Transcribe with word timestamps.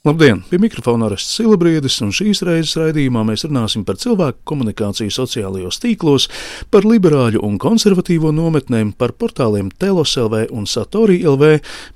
Labdien! 0.00 0.38
Pie 0.48 0.56
mikrofona 0.56 1.10
Arests 1.10 1.34
Silabriedis, 1.36 1.98
un 2.00 2.08
šīs 2.16 2.38
reizes 2.48 2.72
raidījumā 2.80 3.20
mēs 3.28 3.42
runāsim 3.44 3.82
par 3.84 3.98
cilvēku 4.00 4.38
komunikāciju 4.48 5.12
sociālajos 5.12 5.76
tīklos, 5.82 6.24
par 6.72 6.86
liberāļu 6.88 7.42
un 7.44 7.58
konservatīvo 7.60 8.30
nometnēm, 8.32 8.94
par 8.96 9.12
portāliem 9.12 9.68
Telos 9.68 10.14
LV 10.16 10.46
un 10.56 10.64
Satori 10.64 11.18
LV, 11.28 11.50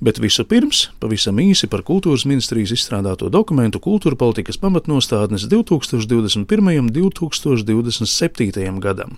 bet 0.05 0.21
visu 0.21 0.45
pirms 0.45 0.83
pavisam 1.01 1.41
īsi 1.41 1.65
par 1.65 1.81
kultūras 1.87 2.27
ministrijas 2.29 2.75
izstrādāto 2.77 3.31
dokumentu 3.33 3.81
kultūra 3.81 4.13
politikas 4.21 4.61
pamatnostādnes 4.61 5.49
2021. 5.49 6.45
un 6.83 6.93
2027. 6.93 8.69
gadam. 8.85 9.17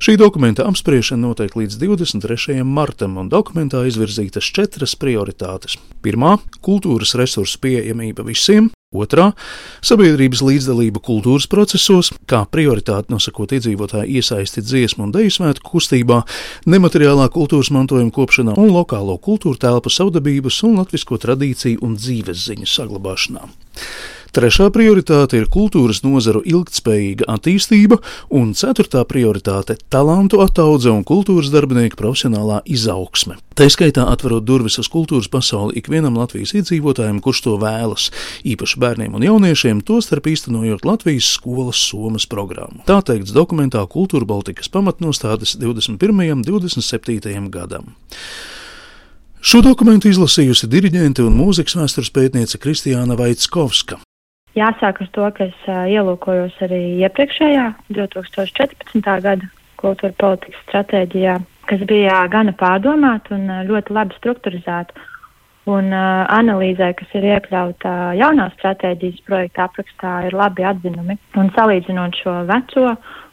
Šī 0.00 0.16
dokumenta 0.16 0.64
apspriešana 0.72 1.28
notiek 1.28 1.52
līdz 1.52 1.76
23. 1.84 2.64
martam, 2.64 3.20
un 3.20 3.28
dokumentā 3.28 3.84
izvirzītas 3.92 4.48
četras 4.56 4.96
prioritātes. 4.96 5.76
Pirmā- 6.00 6.38
kultūras 6.66 7.12
resursu 7.14 7.60
pieejamība 7.60 8.21
pieejamība 8.22 8.26
visiem, 8.26 8.70
otrā- 8.94 9.32
sabiedrības 9.82 10.42
līdzdalība 10.42 11.00
kultūras 11.00 11.48
procesos, 11.48 12.12
kā 12.26 12.46
prioritāte 12.46 13.10
nosakot 13.10 13.50
iedzīvotāju 13.50 14.08
iesaisti 14.08 14.62
dziesmu 14.62 15.04
un 15.04 15.12
deju 15.12 15.30
svētku 15.30 15.72
kustībā, 15.74 16.24
nemateriālā 16.66 17.28
kultūras 17.28 17.70
mantojuma 17.70 18.12
kopšanā 18.12 18.56
un 18.56 18.70
lokālo 18.70 19.18
kultūra 19.18 19.58
telpu 19.58 19.90
savdabības 19.90 20.62
un 20.64 20.76
latvisko 20.76 21.18
tradīciju 21.18 21.78
un 21.82 21.96
dzīves 21.96 22.48
ziņu 22.48 22.66
saglabāšanā. 22.66 23.48
Trešā 24.32 24.70
prioritāte 24.72 25.36
ir 25.36 25.48
kultūras 25.52 25.98
nozaru 26.00 26.40
ilgtspējīga 26.48 27.26
attīstība, 27.28 27.98
un 28.32 28.54
ceturtā 28.56 29.02
prioritāte- 29.04 29.76
talantu 29.92 30.38
ataudze 30.40 30.88
un 30.88 31.04
kultūras 31.04 31.50
darbinieku 31.52 31.98
profesionālā 32.00 32.62
izaugsme. 32.64 33.36
Tā 33.54 33.68
skaitā 33.68 34.06
atverot 34.08 34.46
durvis 34.48 34.78
uz 34.78 34.88
kultūras 34.88 35.28
pasauli 35.28 35.76
ikvienam 35.76 36.16
Latvijas 36.16 36.54
iedzīvotājam, 36.56 37.20
kurš 37.20 37.42
to 37.42 37.58
vēlas, 37.58 38.08
īpaši 38.42 38.78
bērniem 38.80 39.14
un 39.14 39.20
jauniešiem, 39.20 39.82
tostarp 39.84 40.24
īstenojot 40.24 40.86
Latvijas 40.88 41.28
skolas 41.36 41.76
somas 41.76 42.24
programmu. 42.24 42.80
Tā 42.86 43.02
teikts 43.04 43.32
dokumentā 43.32 43.86
Kultūra 43.86 44.24
Baltikas 44.24 44.68
pamatnostādes 44.68 45.58
21. 45.58 46.32
un 46.32 46.42
27. 46.42 47.50
gadam. 47.50 47.94
Šo 49.42 49.60
dokumentu 49.60 50.08
izlasījusi 50.08 50.70
diriģente 50.70 51.20
un 51.20 51.36
mūzikas 51.36 51.76
vēstures 51.76 52.10
pētniece 52.10 52.56
Kristiāna 52.56 53.18
Vaitskovska. 53.18 54.00
Jāsāk 54.52 55.00
ar 55.00 55.08
to, 55.16 55.28
ka 55.32 55.46
es 55.48 55.60
uh, 55.64 55.86
ielūkojos 55.88 56.58
arī 56.66 56.80
iepriekšējā 57.06 57.68
2014. 57.96 59.00
gada 59.00 59.48
kultūra 59.80 60.12
politikas 60.20 60.60
stratēģijā, 60.66 61.38
kas 61.70 61.86
bija 61.88 62.18
gana 62.32 62.52
pārdomāta 62.60 63.32
un 63.38 63.48
uh, 63.48 63.62
ļoti 63.70 63.96
labi 63.96 64.18
strukturizēta. 64.18 65.08
Un 65.72 65.88
uh, 65.94 66.26
analīzē, 66.34 66.90
kas 66.98 67.14
ir 67.16 67.24
iekļauta 67.30 67.94
jaunā 68.18 68.48
stratēģijas 68.58 69.22
projekta 69.24 69.68
aprakstā, 69.68 70.12
ir 70.26 70.36
labi 70.36 70.66
atzinumi. 70.68 71.16
Un 71.38 71.48
salīdzinot 71.56 72.18
šo 72.18 72.34
veco 72.50 72.86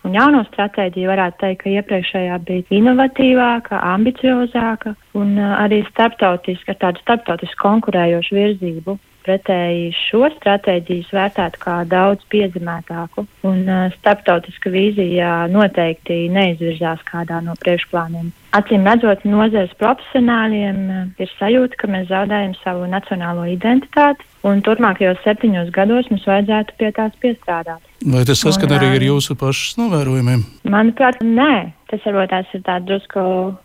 un 0.06 0.16
jauno 0.16 0.46
stratēģiju, 0.48 1.10
varētu 1.10 1.40
teikt, 1.42 1.64
ka 1.66 1.74
iepriekšējā 1.74 2.40
bija 2.48 2.78
inovatīvāka, 2.80 3.82
ambiciozāka 3.92 4.96
un 5.20 5.36
uh, 5.36 5.58
arī 5.66 5.82
starptautiska, 5.90 6.78
ar 6.78 6.82
tādu 6.86 7.04
starptautisku 7.04 7.66
konkurējošu 7.66 8.40
virzību 8.40 9.00
pretēji 9.30 9.92
šo 9.94 10.26
stratēģiju 10.40 11.14
vērtētu 11.14 11.62
kā 11.62 11.78
daudz 11.90 12.26
piezemētāku, 12.34 13.26
un 13.46 13.62
starptautiska 14.00 14.72
vīzija 14.74 15.46
noteikti 15.54 16.26
neizvirzās 16.34 17.04
kādā 17.08 17.42
no 17.46 17.54
priekšplāniem. 17.62 18.32
Acīm 18.58 18.88
redzot, 18.90 19.22
nozares 19.30 19.76
profesionāļiem 19.78 20.80
ir 21.22 21.34
sajūta, 21.38 21.78
ka 21.78 21.90
mēs 21.94 22.08
zaudējam 22.10 22.56
savu 22.64 22.88
nacionālo 22.90 23.46
identitāti, 23.46 24.26
un 24.50 24.64
turpmākajos 24.66 25.22
septiņos 25.22 25.70
gados 25.76 26.10
mums 26.10 26.26
vajadzētu 26.26 26.78
pie 26.80 26.90
tās 26.98 27.14
piestrādāt. 27.22 27.84
Vai 28.10 28.24
tas 28.26 28.42
saskan 28.42 28.74
arī 28.80 28.96
ar 28.96 29.06
jūsu 29.06 29.38
pašas 29.38 29.78
novērojumiem? 29.78 30.48
Manuprāt, 30.72 31.22
nē. 31.22 31.76
Tas 31.90 32.04
varbūt 32.06 32.30
tās 32.30 32.50
ir 32.54 32.62
tāda 32.68 32.86
drusku 32.86 33.22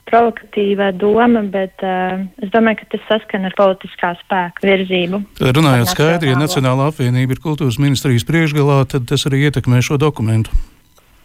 provokatīva 0.09 0.87
doma, 0.97 1.43
bet 1.53 1.83
uh, 1.85 2.23
es 2.41 2.53
domāju, 2.55 2.79
ka 2.81 2.95
tas 2.95 3.03
saskan 3.11 3.45
ar 3.45 3.57
politiskā 3.59 4.15
spēka 4.23 4.65
virzību. 4.65 5.21
Runājot 5.45 5.91
skaidri, 5.93 6.31
ja 6.33 6.39
Nacionāla 6.41 6.87
apvienība 6.89 7.37
ir 7.37 7.43
kultūras 7.45 7.77
ministrijas 7.83 8.25
priekšgalā, 8.25 8.79
tad 8.89 9.05
tas 9.11 9.27
arī 9.29 9.43
ietekmē 9.51 9.83
šo 9.85 9.99
dokumentu. 10.01 10.57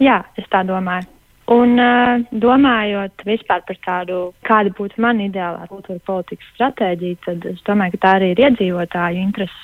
Jā, 0.04 0.26
es 0.36 0.48
tā 0.52 0.66
domāju. 0.68 1.08
Un 1.50 1.80
uh, 1.82 2.20
domājot 2.36 3.24
vispār 3.26 3.64
par 3.66 3.80
tādu, 3.86 4.18
kāda 4.46 4.74
būtu 4.76 5.00
mana 5.02 5.24
ideālā 5.26 5.70
kultūra 5.72 6.04
politikas 6.06 6.52
stratēģija, 6.58 7.22
tad 7.26 7.48
es 7.50 7.64
domāju, 7.66 7.96
ka 7.96 8.02
tā 8.04 8.12
arī 8.20 8.34
ir 8.34 8.44
iedzīvotāju 8.44 9.24
intereses. 9.24 9.64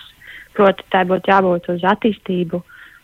Proti, 0.56 0.88
tā 0.96 1.04
būtu 1.04 1.30
jābūt 1.30 1.68
uz 1.76 1.84
attīstību 1.84 2.62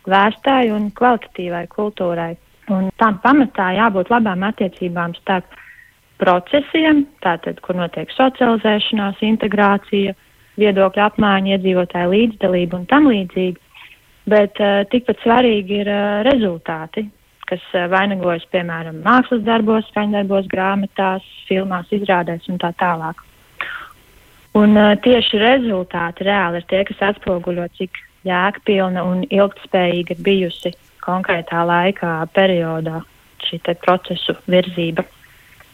vērstai 0.08 0.72
un 0.72 0.88
kvalitatīvai 0.96 1.66
kultūrai. 1.76 2.32
Un 2.72 2.88
tam 3.02 3.18
pamatā 3.24 3.72
jābūt 3.76 4.12
labām 4.14 4.46
attiecībām 4.48 5.16
starp 5.20 5.58
procesiem, 6.22 7.06
tātad, 7.26 7.60
kur 7.66 7.76
notiek 7.80 8.12
socializēšanās, 8.14 9.24
integrācija, 9.26 10.14
viedokļu 10.62 11.04
apmaiņa, 11.08 11.56
iedzīvotāju 11.56 12.12
līdzdalība 12.14 12.78
un 12.78 12.86
tam 12.92 13.10
līdzīgi. 13.10 13.58
Bet 14.32 14.62
uh, 14.62 14.84
tikpat 14.92 15.24
svarīgi 15.24 15.82
ir 15.82 15.90
uh, 15.90 16.22
rezultāti, 16.28 17.08
kas 17.50 17.64
uh, 17.74 17.88
vainagojas, 17.92 18.46
piemēram, 18.54 19.02
mākslas 19.04 19.42
darbos, 19.48 19.88
skaņdarbos, 19.90 20.46
grāmatās, 20.52 21.26
filmās, 21.50 21.90
izrādēs 21.98 22.46
un 22.54 22.62
tā 22.62 22.70
tālāk. 22.80 23.26
Un 24.62 24.78
uh, 24.78 24.94
tieši 25.02 25.42
rezultāti 25.42 26.30
reāli 26.30 26.62
ir 26.62 26.70
tie, 26.70 26.84
kas 26.92 27.02
atspoguļo, 27.10 27.66
cik 27.80 27.98
jēgpilna 28.30 29.02
un 29.08 29.26
ilgtspējīga 29.26 30.20
bijusi 30.22 30.76
konkrētā 31.04 31.66
laikā 31.68 32.14
periodā 32.36 33.02
šī 33.48 33.60
procesu 33.82 34.38
virzība. 34.50 35.06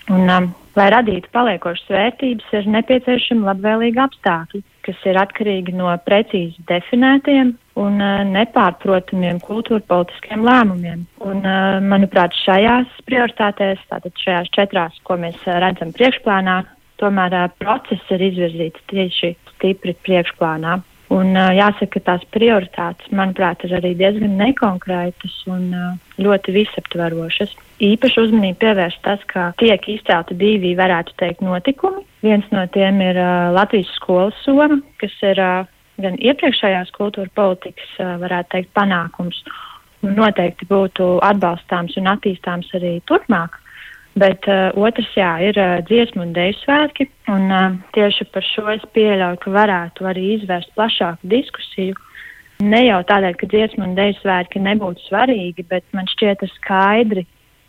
Un, 0.07 0.23
um, 0.31 0.45
lai 0.77 0.87
radītu 0.93 1.27
paliekošas 1.35 1.89
vērtības, 1.91 2.51
ir 2.55 2.67
nepieciešami 2.71 3.43
labvēlīgi 3.43 3.99
apstākļi, 3.99 4.61
kas 4.87 5.01
ir 5.09 5.19
atkarīgi 5.19 5.73
no 5.75 5.91
precīzi 6.05 6.63
definētiem 6.69 7.51
un 7.81 7.99
uh, 7.99 8.21
nepārprotamiem 8.29 9.41
kultūra 9.43 9.83
politiskiem 9.89 10.47
lēmumiem. 10.47 11.03
Un, 11.27 11.43
uh, 11.43 11.81
manuprāt, 11.83 12.37
šajās 12.45 13.01
prioritātēs, 13.09 13.83
tātad 13.91 14.23
šajās 14.23 14.53
četrās, 14.55 14.95
ko 15.03 15.19
mēs 15.19 15.41
uh, 15.43 15.57
redzam 15.65 15.91
priekšplānā, 15.97 16.61
tomēr 17.03 17.35
uh, 17.41 17.49
process 17.59 18.15
ir 18.15 18.23
izvirzīts 18.29 18.87
tieši 18.93 19.35
stipri 19.57 19.97
priekšplānā. 20.07 20.79
Un, 21.13 21.31
jāsaka, 21.35 21.87
ka 21.93 22.01
tās 22.03 22.23
prioritātes, 22.35 23.07
manuprāt, 23.15 23.61
ir 23.63 23.77
arī 23.77 23.93
diezgan 23.95 24.33
nekonkrētas 24.41 25.37
un 25.47 25.69
ļoti 26.19 26.55
visaptverošas. 26.55 27.53
Īpaši 27.87 28.19
uzmanību 28.25 28.59
pievērst 28.59 28.99
tas, 29.05 29.23
ka 29.31 29.51
tiek 29.61 29.87
izcelti 29.87 30.35
divi, 30.35 30.73
varētu 30.75 31.15
teikt, 31.21 31.45
notikumi. 31.45 32.03
Viens 32.25 32.47
no 32.51 32.65
tiem 32.73 32.99
ir 33.05 33.19
Latvijas 33.55 33.93
skolas 33.95 34.35
soma, 34.43 34.81
kas 34.99 35.15
ir 35.23 35.39
gan 36.01 36.19
iepriekšējās 36.19 36.91
kultūra 36.97 37.31
politikas, 37.39 37.93
varētu 37.97 38.57
teikt, 38.57 38.73
panākums. 38.75 39.39
Un 40.05 40.13
noteikti 40.19 40.67
būtu 40.69 41.15
atbalstāms 41.25 41.95
un 41.97 42.11
attīstāms 42.11 42.67
arī 42.77 42.97
turpmāk. 43.09 43.55
Bet 44.17 44.47
uh, 44.49 44.71
otrs, 44.81 45.09
jā, 45.17 45.29
ir 45.45 45.57
uh, 45.61 45.77
dziesmu 45.85 46.23
un 46.25 46.33
dēļu 46.33 46.57
svētki. 46.63 47.05
Un, 47.29 47.47
uh, 47.53 47.77
tieši 47.93 48.25
par 48.33 48.45
šo 48.45 48.65
es 48.73 48.85
pieļauju, 48.95 49.39
ka 49.43 49.53
varētu 49.53 50.07
arī 50.09 50.23
izvērst 50.37 50.73
plašāku 50.77 51.29
diskusiju. 51.33 51.97
Ne 52.65 52.87
jau 52.87 53.01
tādēļ, 53.05 53.35
ka 53.37 53.49
dziesmu 53.51 53.85
un 53.85 53.97
dēļu 53.97 54.17
svētki 54.23 54.61
nebūtu 54.65 55.05
svarīgi, 55.05 55.67
bet 55.69 55.85
man 55.93 56.09
šķiet, 56.09 56.39
ka 56.41 56.49
skaidri 56.55 57.27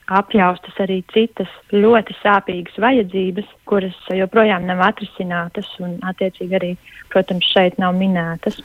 apjaustas 0.09 0.77
arī 0.81 1.03
citas 1.13 1.51
ļoti 1.73 2.17
sāpīgas 2.23 2.79
vajadzības, 2.81 3.49
kuras 3.69 3.97
joprojām 4.15 4.65
nav 4.69 4.81
atrisinātas 4.87 5.69
un, 5.85 5.99
attiecīgi, 6.09 6.57
arī, 6.57 6.71
protams, 7.13 7.47
šeit 7.53 7.77
nav 7.81 7.97
minētas. 7.99 8.57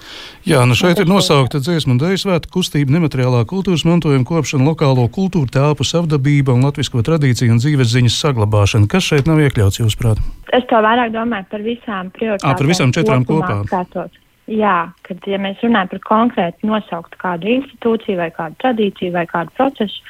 Jā, 0.48 0.64
nu 0.70 0.78
šeit 0.80 1.02
ir 1.04 1.10
nosaukta 1.10 1.60
dziesmu 1.64 1.96
un 1.96 2.02
dēļu 2.04 2.22
svētku 2.24 2.60
kustība, 2.60 2.96
nemateriālā 2.96 3.44
kultūras 3.50 3.86
mantojuma 3.88 4.28
kopšana, 4.30 4.68
lokālo 4.72 5.06
kultūru 5.12 5.52
telpu 5.52 5.88
savdabība 5.88 6.56
un 6.56 6.64
latvisko 6.68 7.04
tradīciju 7.04 7.56
un 7.58 7.62
dzīves 7.64 7.92
ziņas 7.98 8.20
saglabāšana. 8.24 8.90
Kas 8.92 9.12
šeit 9.12 9.30
nav 9.30 9.44
iekļauts, 9.44 9.84
jūsuprāt? 9.84 10.24
Es 10.56 10.68
to 10.72 10.80
vairāk 10.86 11.12
domāju 11.16 11.50
par 11.52 11.66
visām 11.66 12.12
prioritātēm. 12.16 12.60
Par 12.60 12.72
visām 12.72 12.96
četrām 12.96 13.28
kopā. 13.28 13.64
Skatot. 13.68 14.20
Jā, 14.52 14.92
kad 15.08 15.24
ja 15.24 15.38
mēs 15.40 15.62
runājam 15.64 15.94
par 15.94 16.02
konkrēti 16.04 16.68
nosauktu 16.68 17.20
kādu 17.22 17.48
institūciju 17.48 18.20
vai 18.20 18.28
kādu 18.36 18.58
tradīciju 18.60 19.14
vai 19.16 19.24
kādu 19.30 19.54
procesu, 19.56 20.02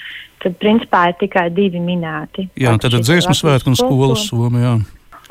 tad 0.44 0.58
principā 0.62 1.08
ir 1.12 1.20
tikai 1.22 1.48
divi 1.56 1.82
minēti. 1.84 2.50
Jā, 2.60 2.76
tad 2.82 3.00
dziesmu 3.00 3.36
svētku 3.38 3.72
un 3.74 3.80
skolas 3.80 4.28
soma, 4.30 4.64
jā. 4.64 4.74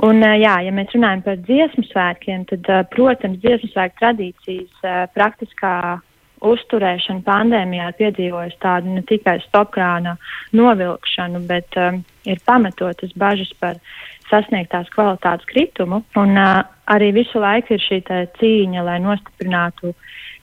Un, 0.02 0.24
jā, 0.24 0.54
ja 0.64 0.72
mēs 0.74 0.94
runājam 0.96 1.20
par 1.26 1.36
dziesmu 1.44 1.84
svētkiem, 1.90 2.46
tad, 2.50 2.70
protams, 2.94 3.38
dziesmu 3.42 3.68
svētku 3.74 4.00
tradīcijas 4.00 4.88
praktiskā 5.14 5.76
uzturēšana 6.42 7.22
pandēmijā 7.26 7.90
ir 7.90 7.98
piedzīvojusi 8.00 8.58
tādu 8.62 8.96
ne 8.96 9.02
tikai 9.06 9.38
stopkrāna 9.46 10.16
novilkšanu, 10.56 11.42
bet 11.48 11.78
um, 11.78 12.02
ir 12.28 12.42
pamatotas 12.46 13.14
bažas 13.18 13.52
par 13.62 13.78
sasniegtās 14.30 14.90
kvalitātes 14.94 15.46
kritumu. 15.50 16.02
Un 16.18 16.34
uh, 16.40 16.62
arī 16.90 17.12
visu 17.14 17.42
laiku 17.42 17.76
ir 17.76 17.84
šī 17.84 18.02
cīņa, 18.40 18.86
lai 18.88 18.98
nostiprinātu 19.04 19.94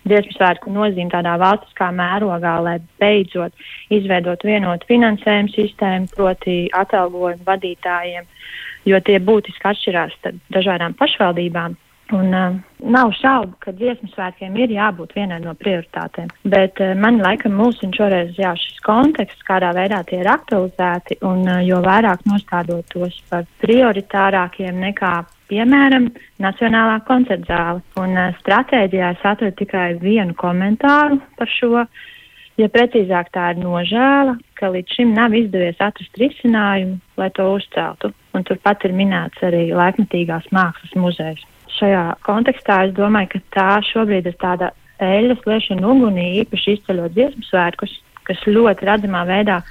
dziesmu 0.07 0.35
svētku 0.37 0.71
nozīmi 0.73 1.11
tādā 1.13 1.35
valstiskā 1.41 1.89
mērogā, 1.95 2.55
lai 2.63 2.77
beidzot 3.01 3.53
izveidot 3.93 4.45
vienotu 4.45 4.87
finansējumu 4.89 5.53
sistēmu, 5.55 6.09
proti 6.15 6.61
atalgojumu 6.75 7.45
vadītājiem, 7.47 8.25
jo 8.89 9.03
tie 9.05 9.19
būtiski 9.19 9.71
atšķirās 9.73 10.17
dažādām 10.55 10.97
pašvaldībām. 10.99 11.77
Un, 12.09 12.33
uh, 12.33 12.55
nav 12.89 13.11
šaubu, 13.13 13.53
ka 13.61 13.71
dziesmu 13.77 14.07
svētkiem 14.09 14.55
ir 14.57 14.71
jābūt 14.73 15.11
vienai 15.13 15.37
no 15.43 15.51
prioritātēm. 15.53 16.31
Bet 16.41 16.81
uh, 16.81 16.95
man 16.97 17.19
laikam 17.21 17.53
mūsu 17.53 17.85
šoreiz 17.93 18.33
jā, 18.39 18.55
šis 18.57 18.79
konteksts, 18.81 19.45
kādā 19.45 19.69
veidā 19.77 19.99
tie 20.09 20.23
ir 20.23 20.29
aktualizēti, 20.31 21.19
un 21.29 21.43
uh, 21.45 21.59
jo 21.61 21.83
vairāk 21.85 22.25
nostādot 22.25 22.87
tos 22.89 23.19
par 23.29 23.45
prioritārākiem 23.61 24.81
nekā, 24.87 25.13
piemēram, 25.49 26.09
Nacionālā 26.41 26.99
koncerta 27.07 27.49
zāle. 27.49 27.83
Un 28.01 28.15
uh, 28.15 28.31
stratēģijā 28.43 29.11
es 29.17 29.27
atradu 29.27 29.57
tikai 29.59 29.91
vienu 30.01 30.37
komentāru 30.39 31.19
par 31.39 31.51
šo. 31.57 31.85
Ja 32.59 32.67
precīzāk 32.67 33.29
tā 33.31 33.53
ir 33.53 33.61
nožēla, 33.61 34.33
ka 34.59 34.71
līdz 34.73 34.97
šim 34.97 35.13
nav 35.15 35.35
izdevies 35.37 35.79
atrast 35.79 36.17
risinājumu, 36.19 36.97
lai 37.19 37.29
to 37.37 37.45
uzceltu. 37.53 38.11
Un 38.35 38.43
turpat 38.47 38.83
ir 38.83 38.97
minēts 38.97 39.39
arī 39.47 39.69
laikmatīgās 39.71 40.51
mākslas 40.51 40.97
muzejs 40.99 41.45
šajā 41.79 42.03
kontekstā 42.27 42.83
es 42.87 42.95
domāju, 42.97 43.33
ka 43.33 43.41
tā 43.55 43.69
šobrīd 43.89 44.29
ir 44.29 44.37
tāda 44.41 44.71
eļļas 45.03 45.45
liešana 45.47 45.91
ugunī, 45.93 46.27
īpaši 46.43 46.77
izceļot 46.77 47.15
dziesmu 47.15 47.45
svētkus, 47.47 47.93
kas 48.27 48.41
ļoti 48.47 48.89
redzamā 48.89 49.23
veidā 49.29 49.61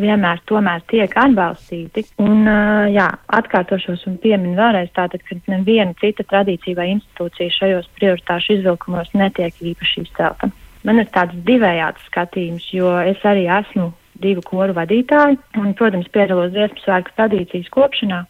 vienmēr 0.00 0.40
tomēr 0.48 0.82
tiek 0.90 1.12
atbalstīti. 1.18 2.04
Un, 2.22 2.44
jā, 2.92 3.06
atkārtošos 3.38 4.06
un 4.10 4.18
pieminu 4.22 4.56
vēlreiz 4.58 4.92
tātad, 4.96 5.22
ka 5.26 5.38
neviena 5.50 5.94
cita 6.00 6.26
tradīcija 6.30 6.78
vai 6.78 6.90
institūcija 6.96 7.56
šajos 7.58 7.90
prioritāšu 7.98 8.58
izvilkumos 8.58 9.12
netiek 9.14 9.58
īpaši 9.72 10.06
izcelta. 10.06 10.50
Man 10.84 11.00
ir 11.00 11.08
tāds 11.14 11.36
divējāds 11.46 12.08
skatījums, 12.10 12.66
jo 12.76 12.90
es 13.00 13.22
arī 13.24 13.46
esmu 13.48 13.92
divu 14.20 14.44
koru 14.46 14.74
vadītāji 14.76 15.38
un, 15.60 15.72
protams, 15.78 16.10
piedalos 16.12 16.52
dziesmu 16.54 16.82
svētku 16.84 17.14
tradīcijas 17.16 17.70
kopšanā. 17.74 18.24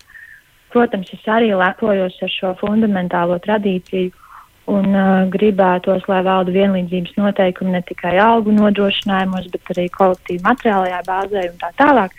Protams, 0.75 1.11
es 1.15 1.27
arī 1.31 1.53
lepojos 1.55 2.17
ar 2.23 2.33
šo 2.33 2.53
fundamentālo 2.59 3.39
tradīciju 3.43 4.13
un 4.71 4.95
uh, 4.95 5.27
gribētos, 5.33 6.07
lai 6.09 6.23
valda 6.25 6.55
vienlīdzības 6.55 7.19
noteikumi 7.19 7.75
ne 7.75 7.83
tikai 7.89 8.15
algu 8.23 8.55
nodrošinājumos, 8.55 9.51
bet 9.53 9.73
arī 9.75 9.89
kolektīvu 9.93 10.45
materiālajā 10.47 11.01
bāzē 11.09 11.45
un 11.51 11.59
tā 11.61 11.71
tālāk. 11.81 12.17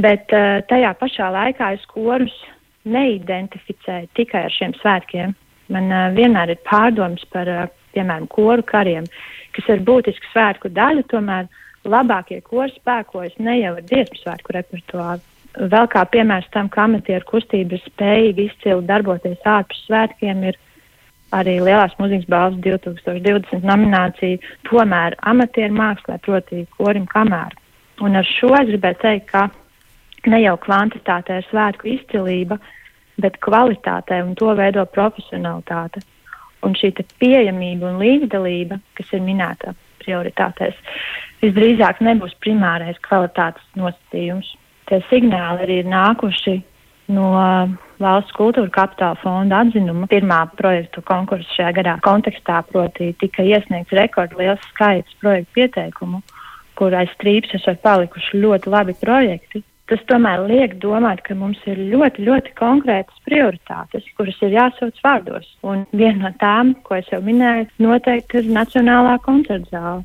Bet 0.00 0.34
uh, 0.36 0.60
tajā 0.70 0.92
pašā 1.00 1.30
laikā 1.34 1.72
es 1.76 1.86
korus 1.90 2.34
neidentificēju 2.88 4.12
tikai 4.18 4.46
ar 4.48 4.54
šiem 4.54 4.76
svētkiem. 4.78 5.34
Man 5.74 5.90
uh, 5.90 6.06
vienmēr 6.14 6.54
ir 6.54 6.62
pārdoms 6.68 7.26
par, 7.34 7.50
uh, 7.50 7.66
piemēram, 7.96 8.30
koru 8.30 8.64
kariem, 8.66 9.08
kas 9.56 9.74
ir 9.74 9.82
būtiska 9.86 10.30
svētku 10.30 10.70
daļa, 10.76 11.08
tomēr 11.10 11.50
labākie 11.90 12.38
kori 12.46 12.72
spēkojas 12.76 13.36
ne 13.42 13.58
jau 13.60 13.74
ar 13.76 13.84
dziesmu 13.90 14.22
svētku 14.22 14.56
repertuāru, 14.56 15.26
Vēl 15.58 15.88
kā 15.90 16.04
piemērs 16.06 16.46
tam, 16.54 16.68
ka 16.70 16.84
amatieru 16.86 17.26
kustība 17.26 17.74
ir 17.74 17.82
spējīga 17.82 18.44
izcili 18.44 18.86
darboties 18.86 19.40
ārpus 19.50 19.80
svētkiem, 19.88 20.44
ir 20.46 20.58
arī 21.36 21.58
Lielās 21.62 21.94
mūzikas 22.00 22.28
balvas 22.30 22.60
2020 22.64 23.66
nominācija 23.66 24.40
tomēr 24.68 25.16
amatieru 25.32 25.76
mākslē, 25.76 26.18
proti 26.26 26.64
korim 26.76 27.06
kamēr. 27.10 27.56
Un 28.04 28.16
ar 28.20 28.26
šo 28.26 28.52
es 28.58 28.70
gribēju 28.70 29.00
teikt, 29.02 29.30
ka 29.32 29.48
ne 30.30 30.40
jau 30.42 30.56
kvantitātē 30.60 31.40
ir 31.40 31.48
svētku 31.50 31.90
izcilība, 31.94 32.58
bet 33.20 33.38
kvalitātē 33.44 34.22
un 34.24 34.34
to 34.38 34.54
veido 34.56 34.86
profesionalitāte. 34.94 36.02
Un 36.64 36.74
šī 36.76 36.92
pieejamība 37.20 37.88
un 37.88 38.00
līdzdalība, 38.02 38.80
kas 38.96 39.12
ir 39.16 39.22
minēta 39.24 39.72
prioritātēs, 40.00 40.76
visdrīzāk 41.40 42.02
nebūs 42.04 42.34
primārais 42.44 43.00
kvalitātes 43.04 43.64
nosacījums 43.80 44.50
tie 44.90 45.00
signāli 45.10 45.64
arī 45.64 45.78
ir 45.84 45.90
nākuši 45.90 46.56
no 47.12 47.30
valsts 48.00 48.34
kultūra 48.36 48.70
kapitāla 48.72 49.18
fonda 49.20 49.62
atzinuma. 49.64 50.08
Pirmā 50.10 50.42
projektu 50.58 51.02
konkursa 51.06 51.56
šajā 51.56 51.72
gadā 51.80 51.96
kontekstā, 52.04 52.62
proti, 52.70 53.12
tika 53.20 53.44
iesniegts 53.46 53.96
rekordliels 53.96 54.62
skaits 54.72 55.18
projektu 55.22 55.58
pieteikumu, 55.58 56.22
kur 56.78 56.96
aiz 56.96 57.12
strīpas 57.16 57.58
esot 57.60 57.82
palikuši 57.84 58.40
ļoti 58.44 58.72
labi 58.72 58.96
projekti. 59.00 59.64
Tas 59.90 60.02
tomēr 60.06 60.44
liek 60.46 60.76
domāt, 60.78 61.24
ka 61.26 61.34
mums 61.34 61.58
ir 61.66 61.80
ļoti, 61.90 62.22
ļoti 62.28 62.52
konkrētas 62.60 63.24
prioritātes, 63.26 64.06
kuras 64.14 64.38
ir 64.46 64.54
jāsauc 64.54 65.00
vārdos. 65.02 65.48
Un 65.66 65.82
viena 65.90 66.28
no 66.28 66.30
tām, 66.38 66.76
ko 66.86 66.94
es 67.00 67.10
jau 67.10 67.18
minēju, 67.26 67.66
noteikti 67.82 68.38
ir 68.38 68.52
Nacionālā 68.54 69.16
koncerta 69.26 69.74
zāle. 69.74 70.04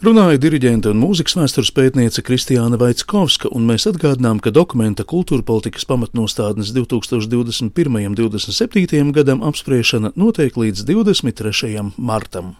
Runāja 0.00 0.38
diriģente 0.40 0.88
un 0.94 0.96
mūzikas 0.96 1.34
vēstures 1.36 1.70
pētniece 1.76 2.22
Kristiāna 2.24 2.78
Vaitskovska, 2.80 3.50
un 3.52 3.66
mēs 3.68 3.84
atgādinām, 3.90 4.38
ka 4.40 4.48
dokumenta 4.48 5.04
kultūra 5.04 5.44
politikas 5.44 5.84
pamatnostādnes 5.90 6.70
2021. 6.72 8.00
un 8.08 8.16
2027. 8.16 9.12
gadam 9.12 9.44
apspriešana 9.44 10.14
notiek 10.16 10.56
līdz 10.56 10.88
23. 10.88 11.84
martam. 12.00 12.54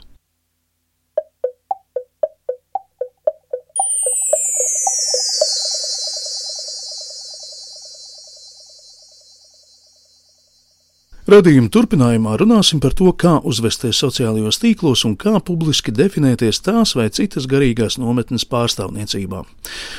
Radījuma 11.30 11.70
turpinājumā 11.70 12.32
runāsim 12.40 12.80
par 12.82 12.90
to, 12.98 13.12
kā 13.14 13.36
uzvesties 13.46 14.00
sociālajos 14.02 14.56
tīklos 14.58 15.04
un 15.06 15.12
kā 15.14 15.36
publiski 15.46 15.92
definēties 15.94 16.58
tās 16.66 16.96
vai 16.98 17.04
citas 17.14 17.46
garīgās 17.46 18.00
nometnes 18.02 18.42
pārstāvniecībā. 18.50 19.44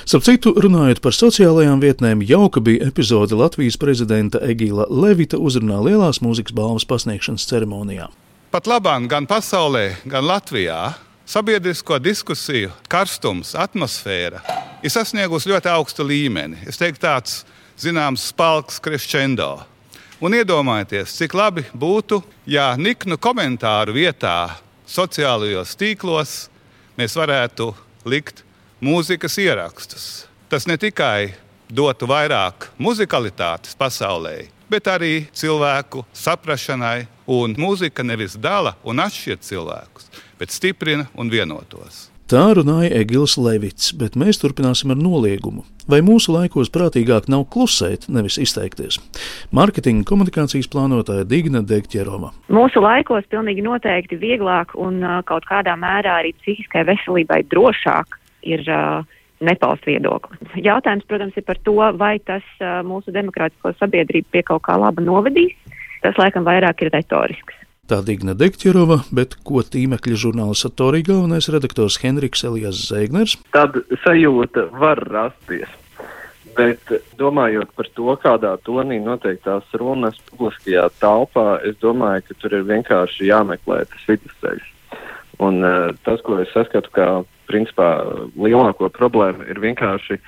Starp 0.03 0.25
citu, 0.27 0.51
runājot 0.59 0.99
par 0.99 1.15
sociālajām 1.15 1.79
vietnēm, 1.79 2.25
jauka 2.27 2.59
bija 2.59 2.89
epizode 2.91 3.39
Latvijas 3.39 3.79
prezidenta 3.79 4.43
Egīla 4.43 4.89
Levita 4.91 5.39
uzrunā 5.39 5.79
Lielās 5.85 6.19
mūzikas 6.19 6.57
balvas 6.57 6.89
pasniegšanas 6.91 7.47
ceremonijā. 7.47 8.09
Pat 8.51 8.67
labāk 8.67 9.07
gan 9.15 9.23
pasaulē, 9.23 9.85
gan 10.03 10.27
Latvijā 10.27 10.81
sabiedrisko 11.23 12.03
diskusiju 12.03 12.75
karstums, 12.91 13.55
atmosfēra 13.55 14.43
ir 14.83 14.91
sasniegusi 14.91 15.55
ļoti 15.55 15.71
augstu 15.79 16.11
līmeni. 16.11 16.59
Es 16.67 16.81
teiktu, 16.81 17.05
tāds 17.07 17.45
zināms 17.79 18.33
spēks 18.33 18.83
crescendo. 18.83 19.53
Un 20.21 20.35
iedomājieties, 20.37 21.15
cik 21.17 21.33
labi 21.33 21.63
būtu, 21.73 22.19
ja 22.45 22.75
niknu 22.77 23.17
komentāru 23.17 23.95
vietā 23.95 24.53
sociālajos 24.85 25.71
tīklos 25.73 26.33
mēs 26.93 27.15
varētu 27.17 27.71
likt 28.05 28.43
mūzikas 28.85 29.39
ierakstus. 29.41 30.05
Tas 30.45 30.69
ne 30.69 30.77
tikai 30.77 31.33
dotu 31.73 32.05
vairāk 32.05 32.69
muzikalitātes 32.77 33.73
pasaulē, 33.79 34.45
bet 34.69 34.91
arī 34.93 35.25
cilvēku 35.33 36.05
saprašanai. 36.13 37.07
Un 37.31 37.57
mūzika 37.57 38.03
nevis 38.05 38.35
dala 38.35 38.75
un 38.83 39.01
atšķir 39.01 39.41
cilvēkus, 39.41 40.09
bet 40.37 40.51
stiprina 40.53 41.05
un 41.15 41.29
vienotos. 41.31 42.10
Tā 42.31 42.45
runāja 42.55 42.93
Egils 42.95 43.33
Levits, 43.35 43.89
bet 43.99 44.13
mēs 44.15 44.37
turpināsim 44.39 44.93
ar 44.93 44.99
noliegumu. 45.03 45.65
Vai 45.91 45.97
mūsu 45.99 46.31
laikos 46.31 46.69
prātīgāk 46.71 47.25
nav 47.27 47.41
klusēt, 47.51 48.05
nevis 48.07 48.37
izteikties? 48.39 49.01
Mārketinga 49.51 50.07
komunikācijas 50.07 50.69
plānotāja 50.71 51.25
Digna 51.27 51.59
Degķerova. 51.67 52.29
Mūsu 52.55 52.79
laikos 52.85 53.27
pilnīgi 53.33 53.65
noteikti 53.65 54.15
vieglāk 54.21 54.71
un 54.79 55.03
kaut 55.27 55.43
kādā 55.49 55.75
mērā 55.75 56.21
arī 56.21 56.31
psihiskai 56.39 56.85
veselībai 56.87 57.41
drošāk 57.51 58.15
ir 58.47 58.63
uh, 58.71 59.03
nepaust 59.43 59.83
viedokli. 59.91 60.39
Jautājums, 60.63 61.09
protams, 61.11 61.35
ir 61.35 61.43
par 61.51 61.59
to, 61.67 61.75
vai 61.99 62.13
tas 62.23 62.47
uh, 62.63 62.79
mūsu 62.87 63.11
demokrātisko 63.11 63.75
sabiedrību 63.81 64.31
pie 64.31 64.47
kaut 64.47 64.63
kā 64.69 64.79
laba 64.79 65.03
novedīs. 65.03 65.57
Tas 65.99 66.15
laikam 66.15 66.47
vairāk 66.47 66.87
ir 66.87 66.95
retorisks. 66.95 67.59
Tā 67.91 67.97
Digna 68.07 68.31
Dekķerova, 68.39 69.01
bet 69.11 69.33
ko 69.43 69.59
tīmekļa 69.67 70.15
žurnāla 70.21 70.53
satorī 70.55 71.01
galvenais 71.03 71.49
redaktors 71.51 71.97
Henriks 71.99 72.45
Elijas 72.47 72.85
Zēgners? 72.87 73.33
Tad 73.51 73.75
sajūta 74.05 74.69
var 74.79 75.01
rasties. 75.11 75.73
Bet 76.55 76.93
domājot 77.19 77.73
par 77.75 77.89
to, 77.91 78.15
kādā 78.23 78.53
tonī 78.63 79.01
noteiktās 79.03 79.67
runas 79.75 80.15
publiskajā 80.29 80.85
telpā, 81.03 81.45
es 81.67 81.75
domāju, 81.83 82.29
ka 82.29 82.39
tur 82.39 82.55
ir 82.61 82.63
vienkārši 82.71 83.27
jāmeklē 83.27 83.81
tas 83.91 84.07
vidusceļš. 84.07 84.71
Un 85.43 85.59
uh, 85.59 85.91
tas, 86.07 86.23
ko 86.23 86.39
es 86.39 86.55
saskatu 86.55 86.95
kā 86.95 87.11
principā 87.51 87.91
lielāko 88.39 88.87
problēmu, 88.95 89.49
ir 89.51 89.59
vienkārši 89.59 90.21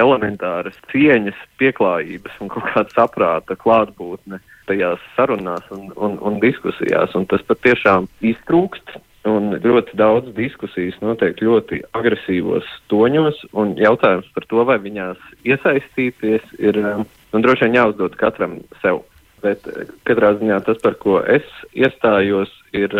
elementāras 0.00 0.80
cieņas, 0.94 1.44
pieklājības 1.60 2.40
un 2.40 2.56
kaut 2.56 2.72
kāda 2.72 3.02
saprāta 3.02 3.60
klātbūtne 3.60 4.40
tajās 4.68 5.02
sarunās 5.16 5.66
un, 5.74 5.90
un, 5.96 6.16
un 6.20 6.38
diskusijās. 6.42 7.14
Un 7.18 7.26
tas 7.30 7.44
patiešām 7.48 8.08
iztrūkst. 8.32 8.96
Un 9.26 9.56
ļoti 9.58 9.96
daudz 9.98 10.30
diskusijas 10.36 10.94
notiek 11.02 11.40
ļoti 11.42 11.80
agresīvos 11.98 12.66
toņos, 12.92 13.40
un 13.58 13.72
jautājums 13.74 14.28
par 14.36 14.46
to, 14.46 14.62
vai 14.68 14.76
viņās 14.84 15.18
iesaistīties, 15.42 16.44
ir 16.62 16.78
nu, 16.78 17.40
droši 17.42 17.66
vien 17.66 17.80
jāuzdod 17.80 18.14
katram 18.20 18.60
sev. 18.84 19.02
Bet 19.42 19.66
katrā 20.06 20.30
ziņā 20.38 20.60
tas, 20.68 20.78
par 20.78 20.94
ko 21.02 21.18
es 21.26 21.46
iestājos, 21.74 22.54
ir, 22.70 22.94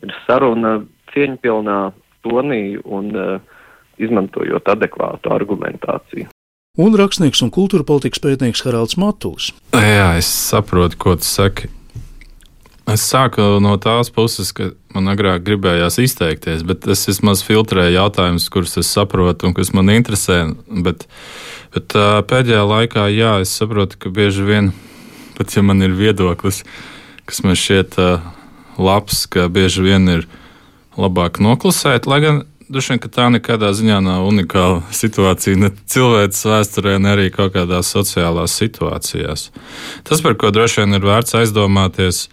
ir 0.00 0.16
saruna 0.24 0.78
cieņpilnā 1.12 1.78
tonī 2.24 2.64
un 2.80 3.12
uh, 3.12 3.36
izmantojot 4.00 4.72
adekvātu 4.74 5.32
argumentāciju. 5.34 6.33
Un 6.74 6.90
rakstnieks 6.98 7.38
un 7.46 7.52
kultūra 7.54 7.84
politikas 7.86 8.18
pētnieks 8.18 8.64
Haralds 8.66 8.96
Matulis. 8.98 9.52
Jā, 9.78 10.08
es 10.18 10.26
saprotu, 10.26 10.96
ko 10.98 11.12
tu 11.14 11.22
saki. 11.22 11.68
Es 12.90 13.04
sāku 13.06 13.44
no 13.62 13.76
tās 13.78 14.10
puses, 14.10 14.50
ka 14.50 14.72
man 14.90 15.06
agrāk 15.12 15.44
gribējās 15.46 16.00
izteikties, 16.02 16.64
bet 16.66 16.88
es 16.90 17.06
vismaz 17.06 17.44
filtrēju 17.46 17.94
jautājumus, 17.94 18.48
kurus 18.50 18.74
es 18.82 18.90
saprotu 18.90 19.46
un 19.46 19.54
kas 19.54 19.70
man 19.70 19.92
interesē. 19.94 20.40
Bet, 20.66 21.06
bet 21.76 21.94
pēdējā 21.94 22.64
laikā, 22.66 23.06
jā, 23.14 23.36
es 23.46 23.54
saprotu, 23.54 24.00
ka 24.02 24.10
bieži 24.10 24.42
vien, 24.42 24.72
pat 25.38 25.54
ja 25.54 25.62
man 25.62 25.78
ir 25.86 25.94
viedoklis, 25.94 26.64
kas 27.22 27.44
man 27.46 27.54
šķiet 27.54 28.00
labs, 28.82 29.28
ka 29.30 29.46
bieži 29.46 29.86
vien 29.86 30.10
ir 30.10 30.26
labāk 30.98 31.38
noklusēt, 31.38 32.10
lai 32.10 32.18
gan 32.26 32.42
Droši 32.64 32.94
vien, 32.94 33.00
ka 33.02 33.10
tā 33.12 33.26
nekādā 33.28 33.68
ziņā 33.76 33.98
nav 34.04 34.24
unikāla 34.28 34.80
situācija 35.02 35.58
ne 35.60 35.70
cilvēces 35.90 36.46
vēsturē, 36.48 36.96
ne 37.02 37.12
arī 37.12 37.28
kaut 37.34 37.52
kādās 37.56 37.92
sociālās 37.92 38.56
situācijās. 38.60 39.50
Tas, 40.08 40.24
par 40.24 40.38
ko 40.40 40.52
droši 40.54 40.82
vien 40.82 40.96
ir 40.96 41.04
vērts 41.04 41.36
aizdomāties, 41.42 42.28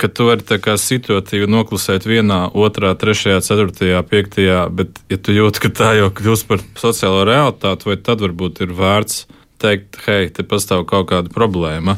ka 0.00 0.08
tu 0.12 0.28
vari 0.28 0.44
tā 0.44 0.58
kā 0.60 0.76
situatīvi 0.80 1.48
noklusēt 1.48 2.08
vienā, 2.08 2.46
otrā, 2.56 2.92
trešajā, 2.96 3.40
ceturtajā, 3.44 4.02
piektajā, 4.08 4.60
bet, 4.72 5.00
ja 5.12 5.20
tu 5.20 5.36
jūti, 5.36 5.66
ka 5.66 5.72
tā 5.72 5.92
jau 6.00 6.10
kļūst 6.12 6.48
par 6.48 6.64
sociālo 6.80 7.24
realitāti, 7.28 7.88
vai 7.88 7.96
tad 7.96 8.24
varbūt 8.24 8.64
ir 8.64 8.76
vērts 8.76 9.24
teikt, 9.60 10.00
hei, 10.04 10.28
te 10.32 10.44
pastāv 10.44 10.84
kaut 10.88 11.08
kāda 11.12 11.32
problēma. 11.32 11.96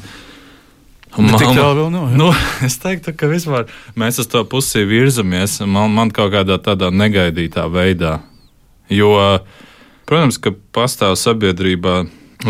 Man, 1.16 1.32
tik 1.40 1.54
tālu 1.56 1.84
vēl 1.84 1.90
nav. 1.94 2.10
Ja? 2.12 2.18
Nu, 2.20 2.28
es 2.68 2.76
teiktu, 2.82 3.14
ka 3.16 3.30
vispār 3.30 3.68
mēs 3.98 4.20
uz 4.22 4.28
to 4.30 4.44
pusi 4.48 4.84
virzamies 4.88 5.60
man, 5.64 5.94
man 5.94 6.12
kaut 6.14 6.34
kādā 6.36 6.60
tādā 6.62 6.92
negaidītā 6.94 7.64
veidā. 7.72 8.18
Jo, 8.92 9.14
protams, 10.08 10.38
ka 10.40 10.54
pastāv 10.74 11.16
sabiedrībā 11.20 12.02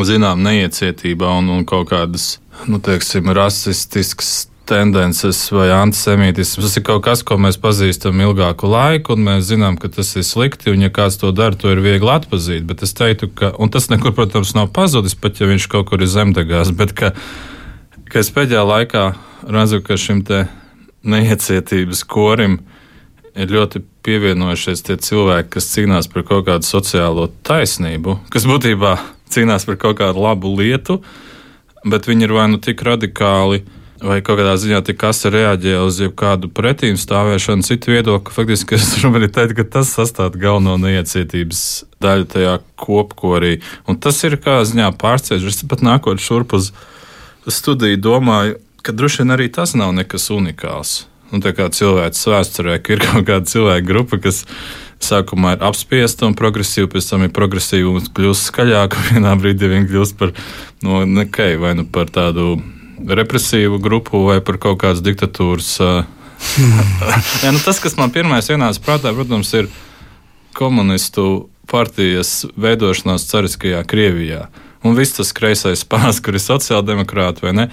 zinām 0.06 0.42
neiecietība 0.44 1.30
un, 1.38 1.48
un 1.54 1.64
kaut 1.66 1.88
kādas, 1.90 2.36
nu, 2.68 2.78
teiksim, 2.82 3.30
rasistiskas 3.34 4.48
tendences 4.68 5.40
vai 5.54 5.68
antisemītisms. 5.72 6.66
Tas 6.66 6.76
ir 6.78 6.84
kaut 6.86 7.02
kas, 7.06 7.24
ko 7.26 7.38
mēs 7.40 7.58
pazīstam 7.60 8.20
ilgāku 8.24 8.68
laiku, 8.70 9.16
un 9.16 9.24
mēs 9.30 9.48
zinām, 9.48 9.78
ka 9.80 9.90
tas 9.92 10.12
ir 10.18 10.26
slikti. 10.26 10.72
Un, 10.74 10.84
ja 10.84 10.92
kāds 10.94 11.18
to 11.20 11.32
dara, 11.32 11.56
to 11.58 11.72
ir 11.72 11.82
viegli 11.84 12.12
atpazīt. 12.12 12.66
Bet 12.68 12.84
es 12.86 12.94
teiktu, 12.96 13.30
ka 13.32 13.54
tas 13.72 13.88
nekur, 13.92 14.14
protams, 14.16 14.54
nav 14.58 14.70
pazudis, 14.76 15.16
pat 15.18 15.40
ja 15.40 15.48
viņš 15.48 15.68
kaut 15.72 15.88
kur 15.90 16.04
ir 16.04 16.12
zemdegās. 16.12 16.72
Bet, 16.76 16.94
ka, 18.08 18.22
es 18.22 18.32
pēdējā 18.34 18.64
laikā 18.66 19.04
redzu, 19.48 19.82
ka 19.84 19.96
šim 20.00 20.24
neiecietības 21.08 22.02
korim 22.08 22.58
ir 23.38 23.52
ļoti 23.54 23.84
pievienojušies 24.06 24.82
tie 24.86 24.96
cilvēki, 24.98 25.52
kas 25.56 25.70
cīnās 25.74 26.10
par 26.10 26.24
kaut 26.26 26.46
kādu 26.48 26.66
sociālo 26.66 27.28
taisnību, 27.46 28.18
kas 28.32 28.48
būtībā 28.48 28.96
cīnās 29.32 29.68
par 29.68 29.78
kaut 29.80 30.00
kādu 30.00 30.24
labu 30.24 30.54
lietu, 30.58 31.02
bet 31.86 32.08
viņi 32.08 32.26
ir 32.26 32.34
vai 32.34 32.48
nu 32.50 32.58
tik 32.62 32.82
radikāli, 32.82 33.62
vai 34.02 34.18
kaut 34.22 34.38
kādā 34.38 34.54
ziņā 34.58 34.80
tik 34.86 35.02
asi 35.08 35.30
reaģē 35.32 35.78
uz 35.82 35.98
jebkādu 36.02 36.50
pretīm 36.54 36.98
stāvēšanu, 36.98 37.66
citu 37.66 37.92
viedokli. 37.94 38.34
Faktiski 38.34 38.78
es 38.78 38.92
varu 39.02 39.30
teikt, 39.30 39.56
ka 39.58 39.66
tas 39.78 39.90
sastāv 39.94 40.38
galveno 40.38 40.76
neiecietības 40.82 41.64
daļu 42.02 42.28
tajā 42.34 42.54
kopkorī. 42.78 43.58
Un 43.90 43.98
tas 44.02 44.20
ir 44.26 44.38
kā 44.42 44.60
ziņā 44.66 44.92
pārsteidzoši. 45.00 45.66
Pat 45.70 45.82
nākot 45.82 46.22
šurp 46.22 46.54
uz 46.58 46.70
studiju 47.52 48.00
domāju, 48.00 48.58
ka 48.82 48.92
droši 48.92 49.22
vien 49.22 49.34
arī 49.36 49.48
tas 49.52 49.74
nav 49.76 49.92
nekas 49.96 50.30
unikāls. 50.34 51.06
Nu, 51.28 51.42
tā 51.44 51.52
kā 51.52 51.66
cilvēks 51.68 52.22
vēsturē, 52.30 52.78
ka 52.80 52.94
ir 52.94 53.02
kaut 53.06 53.26
kāda 53.28 53.50
cilvēka 53.50 53.86
grupa, 53.88 54.20
kas 54.22 54.44
sākumā 55.04 55.56
ir 55.56 55.64
apspiesta 55.68 56.26
un 56.26 56.36
progresīva, 56.38 56.88
pēc 56.94 57.10
tam 57.10 57.26
ir 57.26 57.34
progresīva 57.34 57.92
un 57.92 58.06
kļūst 58.16 58.50
skaļāka. 58.50 59.02
Vienā 59.12 59.34
brīdī 59.40 59.70
viņa 59.74 59.90
kļūst 59.90 60.18
par, 60.20 60.32
no, 60.82 61.02
nu, 61.02 61.20
nekei, 61.20 61.58
vai 61.60 61.74
nu 61.78 61.86
par 61.88 62.10
tādu 62.14 62.56
represīvu 62.98 63.78
grupu 63.82 64.24
vai 64.26 64.40
par 64.42 64.58
kaut 64.62 64.80
kādas 64.82 65.04
diktatūras. 65.04 65.74
ja, 67.44 67.52
nu, 67.52 67.60
tas, 67.60 67.78
kas 67.82 67.98
man 68.00 68.14
pirmais 68.14 68.48
ienāca 68.50 68.82
prātā, 68.82 69.12
protams, 69.14 69.52
ir 69.54 69.70
komunistu 70.58 71.48
partijas 71.68 72.46
veidošanās 72.56 73.28
cariskajā 73.28 73.84
Krievijā 73.86 74.48
un 74.86 74.96
viss 74.98 75.16
tas 75.16 75.32
kreisais 75.34 75.82
spāns, 75.84 76.20
kur 76.22 76.36
ir 76.36 76.42
sociāldemokrāti 76.42 77.46
vai 77.46 77.54
ne. 77.56 77.66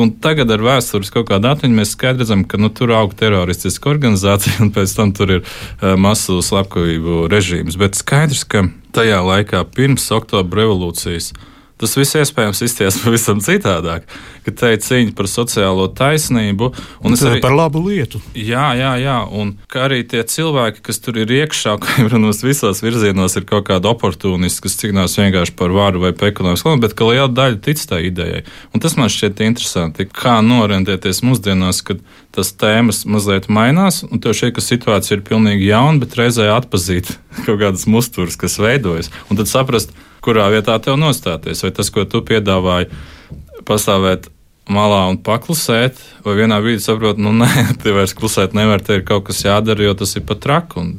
Un 0.00 0.12
tagad 0.22 0.50
ar 0.52 0.64
vēstures 0.64 1.12
kaut 1.14 1.28
kādu 1.30 1.50
atmiņu 1.52 1.78
mēs 1.80 1.94
skaidri 1.96 2.24
redzam, 2.24 2.44
ka 2.44 2.60
nu, 2.60 2.72
tur 2.74 2.92
aug 2.96 3.14
teroristiska 3.16 3.92
organizācija 3.92 4.60
un 4.64 4.72
pēc 4.74 4.96
tam 4.96 5.14
tur 5.16 5.36
ir 5.38 5.44
uh, 5.44 5.94
masu 6.00 6.40
slepkavību 6.44 7.24
režīms. 7.32 7.78
Bet 7.80 7.98
skaidrs, 7.98 8.44
ka 8.44 8.66
tajā 8.96 9.22
laikā 9.24 9.64
pirms 9.74 10.08
oktobra 10.14 10.64
revolūcijas 10.64 11.32
Tas 11.80 11.96
viss 11.96 12.16
iespējams 12.20 12.60
izties 12.66 12.98
pavisam 13.02 13.40
citādāk, 13.44 14.04
kad 14.44 14.56
te 14.60 14.72
ir 14.74 14.82
cīņa 14.84 15.14
par 15.16 15.28
sociālo 15.30 15.86
taisnību. 15.96 16.70
Un 17.00 17.16
un 17.16 17.28
arī 17.30 17.40
par 17.42 17.54
labu 17.56 17.82
lietu. 17.86 18.20
Jā, 18.36 18.70
jā, 18.76 18.92
jā. 19.00 19.16
Un 19.32 19.54
arī 19.80 20.02
tie 20.08 20.22
cilvēki, 20.28 20.82
kas 20.86 21.00
tur 21.00 21.20
ir 21.22 21.32
iekšā, 21.40 21.76
ka, 21.82 21.96
protams, 22.04 22.42
visos 22.44 22.82
virzienos 22.84 23.36
ir 23.40 23.46
kaut 23.48 23.68
kāda 23.70 23.92
oportunisti, 23.94 24.64
kas 24.66 24.76
cīnās 24.82 25.16
vienkārši 25.20 25.56
par 25.56 25.72
varu 25.74 26.04
vai 26.04 26.12
par 26.16 26.32
ekonomisku 26.34 26.68
labumu, 26.68 26.84
bet 26.84 26.96
ka 26.98 27.08
liela 27.08 27.30
daļa 27.32 27.62
tic 27.64 27.84
tai 27.88 28.02
idejai. 28.10 28.44
Un 28.74 28.84
tas 28.84 28.96
man 29.00 29.12
šķiet 29.12 29.40
interesanti, 29.48 30.08
kā 30.08 30.38
norentēties 30.44 31.24
mūsdienās, 31.26 31.80
kad 31.86 32.04
tas 32.34 32.52
tēmas 32.60 33.02
mazliet 33.08 33.48
mainās, 33.52 34.02
un 34.06 34.20
tev 34.22 34.36
šķiet, 34.36 34.54
ka 34.56 34.64
situācija 34.64 35.18
ir 35.18 35.24
pilnīgi 35.26 35.70
jauna, 35.70 35.98
bet 36.02 36.14
reizē 36.18 36.50
atpazīt 36.54 37.14
kaut 37.46 37.58
kādas 37.62 37.88
musturs, 37.90 38.38
kas 38.40 38.60
veidojas. 38.62 39.10
Un 39.30 39.40
tad 39.40 39.50
saprast, 39.50 39.94
kurā 40.24 40.48
vietā 40.52 40.76
tev 40.82 40.98
nostāties. 41.00 41.64
Vai 41.64 41.72
tas, 41.76 41.90
ko 41.92 42.04
tu 42.08 42.22
piedāvāji, 42.26 42.90
pastāvēt 43.68 44.30
malā 44.70 45.04
un 45.10 45.18
paklusēt, 45.24 45.98
vai 46.24 46.36
vienā 46.38 46.60
brīdī 46.62 46.82
saprot, 46.84 47.20
nu 47.20 47.32
nē, 47.36 47.50
te 47.82 47.94
vairs 47.96 48.14
klusēt 48.16 48.56
nevar, 48.56 48.82
te 48.84 49.00
ir 49.00 49.06
kaut 49.06 49.28
kas 49.30 49.44
jādara, 49.46 49.86
jo 49.86 49.96
tas 50.02 50.16
ir 50.16 50.26
pat 50.28 50.42
traku. 50.44 50.84
Un... 50.84 50.92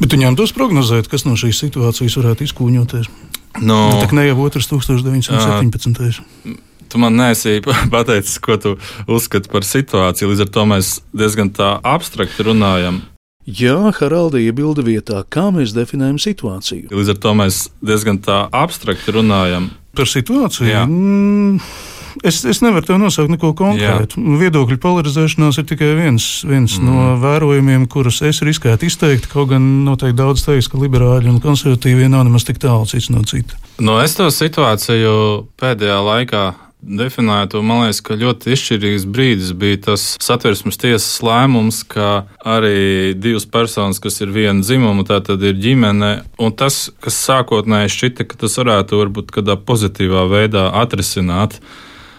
Bet 0.00 0.12
tu 0.12 0.20
ņem 0.20 0.38
tos 0.38 0.54
prognozēt, 0.56 1.10
kas 1.12 1.26
no 1.28 1.36
šīs 1.38 1.66
situācijas 1.66 2.16
varētu 2.20 2.46
izkūņoties? 2.48 3.10
No, 3.56 3.80
nu, 3.88 4.00
tā 4.00 4.16
ne 4.16 4.26
jau 4.28 4.38
otrs 4.44 4.68
1917. 4.68 6.00
Jā. 6.04 6.56
Tu 6.86 7.00
man 7.02 7.16
nesi 7.18 7.58
pateicis, 7.94 8.38
ko 8.42 8.58
tu 8.60 8.76
uzskati 9.10 9.50
par 9.52 9.66
situāciju. 9.66 10.30
Līdz 10.32 10.46
ar 10.46 10.50
to 10.54 10.66
mēs 10.70 10.96
diezgan 11.16 11.52
tā 11.56 11.76
abstrakti 11.84 12.46
runājam. 12.46 13.02
Jā, 13.46 13.92
Haralda 13.94 14.40
iebilda 14.42 14.82
vietā, 14.82 15.20
kā 15.30 15.48
mēs 15.54 15.70
definējam 15.76 16.18
situāciju. 16.18 16.90
Līdz 16.90 17.12
ar 17.14 17.20
to 17.22 17.34
mēs 17.38 17.60
diezgan 17.78 18.18
tā 18.18 18.46
abstrakti 18.50 19.14
runājam. 19.14 19.70
Par 19.96 20.10
situāciju? 20.10 20.66
Jā. 20.66 20.82
Mm. 20.90 21.60
Es, 22.24 22.40
es 22.48 22.62
nevaru 22.64 22.88
te 22.88 22.96
nosaukt 22.98 23.30
neko 23.30 23.52
konkrētu. 23.54 24.18
Jā. 24.18 24.36
Viedokļu 24.40 24.78
polarizēšanās 24.82 25.60
ir 25.60 25.66
tikai 25.68 25.92
viens, 25.98 26.26
viens 26.48 26.74
mm. 26.80 26.88
no 26.88 27.14
vērojumiem, 27.22 27.86
kurus 27.92 28.22
es 28.26 28.40
riskētu 28.42 28.88
izteikt. 28.88 29.28
Kaut 29.30 29.52
gan 29.52 29.62
noteikti 29.86 30.18
daudz 30.18 30.42
teiks, 30.46 30.70
ka 30.72 30.80
liberāļi 30.80 31.30
un 31.30 31.40
konservatīvie 31.44 32.08
nav 32.10 32.26
nemaz 32.26 32.48
tik 32.48 32.58
tālu 32.62 32.88
cits 32.88 33.12
no 33.14 33.22
cita. 33.28 33.60
No 33.78 34.00
es 34.02 34.16
to 34.18 34.26
situāciju 34.32 35.12
pēdējā 35.60 35.98
laikā 36.02 36.46
definētu, 36.86 37.60
man 37.66 37.84
liekas, 37.84 38.00
ka 38.04 38.16
ļoti 38.18 38.52
izšķirīgs 38.54 39.06
brīdis 39.10 39.52
bija 39.58 39.80
tas 39.88 40.04
satversmes 40.22 40.78
tiesas 40.80 41.18
lēmums, 41.26 41.82
ka 41.88 42.26
arī 42.46 43.14
divas 43.18 43.46
personas, 43.50 44.00
kas 44.02 44.20
ir 44.22 44.32
viena 44.34 44.62
dzimuma, 44.62 45.06
tā 45.08 45.20
tad 45.24 45.42
ir 45.46 45.58
ģimene, 45.58 46.12
un 46.38 46.54
tas, 46.54 46.86
kas 47.02 47.18
sākotnēji 47.26 47.92
šķita, 47.96 48.28
ka 48.30 48.40
tas 48.44 48.56
varētu 48.62 49.02
varbūt 49.02 49.34
kādā 49.34 49.58
pozitīvā 49.58 50.26
veidā 50.30 50.70
atrisināt 50.82 51.60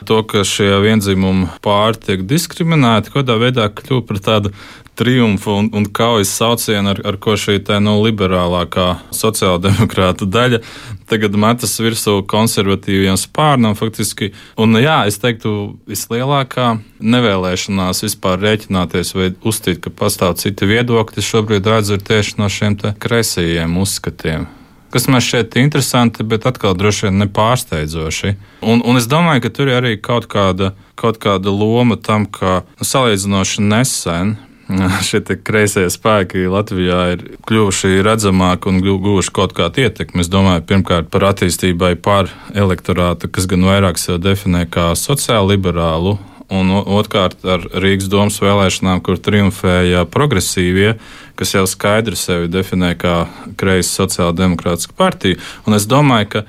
to, 0.06 0.22
ka 0.28 0.44
šie 0.48 0.74
vienzimumi 0.84 1.48
pāri 1.64 2.02
tiek 2.04 2.26
diskriminēti, 2.28 3.14
kādā 3.16 3.40
veidā 3.42 3.70
kļūt 3.74 4.08
par 4.10 4.22
tādu 4.24 4.54
triumfu 4.98 5.52
un, 5.52 5.70
un 5.78 5.86
kaujas 5.94 6.32
saucienu, 6.34 6.90
ar, 6.96 7.02
ar 7.06 7.18
ko 7.22 7.36
šī 7.38 7.60
tā 7.66 7.78
no 7.84 8.00
liberālākā 8.02 8.88
sociāldemokrāta 9.14 10.26
daļa 10.26 10.62
tagad 11.08 11.38
metas 11.40 11.78
virsū 11.80 12.20
konservatīviem 12.28 13.18
spārnam 13.20 13.78
faktiski. 13.78 14.34
Un 14.60 14.76
jā, 14.82 15.00
es 15.10 15.22
teiktu, 15.22 15.78
vislielākā 15.90 16.74
nevēlēšanās 17.00 18.04
vispār 18.08 18.42
rēķināties 18.42 19.14
vai 19.16 19.32
uzstīt, 19.46 19.84
ka 19.86 19.94
pastāv 19.94 20.36
citi 20.42 20.68
viedokļi, 20.70 21.30
šobrīd 21.30 21.74
redzu 21.74 22.02
tieši 22.02 22.40
no 22.42 22.50
šiem 22.52 22.80
kreisajiem 23.00 23.78
uzskatiem. 23.80 24.50
Kas 24.94 25.08
man 25.12 25.24
šķiet 25.24 25.60
interesanti, 25.62 26.24
bet 26.24 26.48
atkal 26.50 26.76
droši 26.78 27.08
vien 27.08 27.22
nepārsteidzoši. 27.24 28.34
Un, 28.62 28.82
un 28.86 29.00
es 29.00 29.10
domāju, 29.12 29.46
ka 29.46 29.54
tur 29.54 29.72
ir 29.72 29.80
arī 29.82 29.96
kaut 30.02 30.30
kāda, 30.32 30.74
kaut 31.00 31.22
kāda 31.24 31.54
loma 31.54 32.00
tam, 32.00 32.26
ka 32.26 32.62
nu, 32.64 32.88
salīdzinoši 32.88 33.66
nesen 33.68 34.38
šie 35.08 35.22
kreisie 35.48 35.88
spēki 35.92 36.48
Latvijā 36.52 37.02
ir 37.16 37.24
kļuvuši 37.48 38.02
redzamāki 38.06 38.72
un 38.72 38.82
guvuši 38.84 39.34
kaut 39.36 39.56
kādu 39.58 39.86
ietekmi. 39.86 40.24
Es 40.24 40.32
domāju, 40.32 40.66
pirmkārt 40.68 41.12
par 41.14 41.30
attīstībai 41.32 41.96
par 42.04 42.32
elektorātu, 42.56 43.32
kas 43.32 43.48
gan 43.50 43.66
vairāk 43.68 44.00
sevi 44.02 44.20
definē 44.28 44.66
kā 44.72 44.92
sociāli 45.00 45.56
liberālu. 45.56 46.18
Un 46.48 46.72
otrkārt, 46.72 47.42
ar 47.44 47.66
Rīgas 47.84 48.08
domas 48.08 48.38
vēlēšanām, 48.40 49.02
kur 49.04 49.20
triumfēja 49.20 50.06
progresīvie, 50.08 50.94
kas 51.36 51.52
jau 51.58 51.66
skaidri 51.68 52.16
sevi 52.16 52.48
definē 52.48 52.94
kā 53.00 53.18
kreisa 53.60 54.04
sociāla 54.04 54.36
demokrātiska 54.38 54.96
partija. 54.96 55.42
Un 55.68 55.76
es 55.76 55.90
domāju, 55.92 56.30
ka 56.38 56.46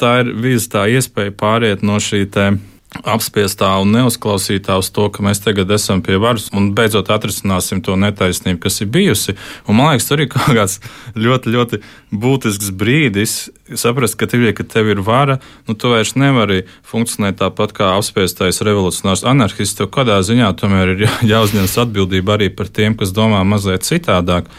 tā 0.00 0.14
ir 0.22 0.32
bijusi 0.46 0.70
tā 0.72 0.86
iespēja 0.96 1.36
pāriet 1.36 1.84
no 1.84 2.00
šī 2.00 2.24
tēma 2.32 2.73
apspiestā 3.02 3.70
un 3.82 3.90
neuzklausītā 3.94 4.76
uz 4.78 4.90
to, 4.94 5.08
ka 5.10 5.24
mēs 5.26 5.42
tagad 5.42 5.70
esam 5.74 6.02
pie 6.04 6.16
varas 6.22 6.46
un 6.54 6.70
beidzot 6.76 7.10
atrisināsim 7.10 7.82
to 7.84 7.96
netaisnību, 7.98 8.60
kas 8.62 8.80
ir 8.84 8.90
bijusi. 8.94 9.34
Un, 9.66 9.78
man 9.78 9.92
liekas, 9.92 10.06
tur 10.08 10.22
ir 10.22 10.30
kaut 10.34 10.52
kāds 10.54 10.78
ļoti, 11.18 11.54
ļoti 11.54 11.80
būtisks 12.14 12.70
brīdis 12.78 13.36
saprast, 13.80 14.18
ka 14.20 14.28
tev, 14.30 14.44
ka 14.56 14.66
tev 14.68 14.92
ir 14.92 15.00
vara, 15.04 15.38
nu 15.68 15.74
tu 15.74 15.90
vairs 15.92 16.14
nevari 16.20 16.62
funkcionēt 16.86 17.40
tāpat 17.40 17.74
kā 17.76 17.90
apspiestais 17.96 18.62
revolucionārs 18.66 19.24
anarchists. 19.26 19.78
Tev 19.80 19.90
kādā 19.94 20.20
ziņā 20.24 20.52
tomēr 20.60 20.94
ir 20.94 21.08
jāuzņemas 21.32 21.78
atbildība 21.86 22.38
arī 22.38 22.52
par 22.54 22.70
tiem, 22.70 22.96
kas 22.98 23.14
domā 23.16 23.42
mazliet 23.48 23.86
citādāk. 23.86 24.50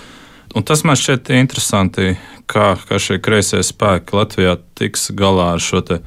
Un 0.56 0.64
tas 0.64 0.86
man 0.88 0.96
šķiet 0.96 1.34
interesanti, 1.36 2.14
kā, 2.48 2.76
kā 2.88 3.00
šie 3.02 3.20
kreisie 3.24 3.60
spēki 3.66 4.16
Latvijā 4.16 4.56
tiks 4.78 5.10
galā 5.16 5.54
ar 5.56 5.64
šo 5.64 5.82
te 5.84 6.00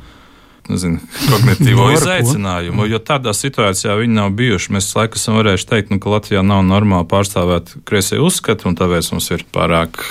nezinu, 0.71 1.01
kognitīvo 1.29 1.89
izaicinājumu. 1.95 2.87
Jo 2.91 3.01
tādā 3.03 3.35
situācijā 3.37 3.97
viņi 3.99 4.19
nav 4.19 4.33
bijuši. 4.39 4.73
Mēs 4.77 4.91
laikam 4.97 5.21
esam 5.21 5.39
varējuši 5.41 5.69
teikt, 5.71 5.93
nu, 5.93 6.01
ka 6.03 6.13
Latvijā 6.13 6.43
nav 6.47 6.65
normāli 6.69 7.09
pārstāvēt 7.11 7.75
kreisie 7.89 8.21
uzskati, 8.23 8.69
un 8.69 8.79
tāpēc 8.79 9.11
mums 9.15 9.31
ir 9.35 9.45
pārāk 9.55 10.03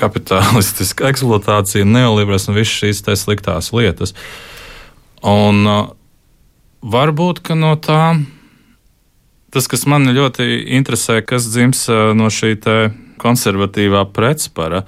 kapitalistiska 0.00 1.08
eksploatācija, 1.12 1.86
neoliberāls 1.88 2.48
un 2.50 2.58
visas 2.58 2.78
šīs 2.82 3.04
sliktās 3.24 3.72
lietas. 3.76 4.14
Un 5.24 5.64
uh, 5.64 5.82
varbūt 6.84 7.42
no 7.56 7.74
tā 7.80 8.16
tas, 9.54 9.68
kas 9.70 9.86
man 9.86 10.10
ļoti 10.10 10.64
interesē, 10.76 11.20
kas 11.22 11.46
dzims 11.48 11.86
uh, 11.88 12.10
no 12.16 12.28
šī 12.32 12.56
konservatīvā 13.22 14.02
pretspara, 14.12 14.82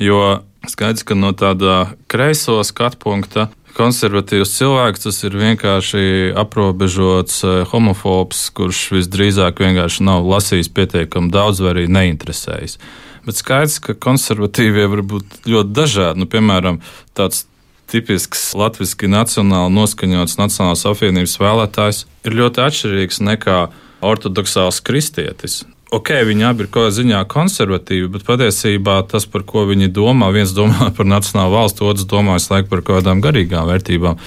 jo 0.00 0.40
skaidrs, 0.70 1.02
ka 1.06 1.16
no 1.18 1.32
tāda 1.34 1.92
kreiso 2.10 2.60
skatu 2.64 3.00
punkta 3.02 3.48
konservatīvs 3.76 4.54
cilvēks, 4.58 5.04
tas 5.06 5.20
ir 5.26 5.36
vienkārši 5.38 6.04
aprobežots 6.38 7.42
eh, 7.44 7.62
homofobs, 7.70 8.44
kurš 8.56 8.84
visdrīzāk 8.96 9.62
vienkārši 9.64 10.06
nav 10.08 10.26
lasījis 10.28 10.72
pietiekami 10.76 11.32
daudz 11.32 11.62
vai 11.64 11.72
arī 11.76 11.86
neinteresējis. 11.92 12.78
Bet 13.26 13.38
skaidrs, 13.38 13.78
ka 13.82 13.94
konservatīvie 13.94 14.88
var 14.90 15.04
būt 15.06 15.44
ļoti 15.46 15.74
dažādi. 15.78 16.22
Nu, 16.22 16.26
piemēram, 16.30 16.80
tāds 17.14 17.44
tipisks 17.92 18.50
latviešu 18.58 19.10
nacionāli 19.12 19.74
noskaņots 19.76 20.38
Nacionālās 20.40 20.86
apvienības 20.88 21.36
vēlētājs 21.42 22.04
ir 22.26 22.38
ļoti 22.40 22.64
atšķirīgs 22.64 23.20
nekā 23.28 23.58
ortodoksāls 24.02 24.80
kristietis 24.82 25.62
ok, 25.92 26.12
viņi 26.28 26.46
abi 26.48 26.64
ir 26.64 26.70
kaut 26.70 26.86
kādā 26.86 26.96
ziņā 26.98 27.20
konservatīvi, 27.30 28.08
bet 28.14 28.24
patiesībā 28.26 28.96
tas, 29.10 29.26
par 29.28 29.44
ko 29.48 29.66
viņi 29.68 29.90
domā, 29.92 30.30
viens 30.34 30.54
domā 30.56 30.90
par 30.96 31.08
nacionālu 31.08 31.56
valstu, 31.56 31.88
otrs 31.90 32.08
domā 32.08 32.38
laiku 32.40 32.70
par 32.72 32.82
kaut 32.82 33.02
kādām 33.02 33.22
garīgām 33.24 33.68
vērtībām. 33.68 34.20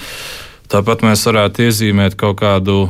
Tāpat 0.70 1.04
mēs 1.06 1.22
varētu 1.28 1.66
iezīmēt 1.66 2.16
kaut 2.18 2.40
kādu 2.40 2.86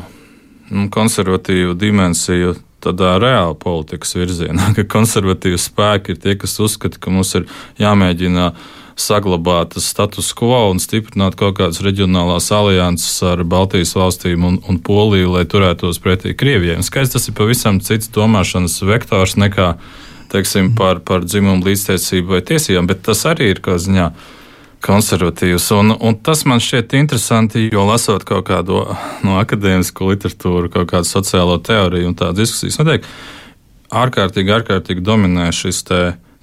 nu, 0.70 0.86
konservatīvu 0.92 1.76
dimensiju 1.76 2.56
tādā 2.84 3.16
reāla 3.20 3.56
politikas 3.58 4.14
virzienā, 4.16 4.70
ka 4.76 4.86
konservatīvi 4.96 5.60
spēki 5.60 6.14
ir 6.14 6.22
tie, 6.22 6.36
kas 6.40 6.58
uzskata, 6.62 7.00
ka 7.00 7.12
mums 7.12 7.34
ir 7.38 7.48
jāmēģina 7.82 8.50
saglabāt 8.96 9.76
status 9.82 10.32
quo 10.36 10.70
un 10.70 10.80
stiprināt 10.80 11.36
kaut 11.36 11.58
kādas 11.58 11.82
reģionālās 11.84 12.48
alianses 12.54 13.20
ar 13.26 13.44
Baltijas 13.44 13.92
valstīm 13.96 14.46
un, 14.48 14.58
un 14.68 14.80
Poliju, 14.80 15.34
lai 15.36 15.44
turētos 15.44 16.00
pretī 16.02 16.32
Krievijai. 16.36 16.80
Skaidrs, 16.84 17.12
tas 17.16 17.28
ir 17.28 17.36
pavisam 17.36 17.80
cits 17.84 18.10
domāšanas 18.14 18.80
vektors 18.88 19.36
nekā 19.36 19.74
teiksim, 20.32 20.72
par, 20.74 21.02
par 21.06 21.24
dzimumu 21.24 21.68
līdztiesību 21.68 22.36
vai 22.36 22.42
tiesībām, 22.46 22.88
bet 22.90 23.04
tas 23.06 23.22
arī 23.28 23.52
ir 23.52 23.62
kā 23.64 23.76
ziņā 23.78 24.08
konservatīvs. 24.86 25.68
Un, 25.76 25.94
un 25.94 26.18
tas 26.24 26.44
man 26.48 26.60
šķiet 26.62 26.96
interesanti, 26.98 27.68
jo 27.72 27.86
lasot 27.88 28.26
kaut 28.28 28.48
kādu 28.48 28.82
no 29.26 29.38
akadēmisko 29.40 30.10
literatūru, 30.12 30.72
kaut 30.72 30.90
kādu 30.92 31.08
sociālo 31.08 31.60
teoriju 31.62 32.10
un 32.10 32.18
tādas 32.18 32.46
diskusijas, 32.46 32.80
noteikti 32.82 33.12
ārkārtīgi, 33.96 34.54
ārkārtīgi 34.58 35.04
dominē 35.06 35.48
šis 35.54 35.84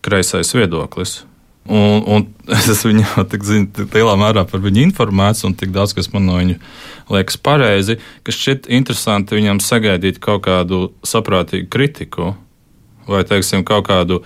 kreisais 0.03 0.55
viedoklis. 0.55 1.21
Un, 1.63 2.01
un 2.03 2.25
es 2.51 2.67
esmu 2.73 2.91
viņu 2.91 3.23
tik, 3.31 3.43
zinu, 3.47 3.69
tik 3.71 3.93
lielā 3.95 4.17
mērā 4.19 4.43
par 4.49 4.59
viņu 4.63 4.81
informēts, 4.83 5.45
un 5.47 5.53
tik 5.55 5.71
daudz, 5.75 5.93
kas 5.95 6.09
man 6.11 6.25
no 6.27 6.39
viņa 6.41 6.57
liekas 7.13 7.39
pareizi, 7.39 7.99
ka 8.27 8.35
šķiet 8.35 8.67
interesanti 8.67 9.37
viņam 9.37 9.61
sagaidīt 9.63 10.19
kaut 10.23 10.43
kādu 10.49 10.89
saprātīgu 11.07 11.69
kritiku 11.71 12.33
vai, 13.07 13.23
teiksim, 13.27 13.63
kaut 13.67 13.87
kādu 13.87 14.21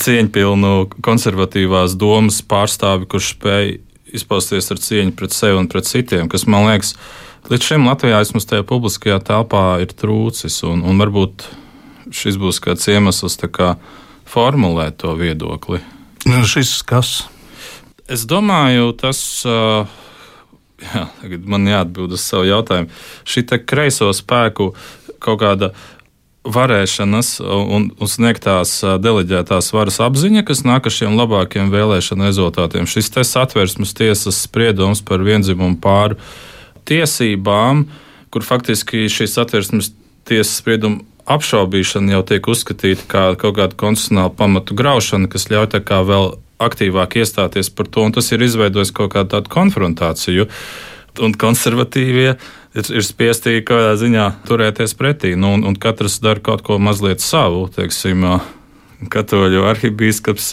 cieņpilnu 0.00 1.02
konservatīvās 1.04 1.96
domas 2.00 2.40
pārstāvi, 2.46 3.08
kurš 3.10 3.34
spēj 3.34 3.76
izpausties 4.16 4.70
ar 4.72 4.80
cieņu 4.80 5.14
pret 5.16 5.36
sevi 5.36 5.58
un 5.60 5.68
pret 5.68 5.88
citiem, 5.88 6.28
kas 6.32 6.46
man 6.48 6.68
liekas, 6.70 6.94
līdz 7.52 7.68
šim 7.68 7.88
Latvijā 7.88 8.22
vismaz 8.22 8.48
tajā 8.48 8.64
publiskajā 8.68 9.20
telpā 9.28 9.66
ir 9.84 9.92
trūcis, 9.92 10.62
un, 10.68 10.84
un 10.88 11.04
varbūt 11.04 11.48
šis 12.16 12.40
būs 12.40 12.62
kāds 12.64 12.88
iemesls 12.88 13.36
kā 13.52 13.74
formulēt 14.28 15.00
to 15.02 15.12
viedokli. 15.18 15.82
Nu, 16.26 16.42
šis 16.48 16.80
kas? 16.82 17.22
Es 18.08 18.24
domāju, 18.26 18.90
tas. 18.98 19.20
Uh, 19.46 19.86
jā, 20.94 21.04
man 21.46 21.68
jāatbild 21.68 22.16
uz 22.16 22.24
savu 22.24 22.48
jautājumu. 22.48 22.90
Šī 23.28 23.44
kreiso 23.68 24.10
spēku 24.14 24.72
kaut 25.22 25.40
kāda 25.42 25.72
varēšanas 26.48 27.38
un, 27.42 27.90
un 27.92 28.08
sniegtās 28.08 28.78
deleģētās 29.02 29.72
varas 29.74 29.98
apziņa, 30.00 30.44
kas 30.48 30.64
nāk 30.64 30.86
ar 30.88 30.94
šiem 30.94 31.18
labākiem 31.18 31.72
vēlēšanu 31.74 32.28
rezultātiem. 32.28 32.88
Šis 32.88 33.10
te 33.12 33.24
satversmes 33.26 33.92
tiesas 33.98 34.38
spriedums 34.46 35.02
par 35.04 35.24
vienzimumu 35.26 35.76
pāru 35.82 36.16
tiesībām, 36.88 37.84
kur 38.32 38.46
faktiski 38.46 39.08
šīs 39.12 39.34
satversmes 39.36 39.92
tiesas 40.28 40.56
spriedumu 40.62 41.04
apšaubīšana 41.28 42.16
jau 42.16 42.22
tiek 42.32 42.50
uzskatīta 42.50 43.06
kā 43.10 43.24
kaut 43.40 43.58
kāda 43.58 43.76
konstitucionāla 43.78 44.34
pamatu 44.36 44.76
graušana, 44.78 45.30
kas 45.30 45.48
ļauj 45.52 45.72
tā 45.74 45.82
kā 45.84 46.02
vēl 46.06 46.32
aktīvāk 46.62 47.18
iestāties 47.20 47.70
par 47.70 47.86
to, 47.86 48.06
un 48.06 48.14
tas 48.16 48.30
ir 48.34 48.42
izveidojis 48.42 48.94
kaut 48.96 49.12
kādu 49.14 49.36
tādu 49.36 49.52
konfrontāciju. 49.52 50.48
Un 51.24 51.34
konservatīvie 51.34 52.28
ir, 52.34 52.90
ir 52.94 53.06
spiesti 53.06 53.58
kādā 53.66 53.94
ziņā 53.98 54.26
turēties 54.48 54.94
pretī, 54.98 55.34
nu, 55.38 55.54
un, 55.56 55.64
un 55.66 55.78
katrs 55.78 56.20
dara 56.22 56.42
kaut 56.44 56.62
ko 56.66 56.78
mazliet 56.82 57.22
savu. 57.24 57.66
Teiksim, 57.74 58.26
katoļu 59.10 59.64
arhibīskaps 59.70 60.52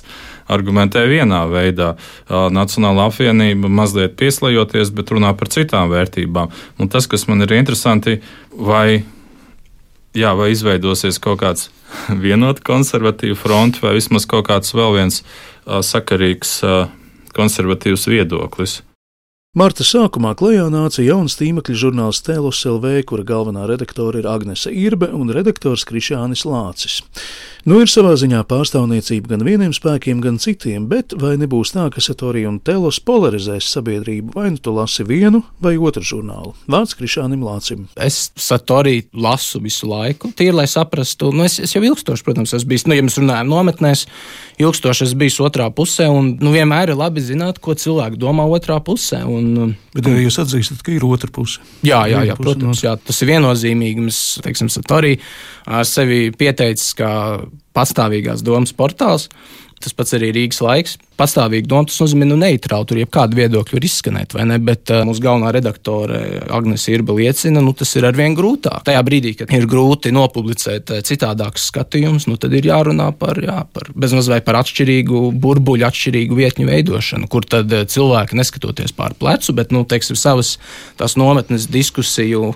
argumentē 0.51 1.05
vienā 1.09 1.41
veidā. 1.49 1.93
Nacionāla 2.29 3.07
apvienība 3.09 3.69
mazliet 3.69 4.17
pieslējoties, 4.19 4.93
bet 4.93 5.13
runā 5.13 5.33
par 5.37 5.49
citām 5.53 5.89
vērtībām. 5.93 6.53
Un 6.81 6.91
tas, 6.93 7.09
kas 7.09 7.25
man 7.29 7.45
ir 7.45 7.55
interesanti, 7.57 8.19
vai 8.53 9.03
jā, 10.15 10.33
vai 10.37 10.51
izveidosies 10.53 11.19
kaut 11.21 11.41
kāds 11.43 11.69
vienota 12.25 12.63
konservatīva 12.65 13.37
fronte, 13.39 13.83
vai 13.83 13.95
vismaz 13.99 14.27
kaut 14.29 14.49
kāds 14.49 14.75
vēl 14.75 14.99
viens 14.99 15.21
uh, 15.21 15.81
sakarīgs 15.85 16.57
uh, 16.65 16.85
konservatīvs 17.35 18.07
viedoklis. 18.11 18.81
Marta 19.55 19.85
sākumā 19.87 20.33
klajā 20.35 20.65
nāca 20.67 20.99
jauns 20.99 21.37
tīmekļa 21.39 21.77
žurnāls 21.79 22.19
Tēlos 22.27 22.59
LV, 22.67 23.05
kura 23.07 23.23
galvenā 23.23 23.63
redaktore 23.69 24.19
ir 24.19 24.27
Agnese 24.27 24.73
Irbe 24.75 25.07
un 25.15 25.31
redaktors 25.31 25.85
Krišānis 25.87 26.43
Lācis. 26.43 26.97
Nu, 27.65 27.79
ir 27.81 27.89
savā 27.89 28.11
ziņā 28.13 28.43
pārstāvniecība 28.45 29.31
gan 29.31 29.41
vieniem 29.41 29.71
spēkiem, 29.73 30.19
gan 30.21 30.35
citiem, 30.37 30.83
bet 30.85 31.15
vai 31.17 31.31
nebūs 31.41 31.71
tā, 31.73 31.87
ka 31.89 32.03
Satorija 32.03 32.51
un 32.51 32.59
Telos 32.61 32.99
polarizēs 33.01 33.71
sabiedrību, 33.73 34.35
vai 34.35 34.51
nu 34.53 34.61
tu 34.61 34.69
lasi 34.75 35.01
vienu 35.01 35.41
vai 35.65 35.71
otru 35.73 36.05
žurnālu? 36.05 36.53
Vārds 36.69 36.93
Krišānim 36.93 37.41
Lācim. 37.41 37.87
Es 37.97 38.27
Satoriju 38.37 39.07
lasu 39.17 39.63
visu 39.63 39.89
laiku, 39.89 40.29
tīri 40.37 40.53
lai 40.59 40.67
saprastu, 40.69 41.31
nu, 41.33 41.47
es, 41.49 41.57
es 41.57 41.73
jau 41.73 41.81
ilgstoši, 41.87 42.27
protams, 42.27 42.53
esmu 42.53 42.69
bijis, 42.69 42.85
nu, 42.85 42.99
ja 42.99 43.07
mēs 43.07 43.17
runājam 43.17 43.49
nometnēs, 43.49 44.05
ilgstoši 44.61 45.07
esmu 45.07 45.23
bijis 45.23 45.41
otrā 45.49 45.71
pusē, 45.73 46.05
un 46.13 46.35
nu, 46.37 46.53
vienmēr 46.53 46.93
ir 46.93 47.01
labi 47.01 47.25
zināt, 47.25 47.57
ko 47.65 47.73
cilvēki 47.73 48.21
domā 48.21 48.45
otrā 48.45 48.77
pusē. 48.77 49.23
Un, 49.25 49.73
bet 49.95 50.09
arī 50.11 50.25
jūs 50.25 50.39
atzīstat, 50.43 50.83
ka 50.85 50.93
ir 50.93 51.05
otra 51.07 51.31
puse. 51.33 51.63
Jā, 51.87 52.03
jā, 52.11 52.25
jā 52.27 52.35
protams, 52.39 52.83
jā, 52.83 52.95
tas 52.99 53.21
ir 53.23 53.31
viennozīmīgi. 53.31 54.07
Mēs, 54.09 54.21
teiksim, 54.45 54.71
Satorija 54.73 55.81
sevi 55.87 56.29
pieteicis 56.35 56.95
kā 56.99 57.11
pastāvīgās 57.75 58.43
domas 58.45 58.75
portāls. 58.75 59.29
Tas 59.83 59.95
pats 59.95 60.15
arī 60.17 60.31
Rīgas 60.35 60.61
laiks. 60.63 60.97
Pastāvīgi 61.19 61.69
doma, 61.69 61.87
tas 61.89 61.99
nozīmē, 62.03 62.27
nu, 62.29 62.37
neitrāli 62.39 62.87
tur 62.89 62.99
jebkāda 63.01 63.37
viedokļa 63.39 63.77
var 63.77 63.87
izskanēt, 63.87 64.35
vai 64.35 64.45
ne? 64.49 64.59
Bet 64.65 64.91
uh, 64.93 65.03
mūsu 65.07 65.23
galvenā 65.23 65.51
redaktore 65.55 66.21
Agnese 66.53 66.93
Irba 66.95 67.15
liecina, 67.17 67.63
nu, 67.63 67.73
tas 67.77 67.91
ir 67.97 68.07
arvien 68.07 68.35
grūtāk. 68.37 68.83
Tajā 68.87 69.01
brīdī, 69.07 69.35
kad 69.39 69.53
ir 69.55 69.67
grūti 69.71 70.13
nopublicēt 70.15 70.93
uh, 70.95 71.03
citādākus 71.05 71.69
skatījumus, 71.71 72.27
nu, 72.31 72.39
tad 72.41 72.55
ir 72.57 72.69
jārunā 72.69 73.09
par, 73.19 73.39
jā, 73.43 73.61
par 73.75 73.89
bezmazliet 73.95 74.47
par 74.47 74.59
atšķirīgu 74.61 75.27
burbuļu, 75.41 75.87
atšķirīgu 75.89 76.39
vietņu 76.39 76.69
veidošanu, 76.71 77.29
kur 77.31 77.47
tad 77.47 77.71
cilvēki 77.91 78.39
neskatoties 78.39 78.95
pār 78.95 79.15
plecu, 79.19 79.55
bet, 79.57 79.75
nu, 79.75 79.85
teiksim, 79.87 80.19
savas 80.19 80.55
tās 80.99 81.17
nometnes 81.19 81.69
diskusiju 81.71 82.53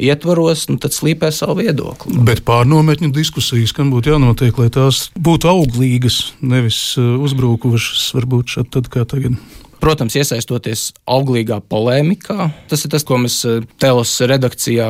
ietvaros, 0.00 0.66
nu, 0.70 0.78
tad 0.80 0.94
slīpē 0.96 1.28
savu 1.34 1.60
viedokli. 1.60 2.16
Bet 2.24 2.42
pārnometņu 2.48 3.10
diskusijas, 3.12 3.74
kam 3.76 3.90
būtu 3.92 4.14
jānotiek, 4.14 4.56
lai 4.56 4.70
tās 4.72 5.04
būtu 5.20 5.50
auglīgas, 5.50 6.20
nevis 6.40 6.80
uzbrukušas, 6.96 8.01
varbūt 8.16 8.56
šādi 8.56 8.74
tad 8.78 8.90
kā 8.92 9.06
tagad. 9.08 9.38
Protams, 9.82 10.14
iesaistoties 10.14 10.92
auglīgā 11.10 11.56
polēmikā. 11.66 12.44
Tas 12.70 12.84
ir 12.86 12.90
tas, 12.92 13.02
ko 13.02 13.16
mēs 13.18 13.40
Telos 13.82 14.12
redakcijā 14.30 14.86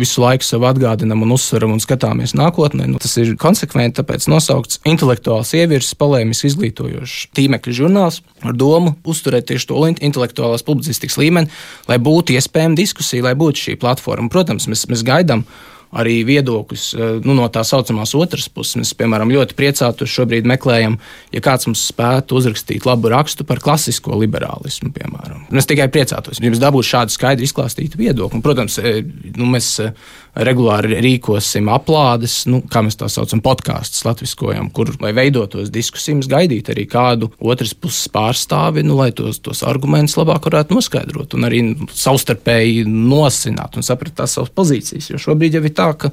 visu 0.00 0.22
laiku 0.22 0.46
sev 0.46 0.64
atgādinām 0.70 1.26
un 1.26 1.34
uzsveram 1.36 1.74
un 1.74 1.82
skatāmies 1.84 2.32
nākotnē. 2.38 2.86
Nu, 2.88 3.00
tas 3.02 3.12
ir 3.20 3.34
konsekventi, 3.40 3.98
tāpēc 3.98 4.24
nosaukts 4.32 4.80
intelektuāls 4.88 5.52
ievirs, 5.58 5.92
polēmisks, 6.00 6.48
izglītojošs 6.48 7.26
tīmekļa 7.36 7.76
žurnāls 7.76 8.22
ar 8.40 8.56
domu 8.56 8.94
uzturēt 9.04 9.50
tieši 9.50 9.68
to 9.68 9.84
intelektuālās 9.92 10.64
publicistikas 10.64 11.20
līmeni, 11.20 11.52
lai 11.92 12.00
būtu 12.00 12.32
iespējama 12.38 12.80
diskusija, 12.80 13.28
lai 13.28 13.36
būtu 13.36 13.66
šī 13.66 13.76
platforma. 13.84 14.32
Protams, 14.32 14.64
mēs, 14.72 14.86
mēs 14.88 15.04
gaidām 15.04 15.44
arī 15.92 16.22
viedokļus 16.26 16.84
eh, 16.96 17.12
nu, 17.24 17.36
no 17.36 17.46
tā 17.52 17.62
saucamās 17.66 18.14
otras 18.18 18.48
puses. 18.52 18.78
Mēs, 18.80 18.92
piemēram, 18.98 19.32
ļoti 19.32 19.56
priecātos 19.58 20.12
šobrīd 20.12 20.48
meklējam, 20.48 20.96
ja 21.34 21.42
kāds 21.44 21.68
mums 21.68 21.84
spētu 21.92 22.38
uzrakstīt 22.40 22.86
labu 22.88 23.12
rakstu 23.12 23.46
par 23.48 23.60
klasisko 23.62 24.16
liberālismu, 24.22 24.92
piemēram. 24.96 25.46
Mēs 25.52 25.68
tikai 25.70 25.90
priecātos, 25.92 26.40
ja 26.40 26.48
jums 26.48 26.62
dabūtu 26.62 26.90
šādu 26.94 27.16
skaidru 27.16 27.46
izklāstītu 27.46 28.00
viedokli. 28.00 28.40
Un, 28.40 28.44
protams, 28.44 28.78
eh, 28.80 29.02
nu, 29.36 29.50
mēs 29.52 29.74
eh, 29.84 29.92
regulāri 30.34 30.96
rīkosim 31.04 31.68
aplādes, 31.72 32.42
nu, 32.48 32.62
kā 32.70 32.82
mēs 32.84 32.96
tā 33.00 33.08
saucam, 33.12 33.42
podkāstus 33.44 34.04
latviskojam, 34.06 34.70
kur, 34.74 34.94
lai 35.02 35.12
veidotos 35.16 35.72
diskusijas, 35.72 36.30
gaidīt 36.30 36.72
arī 36.72 36.86
kādu 36.90 37.30
otras 37.40 37.74
puses 37.76 38.08
pārstāvi, 38.12 38.84
nu, 38.86 38.96
lai 39.00 39.10
tos, 39.16 39.42
tos 39.44 39.62
argumentus 39.68 40.16
labāk 40.20 40.48
varētu 40.48 40.78
noskaidrot 40.78 41.36
un 41.36 41.48
arī 41.48 41.62
savstarpēji 41.92 42.86
nosināt 42.88 43.76
un 43.76 43.86
saprast 43.86 44.16
tās 44.20 44.38
savas 44.38 44.52
pozīcijas. 44.56 45.12
Jo 45.12 45.20
šobrīd 45.20 45.58
jau 45.58 45.66
ir 45.66 45.76
tā, 45.76 45.92
ka 45.98 46.12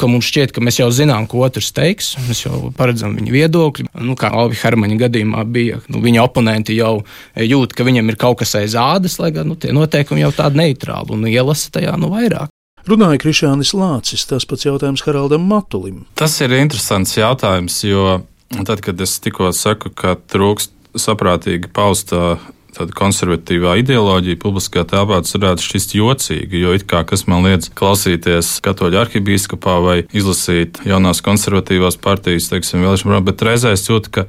ka 0.00 0.08
mums 0.08 0.28
šķiet, 0.30 0.54
ka 0.56 0.62
mēs 0.64 0.78
jau 0.80 0.88
zinām, 0.94 1.26
ko 1.28 1.42
otrs 1.44 1.74
teiks. 1.76 2.14
Mēs 2.24 2.44
jau 2.46 2.70
paredzam 2.76 3.12
viņa 3.18 3.34
viedokli. 3.34 3.84
Nu, 4.00 4.16
kā 4.16 4.30
Alvi 4.32 4.56
Hermaņa 4.56 4.96
gadījumā 5.02 5.44
bija, 5.52 5.80
nu, 5.92 6.00
viņa 6.04 6.22
oponenti 6.24 6.78
jau 6.78 7.02
jūt, 7.36 7.74
ka 7.76 7.84
viņam 7.84 8.08
ir 8.12 8.20
kaut 8.20 8.40
kas 8.40 8.56
aiz 8.60 8.78
ādas, 8.80 9.18
lai 9.20 9.32
gan 9.36 9.50
nu, 9.50 9.58
tie 9.60 9.74
noteikumi 9.76 10.24
jau 10.24 10.32
tādi 10.36 10.62
neitrāli 10.62 11.12
un 11.16 11.28
ielasa 11.28 11.74
tajā 11.76 11.98
nu 12.00 12.12
vairāk. 12.14 12.48
Runāja 12.88 13.20
Krišānis 13.20 13.74
Lācis, 13.76 14.24
tas 14.28 14.46
pats 14.48 14.64
jautājums 14.64 15.04
Haraldam 15.04 15.44
Matulim. 15.50 16.04
Tas 16.18 16.38
ir 16.40 16.54
interesants 16.56 17.16
jautājums, 17.18 17.82
jo 17.84 18.22
tad, 18.64 18.80
kad 18.84 19.00
es 19.00 19.18
tikko 19.22 19.50
saku, 19.56 19.92
ka 19.92 20.16
trūkst 20.32 20.72
saprātīgi 20.98 21.70
paustā 21.74 22.38
tāda 22.74 22.94
konservatīvā 22.94 23.74
ideoloģija 23.82 24.38
publiskajā 24.40 24.86
telpā, 24.92 25.18
tas 25.24 25.34
varētu 25.34 25.66
šķist 25.66 25.96
jocīgi, 25.98 26.60
jo 26.62 26.74
it 26.76 26.86
kā 26.90 27.02
kas 27.06 27.26
man 27.30 27.42
liedz 27.46 27.70
klausīties 27.76 28.52
katoļu 28.64 29.00
arhibīskapā 29.02 29.74
vai 29.82 29.96
izlasīt 30.14 30.78
jaunās 30.86 31.22
konservatīvās 31.26 31.98
partijas, 32.00 32.48
teiksim, 32.52 32.86
vēlēšanu, 32.86 33.20
bet 33.26 33.42
reizē 33.46 33.74
es 33.74 33.88
jūtu, 33.90 34.14
ka 34.14 34.26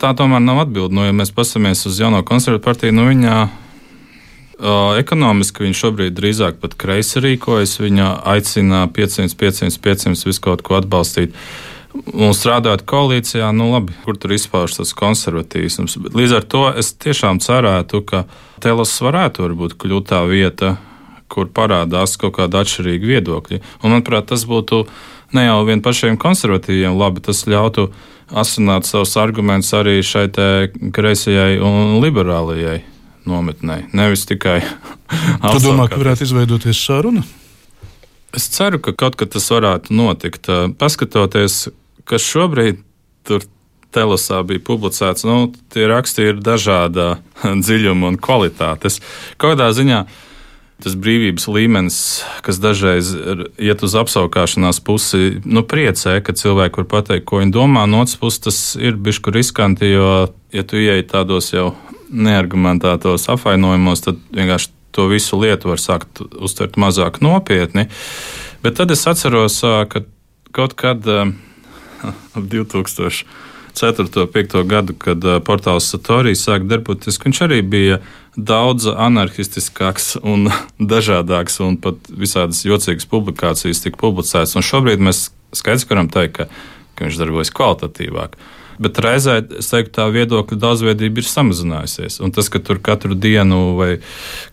tā 0.00 0.14
tomēr 0.16 0.42
nav 0.44 0.64
atbilde. 0.64 0.96
Nu, 0.96 1.04
ja 1.04 1.14
mēs 1.16 1.34
paskatāmies 1.36 1.84
uz 1.88 2.00
jauno 2.00 2.24
konservatīvu 2.26 2.64
partiju, 2.64 2.96
nu 2.96 3.06
viņā 3.12 3.36
Uh, 3.46 3.65
ekonomiski 4.58 5.66
viņš 5.66 5.80
šobrīd 5.84 6.16
drīzāk 6.16 6.60
pat 6.62 6.76
kreisi 6.80 7.20
rīkojas. 7.20 7.76
Viņa 7.82 8.10
aicina 8.24 8.86
500, 8.88 9.36
500, 9.36 9.80
500 9.84 10.28
visu 10.28 10.44
kaut 10.44 10.64
ko 10.64 10.78
atbalstīt. 10.80 11.36
Un 12.12 12.34
strādāt 12.36 12.84
koalīcijā, 12.88 13.48
nu 13.56 13.70
labi, 13.72 13.94
kur 14.04 14.18
tur 14.20 14.34
izpaužas 14.36 14.82
tas 14.82 14.92
konservatīvs. 14.96 15.96
Līdz 16.12 16.34
ar 16.36 16.44
to 16.44 16.64
es 16.76 16.92
tiešām 16.92 17.40
cerētu, 17.40 18.02
ka 18.04 18.26
Telas 18.60 18.92
varētu 19.00 19.46
varbūt 19.46 19.76
kļūt 19.80 20.10
tā 20.12 20.20
vieta, 20.28 20.74
kur 21.32 21.48
parādās 21.48 22.16
kaut 22.20 22.36
kāda 22.36 22.64
atšķirīga 22.64 23.12
viedokļa. 23.12 23.60
Un, 23.82 23.94
manuprāt, 23.94 24.28
tas 24.32 24.44
būtu 24.48 24.84
ne 25.36 25.46
jau 25.48 25.62
vien 25.68 25.80
pašiem 25.84 26.20
konservatīviem 26.20 26.96
labi, 26.96 27.24
tas 27.24 27.46
ļautu 27.48 27.88
asināt 28.36 28.88
savus 28.88 29.16
argumentus 29.20 29.72
arī 29.76 29.98
šai 30.04 30.28
kreisajai 30.92 31.56
un 31.64 31.96
liberālajai 32.04 32.95
nometnē. 33.30 33.86
Nevis 33.96 34.26
tikai. 34.28 34.60
Tu 35.52 35.58
domā, 35.62 35.86
ka 35.90 36.00
varētu 36.00 36.26
izveidoties 36.26 36.78
saruna? 36.82 37.22
Es 38.36 38.48
ceru, 38.52 38.80
ka 38.82 38.92
kaut 38.92 39.14
kad 39.20 39.30
tas 39.32 39.46
varētu 39.52 39.94
notikt. 39.96 40.50
Paskatoties, 40.80 41.68
kas 42.08 42.26
šobrīd 42.26 42.82
tur 43.26 43.46
telesā 43.96 44.42
bija 44.46 44.60
publicēts, 44.66 45.24
nu, 45.24 45.52
tie 45.72 45.86
raksti 45.88 46.30
ir 46.32 46.44
dažāda 46.44 47.16
dziļuma 47.64 48.12
un 48.12 48.20
kvalitātes. 48.20 49.00
Kādā 49.40 49.70
ziņā 49.76 50.04
tas 50.84 50.92
brīvības 51.00 51.46
līmenis, 51.48 51.98
kas 52.44 52.58
dažreiz 52.60 53.14
iet 53.56 53.80
uz 53.86 53.94
apskaukšanās 53.96 54.82
pusi, 54.84 55.38
nu, 55.48 55.62
priecē, 55.64 56.18
ka 56.20 56.36
cilvēki 56.36 56.82
var 56.82 56.88
pateikt, 56.98 57.24
ko 57.30 57.40
viņi 57.40 57.54
domā. 57.54 57.86
No 57.88 58.02
otras 58.04 58.18
puses, 58.20 58.42
tas 58.44 58.58
ir 58.76 58.98
bijis 59.00 59.22
riskanti, 59.32 59.94
jo, 59.94 60.10
ja 60.52 60.66
tu 60.68 60.76
ieej 60.76 61.06
tādos 61.08 61.48
jau 61.54 61.70
neargumentētos 62.10 63.28
apvainojumos, 63.32 64.04
tad 64.04 64.20
vienkārši 64.34 64.72
to 64.96 65.08
visu 65.10 65.38
lietu 65.40 65.72
var 65.72 65.82
sākt 65.82 66.22
uztvert 66.40 66.78
mazāk 66.80 67.20
nopietni. 67.24 67.88
Bet 68.64 68.78
tad 68.80 68.94
es 68.94 69.04
atceros, 69.06 69.60
ka 69.60 70.06
kaut 70.56 70.76
kad 70.78 71.04
ap 71.06 72.42
2004. 72.42 73.26
un 74.00 74.08
2005. 74.08 74.62
gadu, 74.64 74.94
kad 74.96 75.24
portāls 75.44 75.90
Satorijas 75.92 76.46
sāka 76.46 76.64
darboties, 76.70 77.18
viņš 77.20 77.40
arī 77.44 77.60
bija 77.60 77.98
daudz 78.36 78.88
anarchistiskāks 78.88 80.16
un 80.22 80.48
dažādāks, 80.92 81.60
un 81.60 81.76
pat 81.76 82.00
visādas 82.08 82.64
jocīgas 82.64 83.08
publikācijas 83.10 83.84
tika 83.84 84.00
publicētas. 84.00 84.56
Un 84.56 84.64
šobrīd 84.64 85.02
mēs 85.04 85.26
skaidrs 85.56 85.88
varam 85.90 86.08
teikt, 86.12 86.38
ka, 86.38 86.48
ka 86.96 87.08
viņš 87.08 87.20
darbojas 87.20 87.52
kvalitatīvāk. 87.52 88.38
Bet 88.82 89.00
reizē 89.02 89.40
teiktu, 89.46 89.92
tā 89.96 90.06
viedokļa 90.12 90.58
daudzveidība 90.60 91.22
ir 91.22 91.28
samazinājusies. 91.30 92.20
Un 92.24 92.34
tas, 92.36 92.50
ka 92.52 92.60
tur 92.60 92.80
katru 92.82 93.16
dienu 93.16 93.76
vai 93.78 93.90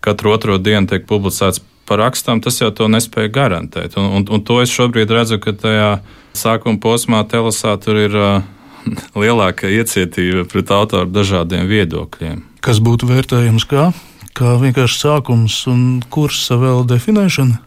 katru 0.04 0.34
otro 0.36 0.58
dienu 0.62 0.88
tiek 0.90 1.08
publicēts 1.10 1.64
par 1.90 2.00
rakstām, 2.00 2.40
tas 2.44 2.62
jau 2.62 2.72
to 2.72 2.88
nespēja 2.92 3.32
garantēt. 3.34 3.98
Un, 4.00 4.10
un, 4.20 4.28
un 4.32 4.44
to 4.46 4.62
es 4.64 4.72
šobrīd 4.72 5.12
redzu, 5.12 5.40
ka 5.44 5.52
tajā 5.52 5.92
sākuma 6.38 6.80
posmā 6.82 7.24
telesā 7.30 7.76
tur 7.82 8.00
ir 8.06 8.16
uh, 8.16 8.46
lielāka 9.22 9.72
iecietība 9.72 10.48
pret 10.50 10.72
autoru 10.74 11.12
dažādiem 11.12 11.68
viedokļiem. 11.70 12.42
Kas 12.64 12.80
būtu 12.84 13.10
vērtējams 13.10 13.68
kā? 13.68 13.92
Kā 14.34 14.56
vienkārši 14.58 14.98
sākums 15.04 15.60
un 15.70 16.02
kursa 16.10 16.58
vēl 16.58 16.88
definēšana? 16.90 17.60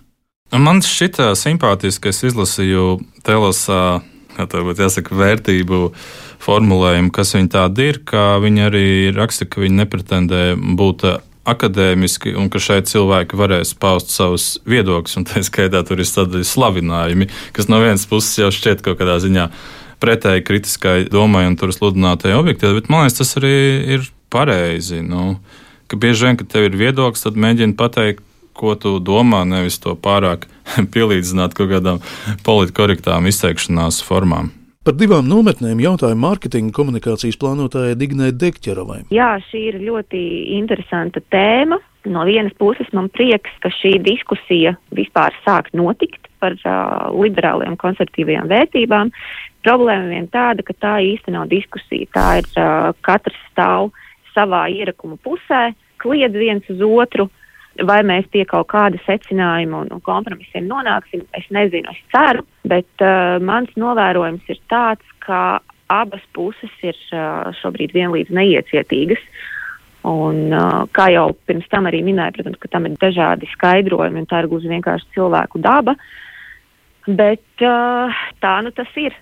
Man 0.57 0.81
šķita 0.83 1.33
simpātiski, 1.39 2.07
ka 2.07 2.13
es 2.15 2.23
izlasīju 2.27 3.01
telesā, 3.27 4.01
tā 4.37 4.47
varbūt 4.51 4.83
jāsaka, 4.85 5.17
vērtību 5.19 5.81
formulējumu, 6.43 7.13
kas 7.15 7.35
viņi 7.37 7.53
tādi 7.55 7.89
ir, 7.93 8.03
ka 8.07 8.37
viņi 8.43 8.67
arī 8.67 8.87
raksta, 9.17 9.49
ka 9.49 9.63
viņi 9.63 9.81
nepretendē 9.83 10.43
būt 10.79 11.07
akadēmiski, 11.47 12.35
un 12.39 12.51
ka 12.51 12.61
šeit 12.63 12.91
cilvēki 12.91 13.39
varēs 13.39 13.75
paust 13.79 14.11
savus 14.15 14.57
viedokļus, 14.67 15.19
un 15.21 15.27
tā 15.29 15.43
skaitā 15.47 15.83
tur 15.87 16.03
ir 16.03 16.11
tādi 16.11 16.43
slavinājumi, 16.47 17.31
kas 17.57 17.71
no 17.71 17.81
vienas 17.83 18.07
puses 18.11 18.35
jau 18.41 18.51
šķiet 18.55 18.83
kaut 18.87 18.99
kādā 19.01 19.21
ziņā 19.23 19.47
pretēji 20.03 20.45
kritiskai 20.45 20.97
domai 21.13 21.47
un 21.49 21.57
tur 21.59 21.73
sludinātai 21.73 22.35
objektīvai, 22.37 22.81
bet 22.81 22.91
man 22.93 23.07
liekas, 23.07 23.21
tas 23.21 23.37
arī 23.41 23.55
ir 23.97 24.11
pareizi. 24.33 25.01
Nu, 25.07 25.39
ka 25.89 25.99
bieži 26.01 26.27
vien, 26.27 26.41
kad 26.41 26.51
tev 26.53 26.69
ir 26.69 26.79
viedoklis, 26.79 27.25
tad 27.25 27.39
mēģini 27.41 27.79
pateikt, 27.79 28.25
ko 28.57 28.73
tu 28.81 28.97
domā, 29.05 29.43
nevis 29.49 29.79
to 29.83 29.93
pārāk 30.01 30.47
pielīdzināt 30.95 31.57
kaut 31.57 31.73
kādām 31.73 32.05
politkorektām 32.47 33.29
izteikšanās 33.31 34.03
formām. 34.05 34.51
Par 34.87 34.95
divām 34.95 35.27
nometnēm 35.27 35.81
jautāja 35.83 36.15
mārketinga 36.15 36.71
komunikācijas 36.71 37.35
plānotāja 37.43 37.97
Dignai 37.99 38.29
Dekķerovai. 38.31 39.01
Jā, 39.11 39.33
šī 39.49 39.65
ir 39.73 39.81
ļoti 39.83 40.21
interesanta 40.55 41.19
tēma. 41.35 41.81
No 42.07 42.23
vienas 42.29 42.55
puses 42.55 42.87
man 42.95 43.09
prieks, 43.11 43.51
ka 43.65 43.73
šī 43.75 43.97
diskusija 44.05 44.77
vispār 44.95 45.35
sāk 45.43 45.73
notikt 45.75 46.31
par 46.39 46.55
uh, 46.61 47.09
liberālajām 47.19 47.75
konservatīvajām 47.83 48.47
vērtībām. 48.53 49.11
Problēma 49.67 50.07
vien 50.13 50.31
tāda, 50.31 50.63
ka 50.63 50.79
tā 50.79 50.95
īsti 51.03 51.35
nav 51.35 51.49
diskusija. 51.51 52.07
Tā 52.15 52.29
ir 52.45 52.47
uh, 52.55 52.93
katrs 53.03 53.43
stāv 53.51 53.91
savā 54.37 54.69
ierakuma 54.71 55.19
pusē, 55.27 55.73
kliedz 55.99 56.39
viens 56.39 56.71
uz 56.71 56.87
otru. 56.87 57.27
Vai 57.85 58.01
mēs 58.07 58.25
pie 58.33 58.47
kaut 58.49 58.71
kāda 58.73 58.97
secinājuma 59.05 59.83
un, 59.85 59.91
un 59.93 60.03
kompromisiem 60.05 60.69
nonāksim, 60.71 61.27
es 61.37 61.45
nezinu, 61.53 61.91
es 61.93 61.99
ceru, 62.15 62.45
bet 62.65 63.05
uh, 63.05 63.37
mans 63.43 63.73
novērojums 63.77 64.47
ir 64.49 64.61
tāds, 64.73 65.05
ka 65.25 65.59
abas 65.93 66.23
puses 66.33 66.73
ir 66.87 66.97
uh, 67.13 67.53
šobrīd 67.61 67.93
vienlīdz 67.97 68.33
neiecietīgas. 68.35 69.23
Un, 70.07 70.53
uh, 70.55 70.85
kā 70.95 71.09
jau 71.11 71.29
pirms 71.49 71.67
tam 71.73 71.89
arī 71.91 72.01
minēju, 72.07 72.39
protams, 72.39 72.61
ka 72.63 72.71
tam 72.71 72.87
ir 72.87 72.95
dažādi 73.03 73.49
skaidrojumi, 73.53 74.23
un 74.23 74.31
tā 74.31 74.43
ir 74.43 74.51
gluži 74.51 74.71
vienkārši 74.71 75.13
cilvēku 75.17 75.61
daba. 75.63 75.97
Bet 77.07 77.67
uh, 77.67 78.25
tā 78.43 78.59
nu 78.65 78.73
tas 78.75 78.91
ir. 79.03 79.15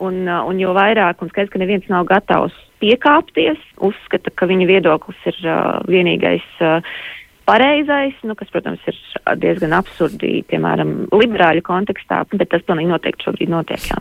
Un, 0.00 0.24
uh, 0.26 0.42
un 0.48 0.58
jo 0.60 0.74
vairāk, 0.76 1.22
un 1.22 1.30
skaidrs, 1.30 1.52
ka 1.52 1.62
neviens 1.62 1.86
nav 1.92 2.08
gatavs 2.10 2.56
piekāpties, 2.82 3.60
uzskata, 3.84 4.32
ka 4.34 4.48
viņa 4.50 4.68
viedoklis 4.70 5.26
ir 5.30 5.40
uh, 5.44 5.78
vienīgais 5.90 6.46
uh, 6.64 6.80
pareizais, 7.50 8.14
nu, 8.22 8.36
kas, 8.38 8.50
protams, 8.54 8.86
ir 8.86 8.96
diezgan 9.42 9.74
absurdi, 9.80 10.40
piemēram, 10.50 11.10
liberāļu 11.10 11.66
kontekstā, 11.66 12.22
bet 12.30 12.50
tas 12.52 12.64
pilnīgi 12.68 12.92
noteikti 12.92 13.26
šobrīd 13.26 13.52
notiek. 13.52 13.90
Jā. 13.90 14.00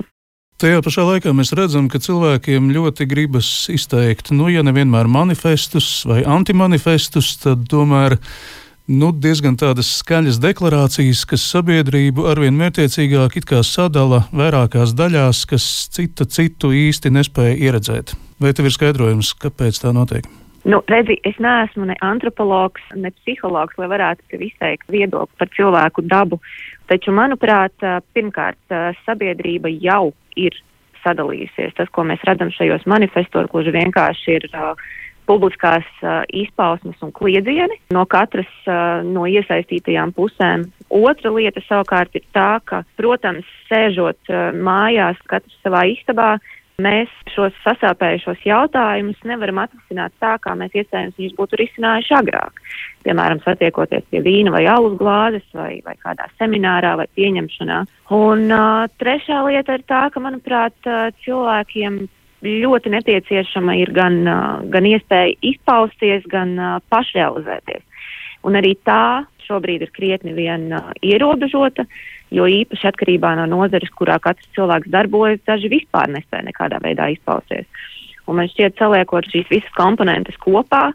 Tajā 0.59 0.81
pašā 0.83 1.05
laikā 1.07 1.31
mēs 1.31 1.53
redzam, 1.55 1.87
ka 1.87 2.01
cilvēkiem 2.03 2.73
ļoti 2.75 3.07
gribas 3.07 3.49
izteikt, 3.71 4.33
nu, 4.35 4.49
ja 4.51 4.59
nevienmēr 4.67 5.07
manifestus 5.07 5.87
vai 6.09 6.19
antimanifestus, 6.27 7.37
tad 7.45 7.63
tomēr 7.71 8.17
nu, 8.91 9.13
diezgan 9.15 9.55
tādas 9.61 9.93
skaļas 10.01 10.41
deklarācijas, 10.43 11.23
kas 11.31 11.47
sabiedrību 11.53 12.27
arvien 12.27 12.59
mērķiecīgāk 12.59 13.39
sadala 13.63 14.25
vairākās 14.35 14.93
daļās, 14.99 15.45
kas 15.47 15.69
cita 15.95 16.27
citu 16.27 16.73
īsti 16.75 17.13
nespēja 17.15 17.55
ieredzēt. 17.55 18.17
Vai 18.43 18.51
tev 18.51 18.67
ir 18.67 18.75
skaidrojums, 18.75 19.31
kāpēc 19.39 19.79
tā 19.79 19.95
notiek? 19.95 20.27
Nu, 20.67 20.81
redzi, 20.91 21.15
es 21.23 21.37
neesmu 21.39 21.85
ne 21.87 21.95
antropologs, 22.03 22.83
ne 22.99 23.13
psihologs, 23.21 23.77
lai 23.79 23.87
varētu 23.91 24.41
izteikt 24.43 24.89
viedokli 24.91 25.39
par 25.39 25.51
cilvēku 25.55 26.03
dabu. 26.03 26.41
Taču, 26.91 27.13
manuprāt, 27.15 27.75
pirmkārt, 28.13 28.59
sabiedrība 29.05 29.71
jau 29.71 30.09
ir 30.35 30.57
sadalījusies. 31.03 31.75
Tas, 31.77 31.91
ko 31.95 32.03
mēs 32.07 32.23
redzam 32.27 32.51
šajos 32.53 32.83
manifestos, 32.89 33.47
gluži 33.51 33.73
vienkārši 33.75 34.35
ir 34.35 34.47
uh, 34.51 34.73
publiskās 35.29 35.87
uh, 36.01 36.21
izpausmes 36.33 36.99
un 37.05 37.13
kliedzieni 37.15 37.79
no 37.95 38.05
katras 38.09 38.49
uh, 38.67 38.99
no 39.05 39.27
iesaistītajām 39.29 40.13
pusēm. 40.17 40.67
Otra 40.89 41.31
lieta 41.35 41.63
savukārt 41.67 42.15
ir 42.17 42.25
tā, 42.35 42.51
ka, 42.65 42.83
protams, 42.99 43.47
sēžot 43.69 44.33
uh, 44.33 44.49
mājās, 44.55 45.19
katrs 45.29 45.59
savā 45.63 45.85
istabā, 45.93 46.37
mēs 46.81 47.11
šos 47.33 47.55
sasāpējušos 47.63 48.43
jautājumus 48.47 49.19
nevaram 49.27 49.61
atrisināt 49.63 50.13
tā, 50.21 50.35
kā 50.41 50.55
mēs 50.57 50.75
iespējams 50.75 51.17
viņus 51.19 51.35
būtu 51.37 51.59
risinājuši 51.61 52.15
agrāk. 52.17 52.61
Piemēram, 53.05 53.41
satiekoties 53.43 54.07
pie 54.11 54.21
vīna 54.25 54.53
vai 54.55 54.65
alus 54.71 54.97
glāzes 54.99 55.45
vai, 55.55 55.79
vai 55.85 55.95
kādā 56.01 56.27
seminārā 56.39 56.95
vai 56.99 57.07
pieņemšanā. 57.15 57.79
Un 58.15 58.47
uh, 58.51 58.85
trešā 58.99 59.41
lieta 59.47 59.79
ir 59.79 59.85
tā, 59.87 60.05
ka, 60.13 60.23
manuprāt, 60.23 60.75
uh, 60.87 61.09
cilvēkiem 61.25 62.01
ļoti 62.43 62.93
nepieciešama 62.95 63.75
ir 63.79 63.91
gan, 63.95 64.21
uh, 64.27 64.61
gan 64.71 64.87
iespēja 64.87 65.35
izpausties, 65.53 66.27
gan 66.31 66.55
uh, 66.59 66.77
pašrealizēties. 66.91 67.83
Un 68.47 68.55
arī 68.55 68.75
tā 68.87 69.25
šobrīd 69.49 69.83
ir 69.83 69.91
krietni 69.95 70.35
vien 70.37 70.69
uh, 70.75 70.93
ierobežota. 71.03 71.87
Uh, 71.87 72.18
jo 72.35 72.47
īpaši 72.49 72.89
atkarībā 72.91 73.35
no 73.39 73.45
nozares, 73.49 73.91
kurā 73.97 74.19
katrs 74.23 74.49
cilvēks 74.57 74.91
darbojas, 74.93 75.41
daži 75.49 75.71
vispār 75.71 76.11
nespēja 76.13 76.47
nekādā 76.49 76.81
veidā 76.83 77.09
izpausties. 77.13 77.67
Un 78.29 78.37
man 78.39 78.49
šķiet, 78.51 78.77
saliekot 78.77 79.29
šīs 79.31 79.49
visas 79.49 79.77
komponentes 79.77 80.37
kopā, 80.41 80.89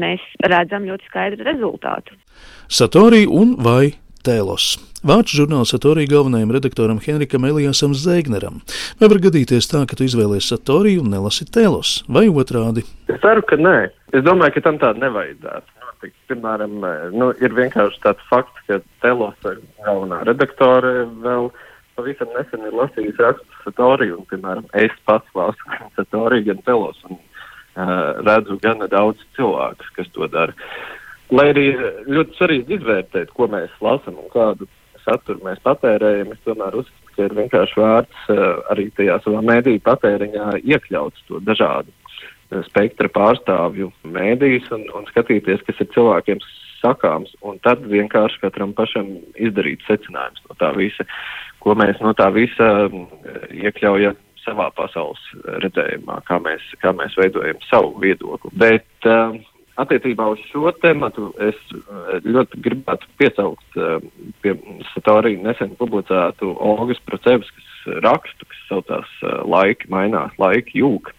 mēs 0.00 0.22
redzam 0.46 0.86
ļoti 0.88 1.10
skaidru 1.10 1.44
rezultātu. 1.48 2.16
Satorī 2.70 3.26
un 3.28 3.58
vai 3.60 3.96
Tēlos. 4.20 4.74
Vācu 5.00 5.38
žurnāla 5.38 5.64
Satorī 5.64 6.04
galvenajam 6.08 6.50
redaktoram 6.52 6.98
Henrikam 7.00 7.46
Elijasam 7.48 7.94
Zēgneram. 7.96 8.58
Vai 9.00 9.08
var 9.08 9.20
gadīties 9.24 9.68
tā, 9.70 9.80
ka 9.88 9.96
tu 9.96 10.04
izvēlies 10.04 10.50
Satorī 10.52 10.98
un 11.00 11.08
nelasi 11.12 11.48
Tēlos, 11.48 12.02
vai 12.08 12.26
otrādi? 12.28 12.84
Es 13.08 13.20
ceru, 13.24 13.44
ka 13.48 13.56
nē. 13.56 13.76
Es 14.12 14.24
domāju, 14.26 14.58
ka 14.58 14.66
tam 14.68 14.80
tādu 14.82 15.00
nevajadzētu 15.06 15.79
notikt. 16.00 16.16
Piemēram, 16.28 16.80
nu, 17.12 17.32
ir 17.40 17.52
vienkārši 17.54 18.00
tāds 18.02 18.22
fakts, 18.28 18.60
ka 18.66 18.80
Telos 19.02 19.36
galvenā 19.84 20.24
redaktore 20.24 21.06
vēl 21.22 21.50
pavisam 21.96 22.28
nesen 22.36 22.64
ir 22.64 22.72
lasījusi 22.72 23.20
rakstu 23.20 23.64
Satoriju, 23.64 24.18
un, 24.18 24.26
piemēram, 24.30 24.66
es 24.74 24.92
pats 25.04 25.28
lasu 25.34 25.58
gan 25.68 25.90
Satoriju, 25.96 26.46
gan 26.46 26.62
Telos, 26.64 27.02
un 27.08 27.18
uh, 27.18 28.22
redzu 28.24 28.58
gana 28.62 28.88
daudz 28.88 29.20
cilvēku, 29.36 29.84
kas 29.96 30.08
to 30.14 30.26
dara. 30.26 30.54
Lai 31.30 31.50
arī 31.52 31.68
ļoti 32.08 32.36
svarīgi 32.38 32.78
izvērtēt, 32.78 33.30
ko 33.36 33.46
mēs 33.46 33.70
lasām 33.80 34.18
un 34.18 34.30
kādu 34.32 34.66
saturu 35.04 35.40
mēs 35.44 35.60
patērējam, 35.62 36.32
es 36.34 36.42
tomēr 36.44 36.74
uzskatu, 36.80 37.14
ka 37.14 37.28
ir 37.28 37.36
vienkārši 37.38 37.80
vērts 37.80 38.26
uh, 38.32 38.42
arī 38.72 38.90
tajā 38.96 39.20
savā 39.24 39.44
mēdīju 39.46 39.84
patēriņā 39.86 40.52
iekļaut 40.64 41.26
to 41.28 41.40
dažādu 41.46 41.92
spektra 42.68 43.10
pārstāvju 43.12 43.90
mēdījus 44.06 44.70
un, 44.74 44.86
un 44.96 45.06
skatīties, 45.10 45.62
kas 45.66 45.82
ir 45.82 45.90
cilvēkiem 45.94 46.40
sakāms, 46.80 47.32
un 47.46 47.60
tad 47.64 47.84
vienkārši 47.90 48.40
katram 48.44 48.72
pašam 48.76 49.12
izdarīt 49.36 49.84
secinājumus 49.88 50.42
no 50.48 50.56
tā 50.60 50.72
visa, 50.76 51.06
ko 51.60 51.76
mēs 51.78 52.00
no 52.04 52.14
tā 52.16 52.30
visa 52.34 52.88
iekļaujam 53.52 54.18
savā 54.40 54.70
pasaules 54.72 55.20
redzējumā, 55.62 56.22
kā 56.28 56.40
mēs, 56.42 56.64
kā 56.80 56.94
mēs 56.96 57.16
veidojam 57.20 57.60
savu 57.68 57.92
viedokli. 58.00 58.52
Bet 58.62 59.08
uh, 59.08 59.36
attiecībā 59.80 60.30
uz 60.32 60.40
šo 60.48 60.72
tematu 60.80 61.30
es 61.44 61.58
ļoti 62.24 62.62
gribētu 62.64 63.10
piesaukt 63.20 63.78
uh, 63.78 63.98
pie 64.40 64.56
Satorija 64.94 65.44
nesen 65.44 65.76
publicētu 65.80 66.54
Olgas 66.56 67.02
Procevskas 67.04 67.68
rakstu, 68.04 68.48
kas 68.48 68.64
saucās 68.72 69.12
uh, 69.20 69.42
Laiki 69.44 69.92
mainās, 69.92 70.32
laiki 70.40 70.80
jūka 70.80 71.12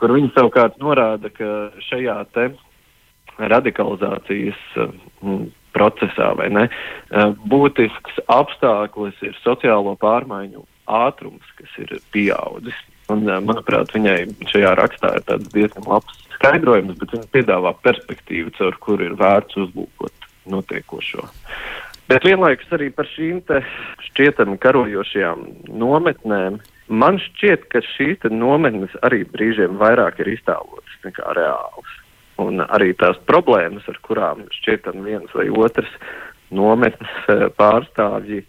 kur 0.00 0.14
viņi 0.16 0.32
savukārt 0.34 0.78
norāda, 0.82 1.30
ka 1.32 1.50
šajā 1.88 2.16
te 2.34 2.48
radikalizācijas 3.38 4.60
mm, 4.78 5.46
procesā 5.74 6.30
ne, 6.54 6.68
eh, 6.68 7.30
būtisks 7.50 8.22
apstākļus 8.30 9.22
ir 9.26 9.38
sociālo 9.42 9.96
pārmaiņu 10.00 10.64
ātrums, 10.86 11.46
kas 11.58 11.78
ir 11.82 11.96
pieaudzis. 12.14 12.76
Un, 13.12 13.26
eh, 13.28 13.40
manuprāt, 13.40 13.92
viņai 13.96 14.18
šajā 14.52 14.74
rakstā 14.78 15.16
ir 15.18 15.48
diezgan 15.52 15.88
labs 15.88 16.20
skaidrojums, 16.36 16.98
bet 17.00 17.16
viņa 17.16 17.32
piedāvā 17.34 17.74
perspektīvu, 17.82 18.54
caur 18.58 18.78
kuru 18.80 19.10
ir 19.10 19.18
vērts 19.18 19.58
uzlūkot 19.64 20.30
notiekošo. 20.46 21.26
Bet 22.08 22.26
vienlaikus 22.28 22.68
arī 22.76 22.90
par 22.92 23.08
šīm 23.08 23.40
šķietami 24.10 24.58
karojošajām 24.60 25.44
nometnēm 25.72 26.60
Man 26.88 27.16
šķiet, 27.20 27.68
ka 27.72 27.80
šīs 27.94 28.26
nometnes 28.28 28.92
arī 29.06 29.22
brīžiem 29.24 29.78
vairāk 29.80 30.20
ir 30.20 30.34
iztēlotas 30.34 30.96
nekā 31.06 31.32
reālas. 31.36 31.92
Un 32.42 32.60
arī 32.66 32.92
tās 32.98 33.16
problēmas, 33.28 33.86
ar 33.88 33.96
kurām 34.04 34.42
šķietam 34.52 35.04
viens 35.06 35.30
vai 35.32 35.46
otrs 35.48 35.90
nometnes 36.52 37.14
eh, 37.32 37.46
pārstāvji 37.56 38.42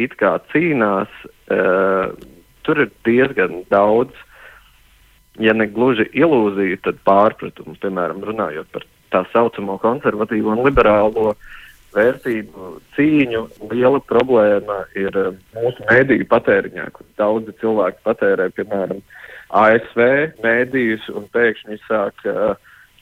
it 0.00 0.14
kā 0.16 0.36
cīnās, 0.52 1.10
uh, 1.50 2.12
tur 2.64 2.78
ir 2.78 2.92
diezgan 3.04 3.64
daudz, 3.72 4.14
ja 5.42 5.52
ne 5.52 5.66
gluži 5.68 6.06
ilūziju, 6.16 6.78
tad 6.86 7.00
pārpratumu. 7.04 7.74
Piemēram, 7.82 8.22
runājot 8.24 8.70
par 8.72 8.86
tā 9.12 9.24
saucamo 9.32 9.76
konservatīvo 9.82 10.54
un 10.54 10.62
liberālo 10.64 11.32
uh, 11.34 11.50
vērtību 11.94 12.72
cīņu 12.96 13.42
liela 13.72 14.00
problēma 14.10 14.82
ir 14.98 15.16
eh, 15.18 15.30
mūsu 15.56 15.86
mēdīju 15.90 16.28
patēriņā, 16.30 16.88
kur 16.96 17.06
daudzi 17.20 17.54
cilvēki 17.62 18.04
patērē, 18.06 18.50
piemēram, 18.56 19.02
ASV 19.60 20.02
mēdījus 20.44 21.08
un 21.18 21.24
pēkšņi 21.34 21.80
sāk 21.88 22.20
uh, 22.30 22.52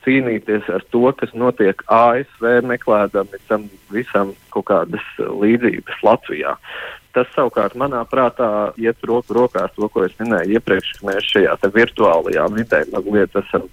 cīnīties 0.07 0.69
ar 0.73 0.85
to, 0.95 1.05
kas 1.19 1.35
notiek 1.37 1.83
ASV, 1.93 2.47
meklēdami 2.71 3.41
tam 3.51 3.67
visam 3.93 4.33
kaut 4.55 4.69
kādas 4.71 5.05
līdzības 5.19 6.01
Latvijā. 6.07 6.55
Tas 7.19 7.31
savukārt 7.35 7.75
manā 7.75 8.05
prātā 8.07 8.71
iet 8.79 9.01
roku 9.03 9.35
rokās 9.35 9.73
to, 9.75 9.89
ko 9.91 10.05
es 10.07 10.13
minēju 10.21 10.55
iepriekš, 10.55 10.93
ka 11.01 11.07
mēs 11.09 11.31
šajā 11.33 11.57
virtuālajā 11.75 12.45
vidē 12.55 12.85
mazliet 12.93 13.35
esam 13.41 13.65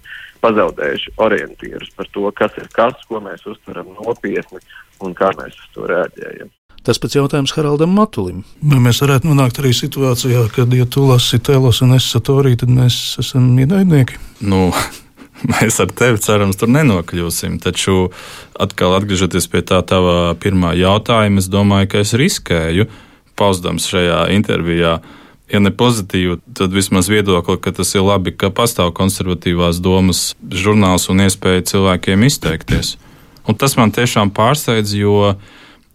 pazaudējuši 0.42 1.14
orientierus 1.22 1.92
par 1.94 2.10
to, 2.10 2.26
kas 2.34 2.58
ir 2.58 2.66
kas, 2.74 2.98
ko 3.06 3.22
mēs 3.22 3.46
uztveram 3.46 3.92
nopietni 4.00 4.58
un 5.06 5.14
kā 5.14 5.30
mēs 5.38 5.54
uz 5.54 5.70
to 5.76 5.86
reaģējam. 5.86 6.50
Tas 6.86 6.98
pats 7.02 7.14
jautājums 7.18 7.54
Haraldam 7.54 7.94
Matulim. 7.94 8.42
Vai 8.66 8.82
mēs 8.82 8.98
varētu 9.02 9.30
nonākt 9.30 9.62
arī 9.62 9.72
situācijā, 9.74 10.44
kad, 10.54 10.74
ja 10.74 10.86
tu 10.90 11.06
lasi 11.06 11.38
tēlos 11.38 11.82
un 11.86 11.94
es 12.00 12.10
satorīju, 12.10 12.64
tad 12.64 12.74
mēs 12.74 12.98
esam 13.22 13.48
ienaidnieki? 13.54 14.18
Nu. 14.42 14.68
Mēs 15.52 15.76
ar 15.84 15.90
tevi 15.92 16.16
cerams, 16.24 16.56
tur 16.56 16.70
nenokļūsim. 16.72 17.58
Taču, 17.60 18.06
atkal 18.56 18.94
atgriežoties 18.96 19.44
pie 19.52 19.60
tā 19.68 19.82
tava 19.84 20.32
pirmā 20.40 20.70
jautājuma, 20.78 21.42
es 21.42 21.50
domāju, 21.52 21.90
ka 21.92 22.00
es 22.00 22.14
riskēju, 22.16 22.86
paustams 23.36 23.86
šajā 23.90 24.26
intervijā, 24.34 24.98
ja 25.52 25.60
ne 25.62 25.70
pozitīvu, 25.70 26.40
tad 26.58 26.74
vismaz 26.74 27.10
viedokli, 27.10 27.58
ka 27.62 27.72
tas 27.76 27.94
ir 27.94 28.04
labi, 28.06 28.34
ka 28.34 28.50
pastāv 28.50 28.92
konservatīvās 28.96 29.78
domas 29.82 30.32
žurnāls 30.50 31.06
un 31.12 31.22
iespēja 31.26 31.66
cilvēkiem 31.72 32.26
izteikties. 32.26 32.96
Un 33.46 33.54
tas 33.54 33.76
man 33.78 33.94
tiešām 33.94 34.32
pārsteidz, 34.34 34.96
jo 34.98 35.36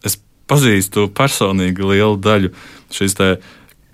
es 0.08 0.16
pazīstu 0.48 1.10
personīgi 1.12 1.84
lielu 1.84 2.16
daļu 2.16 2.54
šīs 2.96 3.18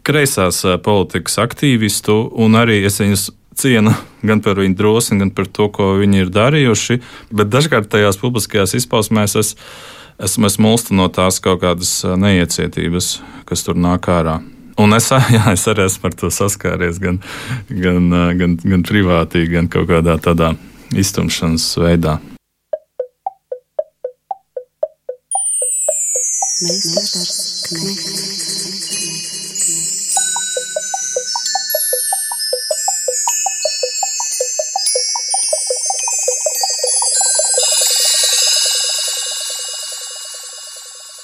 kreisās 0.08 0.62
politikas 0.86 1.40
aktīvistu, 1.42 2.20
un 2.38 2.56
arī 2.56 2.84
es 2.88 3.02
viņus 3.02 3.30
cienu 3.58 3.96
gan 4.30 4.46
par 4.46 4.62
viņu 4.62 4.78
drosmi, 4.78 5.24
gan 5.24 5.34
par 5.34 5.50
to, 5.50 5.72
ko 5.74 5.96
viņi 5.98 6.26
ir 6.28 6.34
darījuši. 6.34 7.02
Bet 7.34 7.50
dažkārt 7.50 7.90
tajās 7.90 8.22
publiskajās 8.22 8.78
izpausmēs 8.78 9.40
es 9.42 9.56
esmu 9.56 9.96
es 10.20 10.58
mulsta 10.60 10.96
no 10.98 11.08
tās 11.14 11.42
kaut 11.44 11.62
kādas 11.62 11.92
neiecietības, 12.18 13.18
kas 13.50 13.66
tur 13.66 13.78
nāk 13.78 14.10
ārā. 14.12 14.40
Un 14.78 14.94
es, 14.94 15.10
jā, 15.36 15.44
es 15.54 15.68
arī 15.70 15.86
esmu 15.88 16.10
ar 16.10 16.18
to 16.18 16.32
saskāries 16.34 17.02
gan, 17.02 17.22
gan, 17.70 18.10
gan, 18.38 18.58
gan 18.62 18.86
privātī, 18.86 19.48
gan 19.52 19.70
kaut 19.70 19.90
kādā 19.90 20.18
tādā 20.22 20.54
iztumšanas 20.94 21.70
veidā. 21.82 22.20
Meistars 26.58 27.38
Knechts. 27.70 28.57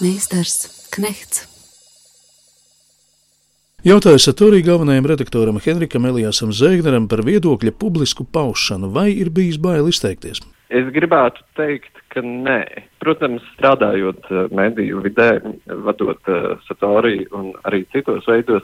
Meistars 0.04 0.90
Knechts. 0.92 1.46
Jautājums 3.88 4.26
Satorī 4.28 4.60
galvenajam 4.66 5.06
redaktoram 5.08 5.62
Henrikam 5.64 6.08
Elijasam 6.10 6.52
Zēgneram 6.52 7.06
par 7.08 7.22
viedokļa 7.24 7.72
publisku 7.80 8.26
paušanu, 8.28 8.90
vai 8.92 9.14
ir 9.16 9.32
bijis 9.32 9.62
bail 9.64 9.88
izteikties? 9.88 10.42
Es 10.74 10.90
gribētu 10.92 11.46
teikt, 11.56 12.04
ka 12.12 12.24
nē. 12.26 12.60
Protams, 13.04 13.48
strādājot 13.56 14.28
eh, 14.28 14.46
mediju 14.52 15.04
vidē, 15.06 15.30
vadot 15.88 16.32
uh, 16.32 16.54
satoriju 16.68 17.30
un 17.40 17.52
arī 17.64 17.86
citos 17.96 18.28
veidos, 18.28 18.64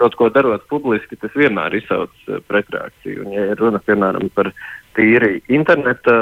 kaut 0.00 0.16
ko 0.16 0.32
darot 0.32 0.64
publiski, 0.72 1.18
tas 1.20 1.34
vienmēr 1.36 1.76
izsauc 1.76 2.12
uh, 2.28 2.38
pretreakciju. 2.48 3.26
Un, 3.26 3.34
ja 3.36 3.50
ir 3.52 3.60
runa, 3.60 3.82
piemēram, 3.84 4.32
par 4.32 4.54
tīri 4.96 5.42
interneta 5.52 6.14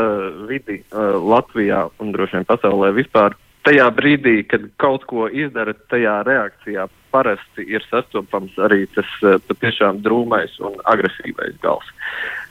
vidi 0.50 0.80
uh, 0.80 1.14
Latvijā 1.22 1.86
un 2.02 2.16
droši 2.16 2.40
vien 2.40 2.48
pasaulē 2.48 2.96
vispār, 2.96 3.38
tajā 3.68 3.88
brīdī, 3.92 4.40
kad 4.48 4.64
kaut 4.80 5.04
ko 5.10 5.28
izdara, 5.28 5.74
tajā 5.92 6.22
reakcijā 6.26 6.88
parasti 7.12 7.64
ir 7.68 7.84
sastopams 7.88 8.56
arī 8.64 8.86
tas 8.96 9.08
patiešām 9.48 10.00
drūmais 10.04 10.56
un 10.64 10.78
agresīvais 10.88 11.56
gals. 11.62 11.88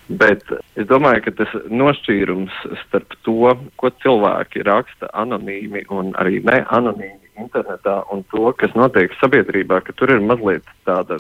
Bet 0.08 0.46
es 0.80 0.88
domāju, 0.88 1.26
ka 1.26 1.34
tas 1.42 1.56
nošķīrums 1.68 2.62
starp 2.86 3.18
to, 3.28 3.54
ko 3.82 3.92
cilvēki 4.04 4.64
raksta 4.68 5.10
anonīmi 5.26 5.84
un 5.92 6.14
arī 6.22 6.40
neanonīmi 6.46 7.27
internetā, 7.42 8.00
un 8.14 8.24
to, 8.32 8.50
kas 8.60 8.74
notiek 8.78 9.14
sabiedrībā, 9.22 9.80
ka 9.86 9.96
tur 10.00 10.12
ir 10.14 10.24
mazliet 10.24 10.66
tāda 10.88 11.20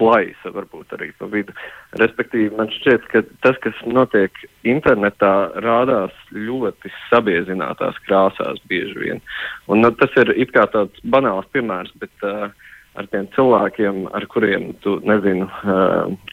plaisa, 0.00 0.52
varbūt 0.54 0.94
arī 0.96 1.10
pa 1.18 1.28
vidu. 1.32 1.54
Respektīvi, 2.00 2.52
man 2.58 2.70
šķiet, 2.74 3.08
ka 3.12 3.24
tas, 3.44 3.58
kas 3.64 3.80
notiek 3.86 4.32
internetā, 4.66 5.32
rādās 5.64 6.14
ļoti 6.34 6.92
sabiezinātās 7.08 7.98
krāsās 8.06 8.62
bieži 8.70 8.98
vien. 9.02 9.24
Un, 9.66 9.82
nu, 9.84 9.92
tas 10.00 10.14
ir 10.20 10.32
it 10.36 10.54
kā 10.56 10.66
tāds 10.72 11.02
banāls 11.04 11.48
piemērs, 11.54 11.92
bet 12.02 12.26
uh, 12.26 12.48
ar 12.96 13.08
tiem 13.12 13.28
cilvēkiem, 13.34 14.02
ar 14.16 14.26
kuriem 14.30 14.70
tu, 14.84 14.96
nezinu, 15.06 15.48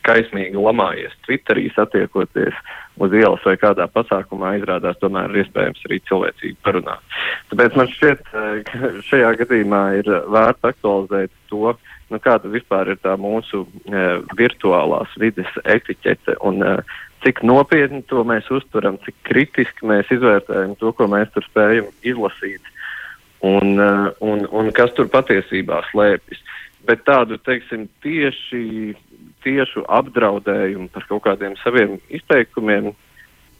kaismīgi 0.07 0.59
lamājies 0.59 1.15
Twitterī, 1.27 1.67
satiekoties 1.75 2.57
uz 3.03 3.15
ielas 3.17 3.43
vai 3.47 3.55
kādā 3.61 3.87
pasākumā, 3.91 4.55
izrādās 4.59 4.99
tomēr 5.01 5.31
ir 5.31 5.43
iespējams 5.43 5.85
arī 5.87 5.99
cilvēcīgi 6.09 6.59
parunāt. 6.65 7.15
Tāpēc 7.51 7.79
man 7.79 7.89
šķiet, 7.93 8.27
ka 8.69 8.91
šajā 9.09 9.33
gadījumā 9.43 9.83
ir 10.01 10.11
vērts 10.33 10.69
aktualizēt 10.73 11.33
to, 11.51 11.73
nu, 12.13 12.21
kāda 12.23 12.51
vispār 12.53 12.93
ir 12.93 13.01
tā 13.03 13.15
mūsu 13.19 13.65
virtuālās 14.37 15.17
vides 15.21 15.49
etiķete 15.63 16.37
un 16.45 16.61
cik 17.23 17.41
nopietni 17.47 18.03
to 18.11 18.23
mēs 18.27 18.49
uztveram, 18.51 18.99
cik 19.05 19.15
kritiski 19.27 19.87
mēs 19.89 20.11
izvērtējam 20.13 20.75
to, 20.79 20.91
ko 20.95 21.07
mēs 21.11 21.31
tur 21.33 21.45
spējam 21.47 21.89
izlasīt 22.03 22.72
un, 23.43 23.75
un, 24.23 24.45
un 24.49 24.71
kas 24.75 24.95
tur 24.97 25.11
patiesībā 25.11 25.83
slēpjas 25.91 26.43
bet 26.87 27.03
tādu, 27.07 27.37
teiksim, 27.43 27.87
tieši, 28.03 28.93
tiešu 29.43 29.85
apdraudējumu 29.91 30.89
par 30.93 31.07
kaut 31.09 31.23
kādiem 31.27 31.55
saviem 31.61 31.97
izteikumiem 32.13 32.91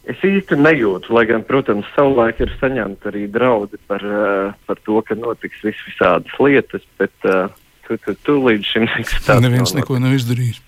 es 0.10 0.20
īsti 0.28 0.58
nejūtu. 0.60 1.14
Lai 1.16 1.26
gan, 1.30 1.46
protams, 1.48 1.88
savulaik 1.96 2.42
ir 2.44 2.52
saņemti 2.60 3.12
arī 3.12 3.26
draudi 3.32 3.80
par, 3.88 4.04
uh, 4.04 4.52
par 4.68 4.82
to, 4.84 5.00
ka 5.08 5.18
notiks 5.20 5.64
vis 5.64 5.80
visādas 5.88 6.36
lietas, 6.44 6.84
bet 7.00 7.30
uh, 7.30 7.48
tu, 7.88 7.98
tu, 8.04 8.18
tu 8.28 8.38
līdz 8.44 8.74
šim 8.74 8.88
nekas 8.92 9.24
tāds. 9.24 9.46
Neviens 9.46 9.76
neko 9.78 10.00
nav 10.04 10.20
izdarījis. 10.20 10.62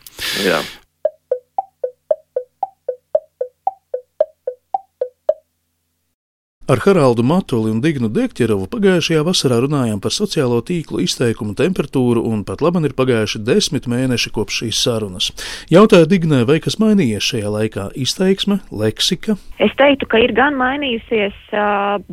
Jā. 0.47 0.63
Ar 6.67 6.79
Haraldu 6.81 7.21
Matuli 7.21 7.69
un 7.69 7.77
Dignu 7.77 8.07
Dekķerovu 8.09 8.65
pagājušajā 8.73 9.21
vasarā 9.27 9.59
runājām 9.61 9.99
par 10.01 10.09
sociālo 10.15 10.63
tīklu 10.65 11.03
izteikumu 11.03 11.53
temperatūru, 11.53 12.23
un 12.25 12.39
pat 12.41 12.63
labi 12.65 12.81
ir 12.87 12.95
pagājuši 12.97 13.43
desmit 13.45 13.85
mēneši 13.85 14.31
kopš 14.33 14.63
šīs 14.63 14.79
sarunas. 14.87 15.27
Jautāju 15.69 16.09
Dignai, 16.09 16.41
vai 16.49 16.57
kas 16.65 16.79
mainījies 16.81 17.27
šajā 17.27 17.51
laikā- 17.57 17.85
izteiksme, 18.05 18.57
leksika? 18.73 19.37
Es 19.61 19.77
teiktu, 19.77 20.09
ka 20.09 20.17
ir 20.17 20.33
gan 20.33 20.57
mainījusies, 20.57 21.37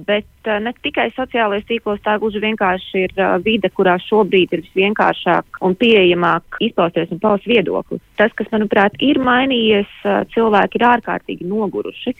bet 0.04 0.28
ne 0.44 0.74
tikai 0.84 1.08
sociālajos 1.16 1.64
tīklos, 1.72 2.04
tā 2.04 2.20
gluži 2.20 2.44
vienkārši 2.44 3.08
ir 3.08 3.16
vide, 3.40 3.72
kurā 3.72 3.96
šobrīd 4.04 4.52
ir 4.52 4.68
visvienkāršāk 4.68 5.62
un 5.62 5.74
pieejamāk 5.74 6.60
izpausties 6.60 7.08
un 7.10 7.24
paust 7.24 7.48
viedokli. 7.48 8.02
Tas, 8.20 8.30
kas, 8.36 8.52
manuprāt, 8.52 9.00
ir 9.00 9.16
mainījies, 9.16 9.88
cilvēki 10.36 10.76
ir 10.76 10.90
ārkārtīgi 10.92 11.48
noguruši 11.48 12.12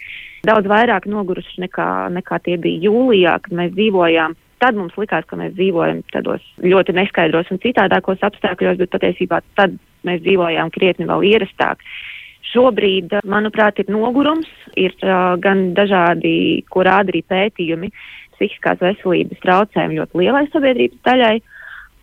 daudz 0.47 0.69
vairāk 0.71 1.07
noguruši 1.11 1.63
nekā, 1.67 1.89
nekā 2.17 2.39
tie 2.47 2.57
bija 2.61 2.89
jūlijā, 2.89 3.37
kad 3.45 3.59
mēs 3.59 3.75
dzīvojām. 3.77 4.35
Tad 4.63 4.79
mums 4.79 4.95
likās, 4.99 5.27
ka 5.27 5.39
mēs 5.39 5.55
dzīvojam 5.57 6.03
tādos 6.13 6.43
ļoti 6.63 6.95
neskaidros 6.95 7.51
un 7.51 7.59
citādākos 7.63 8.23
apstākļos, 8.23 8.79
bet 8.79 8.93
patiesībā 8.95 9.41
tad 9.59 9.75
mēs 10.07 10.23
dzīvojām 10.23 10.71
krietni 10.75 11.09
vēl 11.11 11.27
ierastāk. 11.33 11.83
Šobrīd, 12.53 13.15
manuprāt, 13.27 13.79
ir 13.81 13.91
nogurums, 13.91 14.51
ir 14.79 14.95
uh, 15.07 15.35
gan 15.41 15.73
dažādi, 15.79 16.63
ko 16.71 16.85
rāda 16.87 17.15
arī 17.15 17.23
pētījumi, 17.27 17.91
psihiskās 18.37 18.83
veselības 18.83 19.41
traucējumi 19.43 19.99
ļoti 20.01 20.21
lielai 20.21 20.45
sabiedrības 20.53 21.03
daļai. 21.07 21.37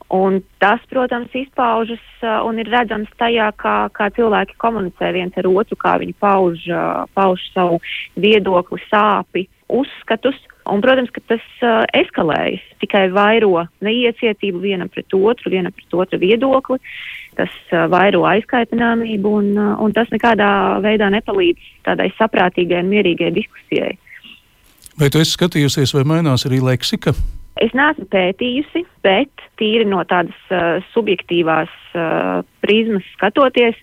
Un 0.10 0.40
tas, 0.58 0.82
protams, 0.90 1.30
izpaužas 1.38 2.02
uh, 2.24 2.40
un 2.50 2.58
ir 2.58 2.70
redzams 2.74 3.12
tajā, 3.22 3.52
kā, 3.62 3.76
kā 3.94 4.08
cilvēki 4.16 4.58
komunicē 4.58 5.12
viens 5.14 5.36
ar 5.38 5.46
otru, 5.52 5.78
kā 5.78 6.00
viņi 6.02 6.16
pauž, 6.18 6.64
uh, 6.74 7.04
pauž 7.14 7.44
savu 7.54 7.78
viedokli, 8.18 8.82
sāpi, 8.90 9.46
uzskatus. 9.70 10.40
Un, 10.70 10.82
protams, 10.82 11.14
ka 11.14 11.22
tas 11.30 11.46
uh, 11.62 11.86
eskalējas, 11.94 12.66
tikai 12.82 13.06
vairo 13.14 13.68
neiecietību 13.86 14.66
vienam 14.66 14.90
pret 14.90 15.14
otru, 15.14 15.54
vienam 15.54 15.78
pret 15.78 15.94
otru 15.94 16.22
viedokli. 16.26 16.82
Tas 17.38 17.54
vairo 17.94 18.26
aizkaitināmību, 18.28 19.34
un, 19.44 19.54
un 19.86 19.94
tas 19.96 20.10
nekādā 20.12 20.52
veidā 20.84 21.08
nepalīdz 21.14 21.70
tādai 21.86 22.10
saprātīgai 22.18 22.82
un 22.82 22.90
mierīgai 22.92 23.30
diskusijai. 23.38 23.94
Vai 25.00 25.08
tu 25.14 25.22
esi 25.22 25.38
skatījusies, 25.38 25.94
vai 25.96 26.04
mainās 26.18 26.50
arī 26.50 26.60
leksika? 26.66 27.14
Es 27.60 27.74
neesmu 27.76 28.06
pētījusi, 28.14 28.86
bet 29.04 29.42
tīri 29.60 29.88
no 29.88 30.00
tādas 30.08 30.38
uh, 30.54 30.80
subjektīvās 30.94 31.72
uh, 31.92 32.40
prizmas 32.64 33.08
skatoties, 33.18 33.76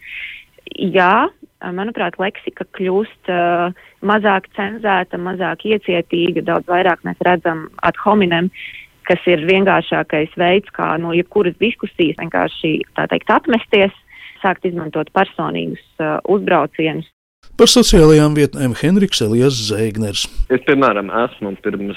jā, 0.80 1.28
manuprāt, 1.76 2.16
leksika 2.20 2.64
kļūst 2.76 3.30
uh, 3.32 3.76
mazāk 4.06 4.48
cenzēta, 4.56 5.20
mazāk 5.20 5.66
iecietīga, 5.68 6.44
daudz 6.46 6.72
vairāk 6.72 7.04
mēs 7.04 7.20
redzam 7.26 7.66
ad 7.84 8.00
hominem, 8.04 8.48
kas 9.06 9.20
ir 9.28 9.44
vienkāršākais 9.48 10.32
veids, 10.40 10.72
kā 10.74 10.94
no 11.02 11.12
jebkuras 11.16 11.56
diskusijas 11.60 12.16
vienkārši 12.22 12.78
tā 12.96 13.06
teikt 13.12 13.30
atmesties, 13.30 13.92
sākt 14.40 14.64
izmantot 14.68 15.12
personīgus 15.16 15.84
uh, 16.00 16.16
uzbraucienus. 16.32 17.12
Par 17.56 17.70
sociālajām 17.72 18.34
vietnēm 18.36 18.74
Henriks 18.76 19.22
Elijas 19.24 19.56
Zēgners. 19.70 20.26
Es, 20.52 20.60
piemēram, 20.66 21.08
esmu 21.24 21.54
pirms 21.64 21.96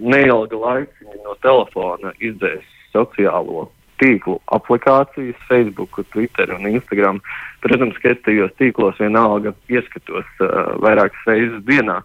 neilga 0.00 0.56
laika 0.56 1.16
no 1.26 1.34
telefona 1.44 2.14
izdzēsis 2.24 2.70
sociālo 2.94 3.66
tīklu 4.00 4.38
aplikācijas, 4.56 5.36
Facebook, 5.50 6.00
Twitter 6.14 6.54
un 6.56 6.64
Instagram. 6.70 7.20
Protams, 7.60 7.98
ka 8.00 8.14
es 8.14 8.22
tajos 8.24 8.54
tīklos 8.56 8.96
vienalga 9.02 9.52
ieskatos 9.68 10.30
uh, 10.40 10.72
vairākas 10.80 11.28
reizes 11.28 11.60
dienā, 11.68 11.98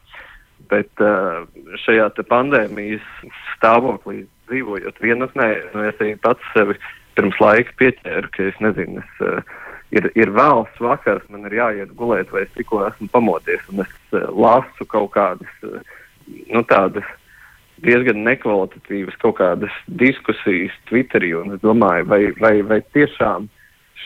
bet 0.67 0.91
uh, 0.99 1.47
šajā 1.85 2.09
pandēmijas 2.27 3.07
stāvoklī 3.55 4.25
dzīvojot 4.51 4.99
vienatnē, 4.99 5.49
nu, 5.71 5.87
es 5.87 6.03
arī 6.03 6.17
pats 6.19 6.51
sevi 6.51 6.75
pirms 7.15 7.39
laika 7.39 7.79
pieķēru, 7.79 8.35
ka 8.35 8.51
es 8.51 8.59
nezinu, 8.63 8.99
es 8.99 9.23
uh, 9.23 9.57
ir, 9.95 10.09
ir 10.15 10.33
vēls 10.35 10.81
vakars, 10.81 11.25
man 11.33 11.47
ir 11.49 11.59
jāiet 11.59 11.93
gulēt, 11.99 12.31
vai 12.33 12.45
es 12.45 12.51
tikko 12.57 12.83
esmu 12.87 13.09
pamodies, 13.13 13.63
es 13.69 13.95
uh, 14.17 14.27
lasu 14.33 14.87
kaut 14.89 15.11
kādas, 15.15 15.55
uh, 15.65 15.79
nu, 16.53 16.63
tādas 16.69 17.07
diezgan 17.83 18.23
nekvalitatīvas 18.27 19.15
kaut 19.21 19.37
kādas 19.39 19.73
diskusijas 19.87 20.75
Twitterī, 20.89 21.31
un 21.39 21.55
es 21.55 21.63
domāju, 21.63 22.09
vai, 22.11 22.21
vai, 22.41 22.59
vai 22.67 22.81
tiešām 22.95 23.47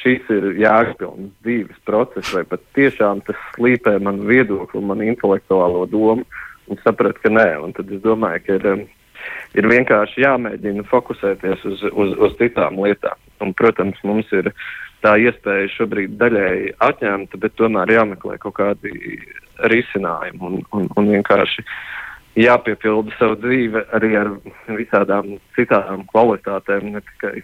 šis 0.01 0.29
ir 0.33 0.49
jēgpilns 0.59 1.31
dzīves 1.45 1.79
process, 1.87 2.33
vai 2.35 2.43
pat 2.49 2.63
tiešām 2.77 3.21
tas 3.27 3.39
slīpē 3.55 3.95
manu 4.03 4.27
viedokli, 4.29 4.81
manu 4.83 5.07
intelektuālo 5.07 5.85
domu, 5.89 6.25
un 6.67 6.79
sapratu, 6.83 7.21
ka 7.23 7.31
nē. 7.31 7.47
Un 7.63 7.75
tad 7.77 7.91
es 7.93 8.01
domāju, 8.03 8.43
ka 8.45 8.57
ir, 8.57 8.67
um, 8.73 8.83
ir 9.59 9.69
vienkārši 9.71 10.25
jāmēģina 10.25 10.85
fokusēties 10.89 11.65
uz, 11.69 11.85
uz, 11.91 12.15
uz 12.27 12.35
citām 12.39 12.79
lietām. 12.83 13.19
Un, 13.43 13.53
protams, 13.57 13.99
mums 14.07 14.29
ir 14.35 14.51
tā 15.03 15.17
iespēja 15.21 15.71
šobrīd 15.75 16.15
daļēji 16.21 16.75
atņemta, 16.87 17.39
bet 17.43 17.57
tomēr 17.59 17.91
jāmeklē 17.97 18.37
kaut 18.41 18.55
kādi 18.59 19.19
risinājumi 19.71 20.41
un, 20.47 20.61
un, 20.73 20.87
un 20.97 21.11
vienkārši 21.13 21.65
jāpiepilda 22.39 23.13
savu 23.19 23.37
dzīvi 23.43 23.83
arī 23.93 24.15
ar 24.19 24.31
visādām 24.79 25.35
citām 25.57 26.07
kvalitātēm, 26.09 26.95
ne 26.95 27.03
tikai 27.11 27.35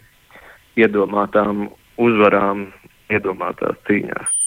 iedomātām 0.80 1.68
uzvarām 2.00 2.70
iedomātās 3.12 3.80
cīņās. 3.90 4.39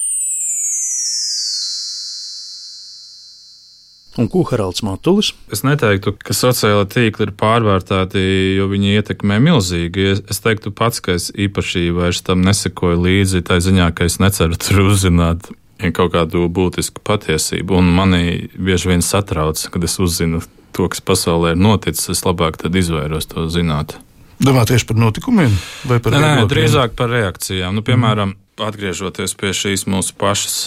Un 4.17 4.27
ko 4.29 4.43
Haralds 4.45 4.83
Matulis? 4.85 5.31
Es 5.53 5.63
neteiktu, 5.65 6.13
ka 6.21 6.35
sociālai 6.37 6.85
tīkli 6.85 7.25
ir 7.25 7.33
pārvērtēti, 7.37 8.21
jo 8.59 8.67
viņi 8.69 8.93
ietekmē 8.99 9.39
milzīgi. 9.41 10.05
Es, 10.11 10.21
es 10.29 10.43
teiktu 10.43 10.69
pats, 10.75 11.01
ka 11.01 11.15
es 11.17 11.31
īpaši 11.33 11.87
vairs 11.95 12.21
tam 12.25 12.43
nesekoju 12.45 13.01
līdzi, 13.07 13.41
tā 13.47 13.57
ziņā, 13.63 13.89
ka 13.97 14.05
es 14.05 14.19
neceru 14.21 14.59
tur 14.61 14.83
uzzināt 14.91 15.49
kaut 15.97 16.13
kādu 16.13 16.45
būtisku 16.53 17.01
patiesību. 17.03 17.79
Un 17.81 17.89
manī 17.95 18.23
bieži 18.53 18.93
vien 18.93 19.01
satrauc, 19.03 19.59
kad 19.73 19.83
es 19.83 19.97
uzzinu 19.99 20.43
to, 20.73 20.87
kas 20.93 21.01
pasaulē 21.01 21.55
ir 21.55 21.59
noticis, 21.59 22.13
es 22.13 22.23
labāk 22.25 22.61
izvairos 22.69 23.27
to 23.33 23.49
zināt. 23.49 23.97
Domā 24.43 24.67
tieši 24.69 24.87
par 24.89 24.97
notikumiem 24.99 25.51
vai 25.89 25.99
par 26.03 26.13
reakcijām? 26.13 26.45
Nē, 26.45 26.51
drīzāk 26.53 26.95
par 26.99 27.11
reakcijām. 27.13 27.75
Nu, 27.75 27.83
piemēram, 27.85 28.33
mm. 28.33 28.63
atgriežoties 28.69 29.35
pie 29.39 29.53
šīs 29.57 29.87
mūsu 29.89 30.15
pašas 30.19 30.57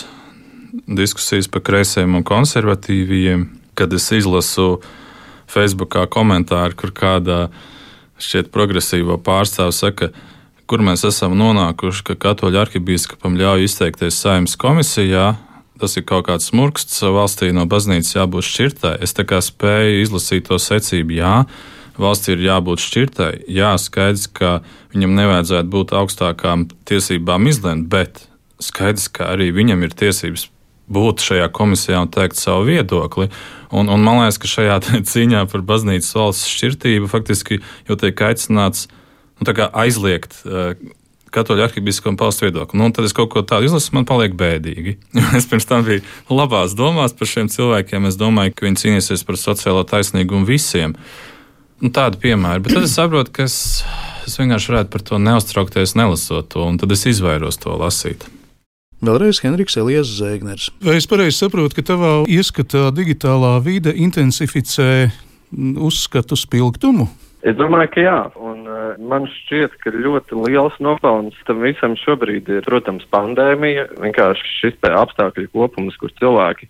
diskusijas 0.86 1.48
par 1.48 1.64
kreisiem 1.66 2.14
un 2.18 2.24
konservatīviem, 2.26 3.46
kad 3.76 3.92
es 3.96 4.08
izlasu 4.12 4.80
Facebookā 5.50 6.06
komentāru, 6.10 6.76
kur 6.76 6.92
kāda 6.94 7.46
šķiet 8.22 8.50
progresīvo 8.54 9.18
pārstāvu 9.22 9.74
saka, 9.76 10.10
kur 10.66 10.82
mēs 10.82 11.04
esam 11.06 11.36
nonākuši, 11.38 12.04
ka 12.10 12.18
katoļu 12.26 12.62
arhibīskapam 12.64 13.36
ļauj 13.38 13.66
izteikties 13.68 14.18
saimnes 14.22 14.56
komisijā. 14.58 15.36
Tas 15.76 15.92
ir 16.00 16.06
kaut 16.08 16.24
kāds 16.30 16.48
smurksts 16.48 17.02
valstī 17.12 17.50
no 17.52 17.66
baznīcas 17.68 18.14
jābūt 18.14 18.46
šķirtai. 18.48 18.94
Es 19.04 19.12
tā 19.12 19.26
kā 19.28 19.42
spēju 19.44 20.06
izlasīt 20.06 20.48
to 20.48 20.56
secību, 20.56 21.18
jā, 21.18 21.34
valsts 22.00 22.32
ir 22.32 22.40
jābūt 22.40 22.80
šķirtai. 22.80 23.32
Jā, 23.52 23.74
skaidrs, 23.80 24.24
ka 24.32 24.62
viņam 24.94 25.12
nevajadzētu 25.20 25.72
būt 25.76 25.92
augstākām 26.00 26.64
tiesībām 26.88 27.44
izlemt, 27.52 27.90
bet 27.92 28.24
skaidrs, 28.56 29.10
ka 29.12 29.34
arī 29.34 29.50
viņam 29.52 29.84
ir 29.84 29.92
tiesības 30.00 30.48
būt 30.92 31.24
šajā 31.24 31.48
komisijā 31.54 32.02
un 32.04 32.10
teikt 32.12 32.38
savu 32.38 32.66
viedokli. 32.68 33.30
Un, 33.74 33.90
un 33.90 34.04
man 34.04 34.22
liekas, 34.22 34.38
ka 34.42 34.50
šajā 34.50 34.76
cīņā 35.10 35.46
par 35.52 35.64
baznīcas 35.66 36.14
valsts 36.16 36.52
šķirtību 36.52 37.10
faktiski 37.10 37.60
jau 37.88 37.98
tiek 38.00 38.22
aicināts 38.28 38.86
nu, 39.40 39.52
aizliegt. 39.72 40.40
Uh, 40.44 40.76
Katoļu 41.36 41.66
arhibīskam 41.66 42.14
paustu 42.16 42.46
viedokli. 42.46 42.78
Nu, 42.80 42.86
tad 42.94 43.04
es 43.04 43.12
kaut 43.12 43.28
ko 43.34 43.42
tādu 43.44 43.66
izlasu, 43.66 43.90
man 43.92 44.06
paliek 44.08 44.32
bēdīgi. 44.38 44.94
es 45.38 45.48
pirms 45.50 45.66
tam 45.68 45.84
biju 45.84 46.04
labās 46.32 46.76
domās 46.78 47.12
par 47.16 47.28
šiem 47.28 47.50
cilvēkiem. 47.52 48.06
Es 48.08 48.16
domāju, 48.20 48.54
ka 48.56 48.68
viņi 48.68 48.80
cīnīsies 48.84 49.26
par 49.26 49.40
sociālo 49.40 49.82
taisnīgumu 49.88 50.48
visiem. 50.48 50.94
Nu, 51.82 51.90
tādu 51.92 52.22
piemēru, 52.22 52.62
bet 52.64 52.78
tad 52.78 52.86
es 52.86 52.94
saprotu, 52.96 53.34
ka 53.36 53.44
es, 53.50 53.58
es 54.24 54.38
vienkārši 54.40 54.72
varētu 54.72 54.94
par 54.94 55.04
to 55.10 55.20
neuztraukties, 55.20 55.92
nelasot 55.98 56.48
to, 56.54 56.64
un 56.64 56.80
tad 56.80 56.94
es 56.96 57.04
izvairos 57.10 57.60
to 57.60 57.74
lasīt. 57.76 58.24
Vēlreiz 59.04 59.42
Henriks 59.44 59.76
Elijas 59.76 60.08
Zēgners. 60.16 60.70
Vai 60.80 60.96
es 60.96 61.06
pareizi 61.10 61.36
saprotu, 61.36 61.76
ka 61.76 61.84
tavā 61.84 62.12
ieskatā 62.32 62.88
digitālā 62.96 63.58
vide 63.60 63.92
intensificē 63.92 65.10
uzskatu 65.52 66.38
spilgtumu? 66.38 67.04
Es 67.46 67.54
domāju, 67.58 67.90
ka 67.92 68.02
jā, 68.02 68.16
un 68.40 68.64
uh, 68.64 68.96
man 68.98 69.28
šķiet, 69.30 69.76
ka 69.84 69.92
ļoti 69.94 70.38
liels 70.48 70.74
nopelns 70.82 71.36
tam 71.46 71.60
visam 71.62 71.94
šobrīd 72.00 72.48
ir, 72.50 72.64
protams, 72.66 73.04
pandēmija, 73.12 73.84
vienkārši 74.00 74.52
šis 74.62 74.80
apstākļu 74.88 75.52
kopums, 75.52 75.98
kur 76.00 76.10
cilvēki 76.18 76.66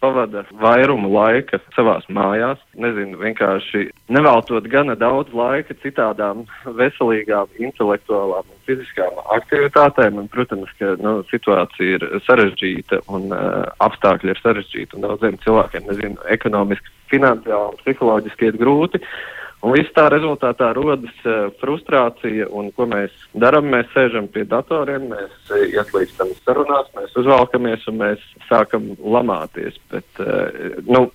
pavada 0.00 0.44
vairumu 0.60 1.10
laika 1.12 1.60
savās 1.76 2.06
mājās. 2.12 2.60
Nezinu, 2.80 3.18
vienkārši 3.20 3.88
neveltot 4.12 4.68
gana 4.72 4.96
daudz 4.98 5.32
laika 5.36 5.76
citādām 5.82 6.44
veselīgām, 6.78 7.50
intelektuālām 7.60 8.46
un 8.46 8.62
fiziskām 8.68 9.20
aktivitātēm. 9.36 10.22
Un, 10.22 10.30
protams, 10.32 10.72
ka 10.78 10.94
nu, 11.02 11.18
situācija 11.32 11.98
ir 11.98 12.06
sarežģīta 12.26 13.02
un 13.12 13.28
uh, 13.34 13.66
apstākļi 13.84 14.34
ir 14.34 14.40
sarežģīti 14.44 14.98
un 14.98 15.08
daudziem 15.08 15.36
cilvēkiem, 15.44 15.90
nezinu, 15.90 16.24
ekonomiski, 16.32 16.96
finansiāli 17.12 17.74
un 17.74 17.84
psiholoģiski 17.84 18.50
iet 18.50 18.58
grūti. 18.60 19.02
Uh, 19.02 19.36
Un 19.60 19.74
viss 19.76 19.92
tā 19.92 20.06
rezultātā 20.08 20.70
rodas 20.72 21.16
uh, 21.28 21.50
frustrācija, 21.60 22.46
un 22.56 22.70
ko 22.72 22.86
mēs 22.88 23.12
darām? 23.36 23.66
Mēs 23.68 23.90
sēžam 23.92 24.30
pie 24.32 24.46
datoriem, 24.48 25.10
mēs 25.10 25.50
uh, 25.52 25.66
ieslīgstam 25.68 26.30
sarunās, 26.46 26.88
mēs 26.96 27.12
uzvalkamies 27.20 27.84
un 27.92 27.98
mēs 28.00 28.22
sākam 28.48 28.94
lamāties. 29.04 29.76
Bet, 29.92 30.08
uh, 30.24 30.80
nu, 30.88 31.10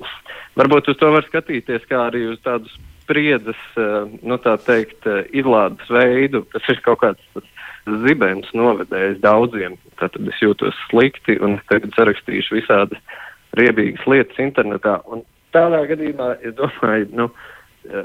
varbūt 0.62 0.92
uz 0.94 1.00
to 1.02 1.10
var 1.16 1.26
skatīties 1.26 1.88
kā 1.90 2.04
arī 2.12 2.28
uz 2.36 2.38
tādu 2.46 2.70
spriedzes, 2.76 3.64
uh, 3.82 4.06
nu 4.22 4.38
tā 4.44 4.54
teikt, 4.62 5.02
uh, 5.10 5.24
izlādes 5.34 5.90
veidu, 5.90 6.44
kas 6.54 6.70
ir 6.70 6.84
kaut 6.86 7.02
kāds 7.02 7.50
zibens 8.06 8.54
novedējis 8.54 9.24
daudziem. 9.26 9.80
Tad 9.98 10.22
es 10.22 10.46
jūtos 10.46 10.78
slikti 10.92 11.40
un 11.42 11.58
tagad 11.74 11.98
sarakstīšu 11.98 12.60
visādas 12.60 13.02
riebīgas 13.58 14.06
lietas 14.06 14.38
internetā. 14.46 15.00
Un 15.10 15.26
tādā 15.56 15.82
gadījumā 15.90 16.36
es 16.46 16.54
domāju, 16.60 17.10
nu, 17.18 17.30
Eh, 17.30 17.54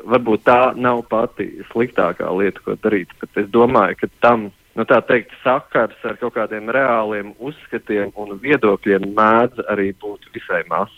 varbūt 0.04 0.46
tā 0.46 0.60
nav 0.76 1.04
pati 1.10 1.48
sliktākā 1.70 2.30
lieta, 2.38 2.62
ko 2.64 2.76
darīt, 2.80 3.12
bet 3.20 3.42
es 3.42 3.50
domāju, 3.52 3.98
ka 4.00 4.10
tam, 4.24 4.48
nu 4.76 4.86
tā 4.88 5.00
teikt, 5.06 5.34
sakars 5.44 5.98
ar 6.06 6.18
kaut 6.20 6.36
kādiem 6.36 6.70
reāliem 6.72 7.34
uzskatiem 7.38 8.14
un 8.20 8.36
viedokļiem 8.42 9.10
mēdz 9.16 9.66
arī 9.72 9.92
būt 10.00 10.30
visai 10.34 10.64
mazs. 10.70 10.96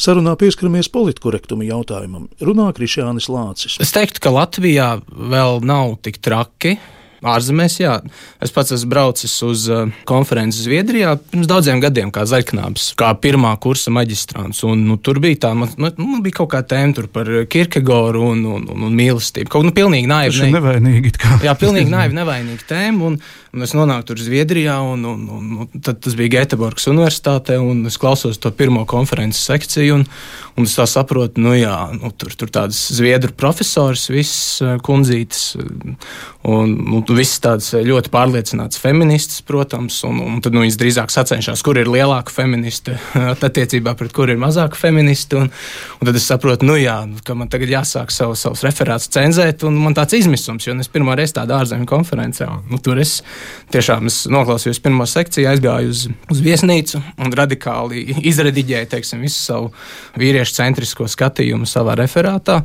Sarunā 0.00 0.32
pieskaramies 0.40 0.88
politkorektuma 0.88 1.66
jautājumam. 1.68 2.30
Runā 2.40 2.70
Krišjānis 2.72 3.26
Lācis. 3.28 3.74
Es 3.84 3.92
teiktu, 3.92 4.22
ka 4.24 4.32
Latvijā 4.32 4.94
vēl 5.04 5.60
nav 5.66 5.98
tik 6.00 6.22
traki 6.24 6.78
ārzemēs, 7.26 7.78
jā. 7.82 7.96
Es 8.42 8.52
pats 8.54 8.74
esmu 8.76 8.90
braucis 8.92 9.34
uz 9.46 9.66
uh, 9.70 9.88
konferenci 10.08 10.64
Zviedrijā 10.64 11.16
pirms 11.30 11.50
daudziem 11.50 11.82
gadiem, 11.82 12.12
kā 12.14 12.24
zaļknābs, 12.28 12.90
kā 13.00 13.12
pirmā 13.20 13.52
kursa 13.62 13.92
maģistrāns. 13.94 14.62
Un, 14.68 14.86
nu, 14.88 14.96
tur 14.96 15.20
bija 15.22 15.42
tā, 15.46 15.52
man, 15.56 15.72
nu, 15.76 15.92
man 15.98 16.24
bija 16.24 16.40
kaut 16.40 16.52
kā 16.54 16.62
tēma 16.66 17.06
par 17.12 17.28
Kierkegoru 17.50 18.24
un, 18.32 18.44
un, 18.56 18.64
un, 18.72 18.86
un 18.88 18.96
mīlestību. 18.96 19.50
Kaut 19.52 19.66
nu, 19.66 19.74
pilnīgi 19.76 20.08
naivi. 20.10 20.36
Ir 20.46 20.54
nevainīgi. 20.56 21.12
Jā, 21.44 21.54
pilnīgi 21.58 21.92
naivi, 21.92 22.16
nevainīgi 22.16 22.66
tēma. 22.68 23.10
Un, 23.10 23.18
un 23.54 23.66
es 23.66 23.74
nonāku 23.76 24.10
tur 24.10 24.22
Zviedrijā, 24.22 24.78
un, 24.86 25.04
un, 25.08 25.26
un, 25.36 25.50
un 25.64 25.82
tad 25.84 26.00
tas 26.04 26.16
bija 26.18 26.40
Göteborgas 26.40 26.88
universitātē, 26.90 27.58
un 27.60 27.84
es 27.90 27.98
klausos 28.00 28.40
to 28.40 28.52
pirmo 28.54 28.86
konferences 28.88 29.44
sekciju, 29.50 30.00
un, 30.00 30.06
un 30.56 30.68
es 30.68 30.76
tā 30.78 30.86
saprotu, 30.90 31.42
nu 31.42 31.54
jā, 31.58 31.76
nu, 31.96 32.12
tur, 32.16 32.34
tur 32.38 32.52
tādas 32.52 32.80
zviedru 32.96 33.34
profesors, 33.36 34.08
viss 34.12 34.60
uh, 34.64 34.76
kundzītes, 34.86 35.44
un, 36.48 36.76
un 36.80 37.06
visas 37.18 37.40
tādas 37.42 37.70
ļoti 37.74 38.10
pārliecinātas 38.12 38.80
feministas, 38.80 39.40
protams, 39.46 39.96
un, 40.06 40.20
un 40.22 40.38
tad 40.44 40.54
nu, 40.54 40.62
viņas 40.64 40.78
drīzāk 40.80 41.12
sacenšas, 41.12 41.62
kur 41.66 41.78
ir 41.80 41.90
lielāka 41.90 42.32
feministe 42.34 42.96
attiecībā 43.48 43.94
pret 43.98 44.14
kur 44.16 44.30
ir 44.32 44.40
mazāka 44.40 44.78
feministe. 44.78 45.38
Un, 45.40 45.50
un 45.98 46.10
tad 46.10 46.18
es 46.18 46.26
saprotu, 46.30 46.68
nu, 46.68 46.76
jā, 46.80 46.96
ka 47.26 47.36
man 47.38 47.50
tagad 47.52 47.72
jāsāk 47.72 48.12
savu, 48.14 48.36
savus 48.38 48.64
referātus 48.66 49.10
cenzēt, 49.14 49.64
un 49.68 49.78
man 49.80 49.96
tāds 49.96 50.18
izmisums, 50.18 50.68
jo 50.68 50.76
es 50.80 50.92
pirmo 50.92 51.16
reizi 51.18 51.36
tādā 51.38 51.60
ārzemju 51.62 51.88
konferencē. 51.90 52.48
Nu, 52.70 52.80
tur 52.82 53.00
es 53.02 53.18
tiešām 53.74 54.10
es 54.10 54.22
noklausījos 54.30 54.82
pirmo 54.84 55.08
sekciju, 55.08 55.48
aizgāju 55.50 55.94
uz, 55.94 56.06
uz 56.30 56.44
viesnīcu 56.44 57.02
un 57.20 57.34
radikāli 57.36 58.06
izrediģēju 58.30 58.92
teiksim, 58.94 59.26
visu 59.26 59.40
savu 59.40 59.74
vīriešu 60.20 60.58
centrisko 60.60 61.08
skatījumu 61.10 61.68
savā 61.70 61.98
referātā. 62.00 62.62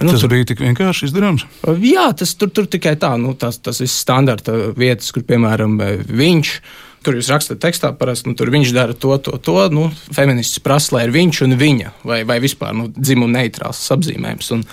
Nu, 0.00 0.12
tas 0.14 0.22
tur 0.24 0.32
bija 0.32 0.48
tik 0.48 0.62
vienkārši 0.64 1.08
izdarāms. 1.08 1.46
Jā, 1.84 2.10
tas 2.16 2.34
tur, 2.38 2.52
tur 2.54 2.68
tikai 2.70 2.94
tā, 3.00 3.12
nu, 3.20 3.34
tas, 3.38 3.58
tas 3.62 3.82
viss 3.82 4.02
standarta 4.04 4.54
vietas, 4.76 5.10
kur 5.14 5.26
piemēram 5.26 5.76
viņš. 6.08 6.54
Kur 7.00 7.16
jūs 7.16 7.30
rakstat 7.32 7.62
tekstā, 7.62 7.94
parasti 7.96 8.28
nu, 8.28 8.36
tur 8.36 8.50
viņš 8.52 8.74
dara 8.76 8.92
to, 8.92 9.14
to, 9.24 9.38
to. 9.40 9.56
Nu, 9.72 9.86
feminists 10.12 10.60
prasa, 10.60 10.98
lai 10.98 11.06
ir 11.06 11.14
viņš 11.14 11.44
un 11.46 11.56
viņa, 11.60 11.94
vai, 12.04 12.22
vai 12.28 12.36
vispār 12.44 12.74
nu, 12.76 12.90
dzimuma 12.92 13.38
neitrāls 13.38 13.86
apzīmējums. 13.96 14.50
Un, 14.58 14.66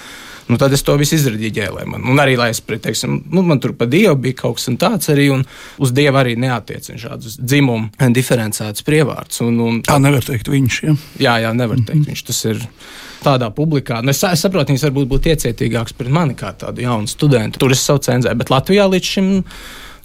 Nu, 0.47 0.55
tad 0.57 0.71
es 0.71 0.83
to 0.83 0.93
visu 0.95 1.17
izdarīju, 1.17 1.73
man, 1.91 2.05
un 2.07 2.21
arī, 2.23 2.37
lai 2.39 2.51
es, 2.53 2.61
teiksim, 2.63 3.17
nu, 3.35 3.41
man 3.43 3.59
tur 3.59 3.73
pa 3.75 3.83
dievu 3.89 4.15
bija 4.23 4.37
kaut 4.43 4.59
kas 4.59 4.69
tāds 4.79 5.11
arī, 5.11 5.27
un 5.33 5.43
uz 5.83 5.91
dievu 5.95 6.21
arī 6.21 6.37
neatiecina 6.39 7.01
šādus 7.01 7.35
dzimumu 7.41 8.07
diferencētus 8.15 8.85
prievārds. 8.87 9.41
Un, 9.43 9.59
un, 9.63 9.81
tā 9.83 9.97
nevar 9.99 10.23
teikt 10.23 10.47
viņš, 10.51 10.79
ja? 10.87 10.95
Jā, 11.19 11.35
jā, 11.43 11.51
nevar 11.51 11.81
teikt 11.81 11.93
mm 11.93 12.03
-hmm. 12.05 12.07
viņš. 12.13 12.23
Tas 12.29 12.45
ir 12.45 12.63
tādā 13.23 13.49
publikā. 13.53 14.01
Nu, 14.03 14.13
es, 14.13 14.21
es 14.27 14.45
saprotu, 14.45 14.73
viņas 14.73 14.87
varbūt 14.87 15.11
būtu 15.11 15.33
iecietīgākas 15.33 15.97
pret 15.97 16.13
mani 16.13 16.37
kā 16.37 16.53
tādu 16.59 16.85
jaunu 16.85 17.09
studentu. 17.11 17.61
Tur 17.61 17.75
es 17.75 17.83
savu 17.83 18.03
cenzēju, 18.07 18.39
bet 18.39 18.53
Latvijā 18.53 18.87
līdz 18.93 19.13
šim 19.15 19.35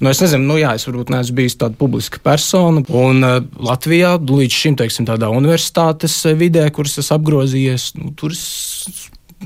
Nu, 0.02 0.10
es 0.10 0.18
nezinu, 0.18 0.42
nu, 0.48 0.56
jā, 0.58 0.72
es 0.74 0.82
varbūt 0.88 1.12
neesmu 1.14 1.36
bijis 1.38 1.54
tāda 1.60 1.78
publiska 1.78 2.18
persona. 2.26 2.80
Un 2.90 3.22
uh, 3.22 3.36
Latvijā 3.62 4.16
līdz 4.18 4.56
šim, 4.56 4.74
teiksim, 4.80 5.06
tādā 5.06 5.28
universitātes 5.30 6.16
vidē, 6.40 6.64
kuras 6.74 6.96
es 6.98 7.12
apgrozījies, 7.14 7.92
nu, 8.00 8.10
tur 8.18 8.34
es, 8.34 8.42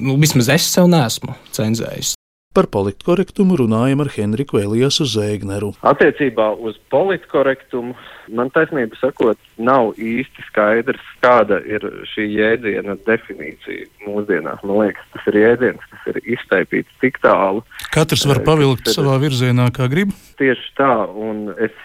nu, 0.01 0.17
vismaz 0.23 0.49
es 0.55 0.71
sev 0.73 0.89
neesmu 0.89 1.37
cenzējis. 1.59 2.15
Par 2.57 2.71
politkorektumu 2.73 3.59
runājam 3.61 4.01
ar 4.01 4.09
Henriku 4.15 4.63
Eliasu 4.63 5.05
Zēgneru. 5.05 5.75
Attiecībā 5.85 6.55
uz 6.57 6.81
politkorektumu 6.89 7.93
man 8.33 8.51
taisnība 8.55 8.99
sakot, 9.01 9.39
nav 9.59 9.93
īsti 10.01 10.45
skaidrs, 10.49 11.05
kāda 11.23 11.61
ir 11.67 11.85
šī 12.13 12.27
jēdziena 12.35 12.97
definīcija 13.07 14.07
mūsdienās. 14.07 14.65
Man 14.67 14.83
liekas, 14.85 15.07
tas 15.15 15.31
ir 15.33 15.41
jēdziens, 15.43 15.87
kas 15.93 16.11
ir 16.13 16.21
iztaipīts 16.37 16.99
tik 17.03 17.21
tālu. 17.25 17.65
Katrs 17.95 18.27
var 18.29 18.43
pavilkt 18.47 18.91
ir, 18.91 18.97
savā 18.97 19.17
virzienā, 19.23 19.71
kā 19.77 19.89
grib. 19.93 20.15
Tieši 20.41 20.75
tā, 20.79 20.93
un 21.11 21.49
es 21.57 21.77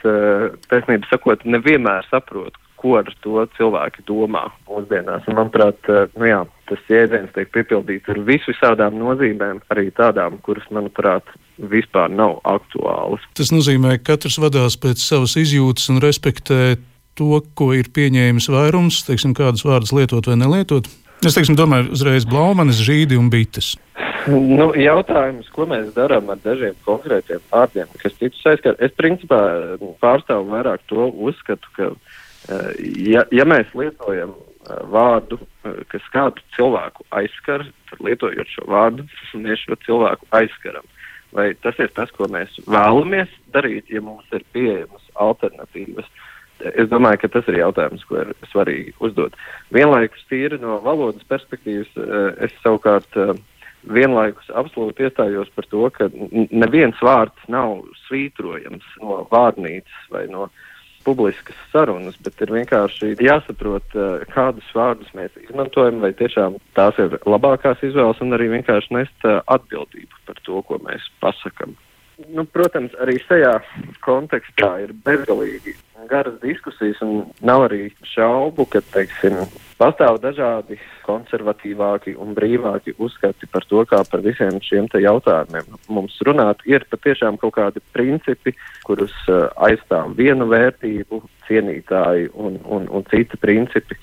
taisnība 0.72 1.10
sakot, 1.12 1.46
nevienmēr 1.46 2.08
saprotu, 2.10 2.58
ko 2.82 2.98
ar 2.98 3.10
to 3.22 3.46
cilvēki 3.58 4.06
domā 4.10 4.48
mūsdienās. 4.70 5.28
Un, 5.30 5.38
manuprāt, 5.38 5.92
nu 6.18 6.30
jā, 6.30 6.42
tas 6.70 6.82
jēdziens 6.89 7.34
tiek 7.36 7.52
piepildīts 7.54 8.10
ar 8.10 8.20
visvisādām 8.26 8.98
nozīmēm, 8.98 9.62
arī 9.74 9.89
tādām, 9.98 10.39
kuras, 10.46 10.66
manuprāt, 10.74 11.30
vispār 11.72 12.12
nav 12.14 12.39
aktuālas. 12.47 13.24
Tas 13.38 13.51
nozīmē, 13.53 13.97
ka 13.99 14.16
katrs 14.16 14.39
vadās 14.41 14.78
pēc 14.82 15.03
savas 15.03 15.38
izjūtas 15.39 15.91
un 15.93 16.01
respektē 16.03 16.78
to, 17.20 17.41
ko 17.57 17.72
ir 17.78 17.91
pieņēmis 17.93 18.49
vairums, 18.53 19.03
teiksim, 19.07 19.36
kādas 19.38 19.66
vārdas 19.68 19.93
lietot 19.95 20.30
vai 20.30 20.39
nelietot. 20.39 20.89
Es 21.22 21.38
teiksim, 21.38 21.53
domāju, 21.59 21.91
uzreiz 21.93 22.26
blaumanis, 22.26 22.82
žīdi 22.82 23.20
un 23.20 23.30
bites. 23.30 23.76
Nu, 24.30 24.72
jautājums, 24.78 25.49
ko 25.53 25.68
mēs 25.70 25.91
darām 25.93 26.30
ar 26.34 26.39
dažiem 26.41 26.74
konkrētiem 26.86 27.41
vārdiem, 27.51 27.89
kas 28.01 28.18
citus 28.18 28.41
aizskar. 28.49 28.78
Es 28.82 28.93
principā 28.97 29.41
pārstāvu 30.01 30.49
vairāk 30.49 30.82
to 30.89 31.09
uzskatu, 31.30 31.70
ka 31.78 31.91
Eh, 32.49 32.72
ja, 33.12 33.22
ja 33.30 33.45
mēs 33.45 33.70
lietojam 33.78 34.34
eh, 34.34 34.80
vārdu, 34.89 35.38
eh, 35.66 35.84
kas 35.91 36.05
kādu 36.14 36.41
cilvēku 36.55 37.05
aizskar, 37.14 37.68
tad 37.91 38.01
lietojot 38.01 38.49
šo 38.55 38.66
vārdu, 38.72 39.05
mēs 39.38 39.62
šo 39.68 39.78
cilvēku 39.86 40.30
aizskaram. 40.39 40.88
Vai 41.36 41.52
tas 41.64 41.78
ir 41.80 41.92
tas, 41.96 42.12
ko 42.12 42.28
mēs 42.32 42.58
vēlamies 42.68 43.32
darīt, 43.56 43.88
ja 43.92 44.02
mums 44.04 44.28
ir 44.36 44.44
pieejamas 44.56 45.06
alternatīvas? 45.28 46.10
Es 46.62 46.90
domāju, 46.92 47.24
ka 47.24 47.30
tas 47.38 47.48
ir 47.50 47.62
jautājums, 47.62 48.04
ko 48.06 48.20
ir 48.22 48.34
svarīgi 48.52 48.92
uzdot. 49.02 49.38
Vienlaikus 49.74 50.26
tīri 50.30 50.60
no 50.62 50.78
valodas 50.84 51.24
perspektīvas, 51.32 51.90
es 52.46 52.54
savukārt 52.62 53.18
vienlaikus 53.82 54.52
absolūti 54.54 55.08
iestājos 55.08 55.50
par 55.56 55.66
to, 55.72 55.88
ka 55.96 56.12
neviens 56.52 57.00
vārds 57.02 57.48
nav 57.50 57.80
svītrojams 58.04 58.86
no 59.02 59.24
vārnīcas 59.32 60.12
vai 60.14 60.28
no 60.30 60.46
uh, 60.46 60.68
publiskas 61.06 61.58
sarunas, 61.72 62.18
bet 62.24 62.41
ir 62.43 62.54
vienkārši 62.56 63.14
jāsaprot, 63.22 63.95
kādus 64.34 64.68
vārdus 64.78 65.12
mēs 65.18 65.36
izmantojam, 65.43 66.02
vai 66.04 66.14
tiešām 66.18 66.58
tās 66.78 66.97
ir 67.02 67.18
labākās 67.26 67.84
izvēles, 67.86 68.22
un 68.24 68.38
arī 68.38 68.52
vienkārši 68.56 68.97
nest 68.97 69.30
atbildību 69.30 70.26
par 70.28 70.41
to, 70.45 70.62
ko 70.68 70.82
mēs 70.86 71.08
pasakam. 71.24 71.78
Nu, 72.30 72.45
protams, 72.45 72.93
arī 73.02 73.18
šajā 73.24 73.56
kontekstā 74.06 74.76
ir 74.84 74.93
bezgalīgi 75.06 75.74
garas 76.10 76.38
diskusijas, 76.41 77.02
un 77.02 77.26
nav 77.45 77.66
arī 77.68 77.89
šaubu, 78.08 78.66
ka 78.70 78.82
teiksim, 78.93 79.38
pastāv 79.80 80.20
dažādi 80.24 80.78
konservatīvāki 81.06 82.14
un 82.22 82.36
brīvāki 82.38 82.93
uzskati 83.02 83.49
par 83.52 83.66
to, 83.70 83.84
kā 83.89 84.02
par 84.10 84.24
visiem 84.26 84.60
šiem 84.64 84.89
jautājumiem 84.93 85.78
mums 85.89 86.18
runāt. 86.28 86.64
Ir 86.70 86.86
patiešām 86.91 87.39
kaut 87.41 87.56
kādi 87.58 87.84
principi, 87.95 88.56
kurus 88.88 89.16
uh, 89.28 89.49
aizstāv 89.68 90.16
vienu 90.18 90.47
vērtību, 90.52 91.22
cienītāji 91.47 92.32
un, 92.34 92.60
un, 92.66 92.88
un 92.89 93.08
citi 93.12 93.38
principi, 93.41 93.97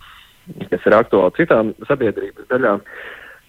kas 0.71 0.87
ir 0.87 0.99
aktuāli 0.99 1.37
citām 1.39 1.75
sabiedrības 1.89 2.51
daļām. 2.51 2.83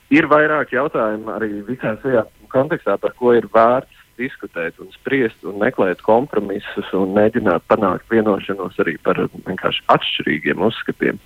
Ir 0.10 0.26
vairāk 0.26 0.74
jautājumu 0.74 1.36
arī 1.36 1.52
visā 1.68 1.93
šajā 2.02 2.26
kontekstā, 2.50 2.97
par 2.97 3.14
ko 3.18 3.36
ir 3.38 3.45
vērts 3.54 3.99
diskutēt 4.20 4.78
un 4.84 4.91
spriest 4.93 5.47
un 5.47 5.57
meklēt 5.61 6.03
kompromisus 6.05 6.91
un 6.97 7.15
mēģināt 7.15 7.65
panākt 7.72 8.11
vienošanos 8.11 8.78
arī 8.84 8.97
par 9.03 9.22
vienkārši 9.47 9.86
atšķirīgiem 9.95 10.63
uzskatiem. 10.70 11.20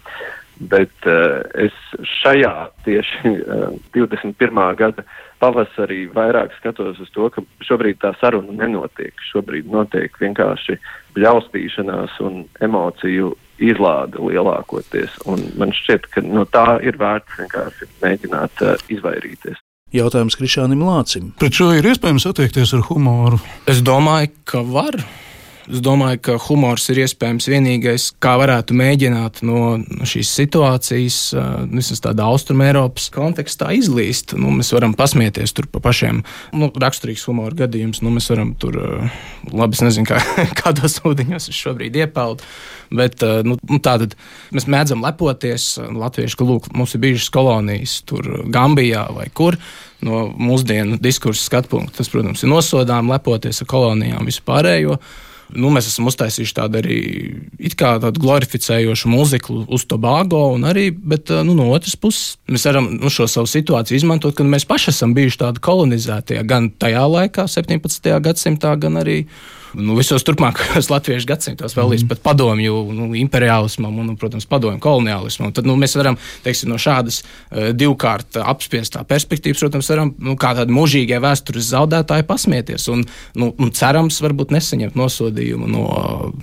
Bet 0.70 1.08
uh, 1.10 1.42
es 1.58 1.74
šajā 2.22 2.70
tieši 2.86 3.32
uh, 3.32 3.72
eh, 3.74 3.96
21. 3.98 4.60
gada 4.78 5.04
pavasarī 5.42 6.06
vairāk 6.14 6.54
skatos 6.60 7.02
uz 7.02 7.10
to, 7.16 7.26
ka 7.34 7.42
šobrīd 7.66 7.98
tā 8.04 8.14
saruna 8.22 8.54
nenotiek. 8.62 9.18
Šobrīd 9.32 9.68
notiek 9.74 10.14
vienkārši 10.22 10.78
bļaustīšanās 11.18 12.22
un 12.24 12.44
emociju 12.64 13.34
izlāde 13.66 14.22
lielākoties. 14.22 15.18
Un 15.30 15.42
man 15.58 15.74
šķiet, 15.76 16.08
ka 16.14 16.24
no 16.26 16.46
tā 16.46 16.78
ir 16.86 17.02
vērts 17.02 17.42
vienkārši 17.42 17.90
mēģināt 18.06 18.64
uh, 18.64 18.90
izvairīties. 18.94 19.58
Jautājums 19.94 20.34
Krišānam 20.40 20.82
Lācim. 20.88 21.28
Pret 21.38 21.54
šo 21.54 21.68
ir 21.78 21.86
iespējams 21.86 22.26
attiekties 22.26 22.74
ar 22.74 22.88
humoru? 22.88 23.38
Es 23.70 23.84
domāju, 23.86 24.32
ka 24.50 24.64
var. 24.66 24.98
Es 25.64 25.80
domāju, 25.80 26.20
ka 26.28 26.34
humors 26.50 26.90
ir 26.92 27.00
iespējams 27.06 27.46
vienīgais, 27.48 28.10
kā 28.24 28.34
varētu 28.42 28.76
mēģināt 28.76 29.40
no 29.48 29.78
šīs 30.04 30.32
situācijas, 30.36 31.20
vismaz 31.72 32.04
tādā 32.04 32.26
austrumēropas 32.28 33.08
kontekstā, 33.16 33.70
izlīst. 33.78 34.36
Nu, 34.36 34.52
mēs 34.52 34.74
varam 34.76 34.96
pasmieties 35.00 35.56
tur 35.56 35.70
pa 35.72 35.80
pašiem 35.86 36.20
nu, 36.60 36.70
raksturīgs 36.84 37.24
humora 37.30 37.56
gadījums. 37.64 38.04
Nu, 38.04 38.12
mēs 38.12 38.28
varam 38.34 38.52
tur, 38.60 38.76
labi, 39.54 39.80
es 39.80 39.86
nezinu, 39.88 40.10
kā, 40.12 40.20
kādos 40.62 41.00
ūdeņos 41.08 41.48
es 41.54 41.64
šobrīd 41.64 41.96
iepeldu. 42.04 42.44
Bet 42.94 43.24
nu, 43.48 43.56
nu 43.56 43.80
tātad 43.84 44.18
mēs 44.54 44.68
mēdzam 44.68 45.04
lepoties 45.06 45.78
latviešu, 45.80 46.40
ka 46.40 46.52
lūk, 46.52 46.72
mums 46.76 46.94
ir 46.94 47.06
bijušas 47.08 47.32
kolonijas 47.34 48.02
tur 48.10 48.44
Gambijā 48.52 49.08
vai 49.16 49.32
kur. 49.34 49.58
No 50.04 50.26
mūsdienu 50.28 51.00
diskursu 51.00 51.46
skatu 51.48 51.72
punkta 51.72 52.02
tas, 52.02 52.10
protams, 52.12 52.44
ir 52.44 52.52
nosodām 52.52 53.08
lepoties 53.14 53.64
ar 53.64 53.70
kolonijām 53.72 54.28
vispārējo. 54.28 55.00
Nu, 55.52 55.70
mēs 55.74 55.90
esam 55.90 56.08
uztaisījuši 56.10 56.56
tādu 56.58 56.80
arī 56.80 57.00
tādu 57.78 58.22
glorificējošu 58.24 59.12
mūziku 59.12 59.58
uz 59.74 59.86
Tobago, 59.90 60.46
arī, 60.70 60.88
bet 60.94 61.30
nu, 61.46 61.56
no 61.58 61.68
otras 61.76 61.98
puses 62.00 62.38
mēs 62.50 62.66
varam 62.70 62.90
nu, 62.96 63.12
šo 63.14 63.28
savu 63.30 63.50
situāciju 63.52 64.00
izmantot, 64.00 64.36
kad 64.38 64.50
mēs 64.50 64.66
paši 64.70 64.92
esam 64.94 65.14
bijuši 65.18 65.42
tādi 65.44 65.64
kolonizētie 65.64 66.40
gan 66.48 66.72
tajā 66.72 67.04
laikā, 67.18 67.46
17. 67.52 68.10
gadsimtā, 68.24 68.74
gan 68.82 69.02
arī 69.04 69.24
nu, 69.78 69.96
visos 69.98 70.26
turpmākajos 70.28 70.90
latviešu 70.94 71.30
gadsimtos, 71.30 71.76
vēl 71.78 71.94
līdz 71.94 72.06
mm. 72.06 72.12
pat 72.14 72.24
padomju 72.30 72.80
nu, 72.94 73.10
imperiālismam 73.18 74.00
un, 74.04 74.14
protams, 74.20 74.48
padomju 74.50 74.82
koloniālismam. 74.84 75.54
Tad 75.56 75.68
nu, 75.70 75.76
mēs 75.80 75.98
varam 76.00 76.18
teiksim, 76.46 76.72
no 76.72 76.80
šādas 76.82 77.22
uh, 77.24 77.72
divkārt 77.78 78.40
apspiestā 78.42 79.04
perspektīvas, 79.08 79.64
protams, 79.66 79.90
varam 79.94 80.14
nu, 80.24 80.38
kā 80.40 80.54
tādi 80.58 80.76
mūžīgie 80.76 81.20
vēstures 81.24 81.72
zaudētāji 81.74 82.28
pasmieties 82.30 82.88
un, 82.94 83.06
nu, 83.40 83.52
un 83.58 83.74
cerams, 83.76 84.20
varbūt 84.24 84.54
nesaņemt 84.56 84.98
nosodījumu 85.00 85.70
no, 85.72 85.86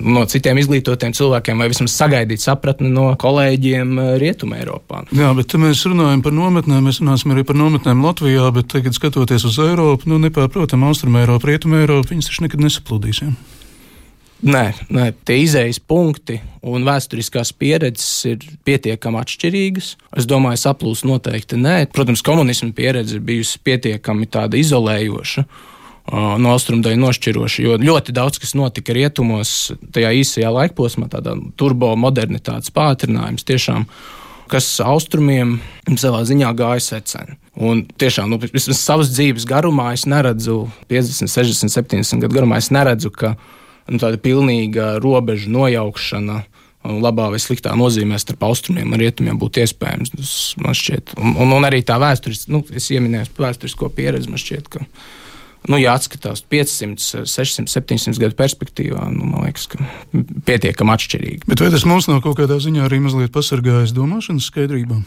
no 0.01 0.25
citiem 0.31 0.61
izglītotiem 0.63 1.15
cilvēkiem 1.17 1.61
vai 1.61 1.71
vismaz 1.73 1.95
sagaidīt 1.97 2.43
sapratni 2.43 2.91
no 2.93 3.11
kolēģiem 3.21 3.97
Rietumē 4.21 4.61
Eiropā. 4.65 5.05
Jā, 5.17 5.31
bet 5.37 5.55
mēs 5.61 5.83
runājam 5.89 6.25
par 6.25 6.35
nometnēm, 6.37 6.85
mēs 6.89 7.01
runāsim 7.03 7.35
arī 7.35 7.45
par 7.47 7.59
nometnēm 7.59 8.03
Latvijā, 8.05 8.49
bet 8.55 8.71
tagad 8.73 8.97
skatoties 8.97 9.47
uz 9.49 9.59
Eiropu, 9.63 10.11
nu, 10.11 10.21
nepārprotam, 10.23 10.85
Austrum 10.89 11.19
Eiropu, 11.21 11.51
Rietum 11.51 11.77
Eiropu, 11.79 12.13
viņas 12.15 12.31
taču 12.31 12.47
nekad 12.47 12.65
nesaplūdīs 12.65 13.20
visiem? 13.21 13.37
Nē, 14.41 14.71
nē, 14.89 15.11
tie 15.29 15.43
izējas 15.45 15.83
punkti 15.85 16.39
un 16.65 16.87
vēsturiskās 16.89 17.53
pieredzes 17.61 18.25
ir 18.31 18.47
pietiekami 18.65 19.21
atšķirīgas. 19.21 19.91
Es 20.17 20.29
domāju, 20.29 20.63
saplūst 20.63 21.05
noteikti 21.05 21.59
nē. 21.61 21.91
Protams, 21.93 22.23
komunisma 22.25 22.73
pieredze 22.73 23.19
ir 23.19 23.27
bijusi 23.27 23.61
pietiekami 23.65 24.29
izolējoša. 24.63 25.45
No 26.11 26.55
austrumdaļa 26.55 26.97
nošķiroša, 26.99 27.63
jo 27.63 27.77
ļoti 27.79 28.15
daudz 28.17 28.41
kas 28.41 28.57
notika 28.57 28.97
rietumos 28.97 29.71
tajā 29.93 30.15
īsajā 30.23 30.49
laikposmā, 30.57 31.11
tādā 31.13 31.37
turbo 31.61 31.93
modernitātes 32.01 32.73
pātrinājums 32.75 33.45
tiešām 33.47 33.85
kas 34.51 34.67
austrumiem 34.83 35.59
savā 36.01 36.23
ziņā 36.29 36.51
gāja 36.59 36.83
seceni. 36.85 37.37
Un 37.61 37.85
tiešām, 38.01 38.31
nu, 38.31 38.39
vismaz 38.43 38.81
savas 38.81 39.11
dzīves 39.13 39.47
garumā 39.49 39.91
es 39.97 40.07
neredzu, 40.11 40.65
50, 40.91 41.31
60, 41.31 41.73
70 41.75 42.25
gadu 42.25 42.39
garumā, 42.39 42.61
es 42.63 42.71
neredzu, 42.75 43.13
ka 43.15 43.35
nu, 43.91 44.01
tāda 44.01 44.21
pilnīga 44.23 44.97
robeža 45.03 45.51
nojaukšana. 45.53 46.45
Labā 46.81 47.27
vai 47.29 47.37
sliktā 47.37 47.75
nozīmē 47.77 48.17
starp 48.17 48.47
austrumiem 48.47 48.95
un 48.95 49.03
rietumiem 49.03 49.37
būtu 49.37 49.61
iespējams. 49.61 50.15
Tas 50.15 50.31
man 50.65 50.73
šķiet, 50.73 51.13
un, 51.21 51.35
un, 51.45 51.51
un 51.59 51.67
arī 51.69 51.83
tā 51.85 51.99
vēsturiskā, 52.01 52.49
nu, 52.55 52.63
es 52.73 52.87
ieminēju 52.95 53.35
vēsturisko 53.37 53.91
pieredzi, 53.93 54.31
man 54.33 54.41
šķiet, 54.41 54.71
ka 54.73 54.87
Nu, 55.69 55.77
ja 55.77 55.93
atskatās 55.99 56.41
500, 56.49 57.27
600, 57.29 57.69
700 57.69 58.21
gadu 58.23 58.37
perspektīvā, 58.39 59.05
nu, 59.13 59.29
man 59.29 59.49
liekas, 59.49 59.69
ka 59.69 59.85
pietiekami 60.49 60.95
atšķirīgi. 60.97 61.47
Bet 61.51 61.61
vai 61.61 61.73
tas 61.75 61.85
mums 61.89 62.09
nav 62.09 62.23
kaut 62.25 62.41
kādā 62.41 62.57
ziņā 62.63 62.87
arī 62.89 63.03
mazliet 63.05 63.35
pasargājis 63.35 63.97
domāšanas 63.97 64.49
skaidrībā? 64.49 65.03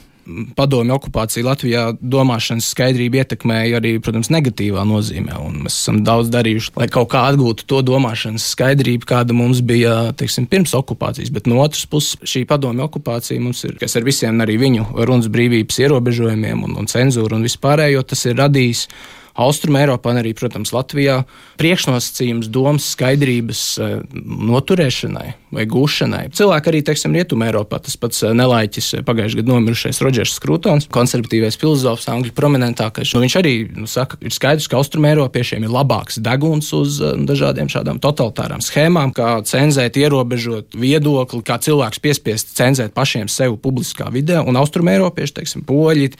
padomju 0.55 0.93
okupācija 0.95 1.45
Latvijā 1.45 1.83
domāšanas 1.99 2.69
skaidrību 2.73 3.19
ietekmēja 3.19 3.79
arī, 3.79 3.93
protams, 4.03 4.29
negatīvā 4.33 4.85
nozīmē. 4.87 5.35
Mēs 5.65 5.79
esam 5.81 5.99
daudz 6.07 6.31
darījuši, 6.33 6.73
lai 6.79 6.87
kaut 6.91 7.09
kā 7.11 7.25
atgūtu 7.31 7.67
to 7.67 7.81
domāšanas 7.85 8.45
skaidrību, 8.53 9.07
kāda 9.09 9.35
mums 9.35 9.61
bija 9.65 10.13
teiksim, 10.19 10.47
pirms 10.51 10.75
okupācijas. 10.79 11.31
Bet 11.33 11.49
no 11.51 11.59
otras 11.63 11.85
puses, 11.89 12.15
šī 12.29 12.45
padomju 12.49 12.85
okupācija 12.85 13.41
mums 13.43 13.65
ir, 13.67 13.75
kas 13.81 13.97
ar 13.99 14.07
visiem 14.07 14.39
arī 14.43 14.57
viņu 14.61 14.87
runas 15.03 15.27
brīvības 15.33 15.81
ierobežojumiem 15.83 16.63
un, 16.69 16.79
un 16.79 16.89
cenzūru 16.89 17.37
un 17.37 17.43
vispārējo, 17.47 18.05
tas 18.07 18.23
ir 18.29 18.39
radījis 18.39 18.87
Austrum 19.33 19.77
Eiropā 19.79 20.11
un 20.13 20.19
arī, 20.21 20.33
protams, 20.37 20.69
Latvijā 20.75 21.23
priekšnosacījums 21.57 22.49
domas 22.53 22.91
skaidrības 22.93 23.61
eh, 23.81 23.95
noturēšanai 24.13 25.29
vai 25.53 25.65
gūšanai. 25.69 26.27
Cilvēki 26.37 26.69
arī, 26.69 26.81
teiksim, 26.85 27.15
Rietumē 27.17 27.49
Eiropā, 27.49 27.79
tas 27.81 27.97
pats 27.97 28.21
eh, 28.25 28.33
nelaiķis 28.37 28.89
eh, 28.99 29.05
pagājušajā 29.07 29.41
gadā 29.41 29.55
nomirušais 29.55 30.01
Rodžers 30.05 30.35
Skrūtons, 30.37 30.85
konservatīvais 30.93 31.57
filozofs, 31.61 32.05
angļu 32.13 32.33
prominentākais. 32.37 33.13
Nu, 33.15 33.23
viņš 33.25 33.37
arī 33.41 33.55
nu, 33.73 33.87
saka, 33.89 34.19
ir 34.21 34.35
skaidrs, 34.35 34.69
ka 34.69 34.77
Austrum 34.77 35.09
Eiropiešiem 35.09 35.65
ir 35.65 35.73
labāks 35.73 36.21
deguns 36.21 36.69
uz 36.77 37.01
dažādiem 37.01 37.71
šādām 37.73 38.01
totalitārām 38.03 38.61
schēmām, 38.61 39.15
kā 39.17 39.39
cenzēt, 39.49 39.97
ierobežot 39.97 40.77
viedokli, 40.77 41.41
kā 41.45 41.57
cilvēks 41.63 42.01
piespiest 42.03 42.53
cenzēt 42.57 42.93
pašiem 42.93 43.31
sevi 43.31 43.57
publiskā 43.61 44.11
vidē, 44.13 44.43
un 44.45 44.61
Austrum 44.61 44.93
Eiropieši, 44.93 45.37
teiksim, 45.41 45.65
poļi, 45.65 46.11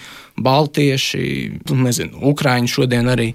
baltieši, 0.41 1.23
nezinu, 1.77 2.21
ukrāņi 2.33 2.71
šodien 2.71 3.02
arī. 3.11 3.33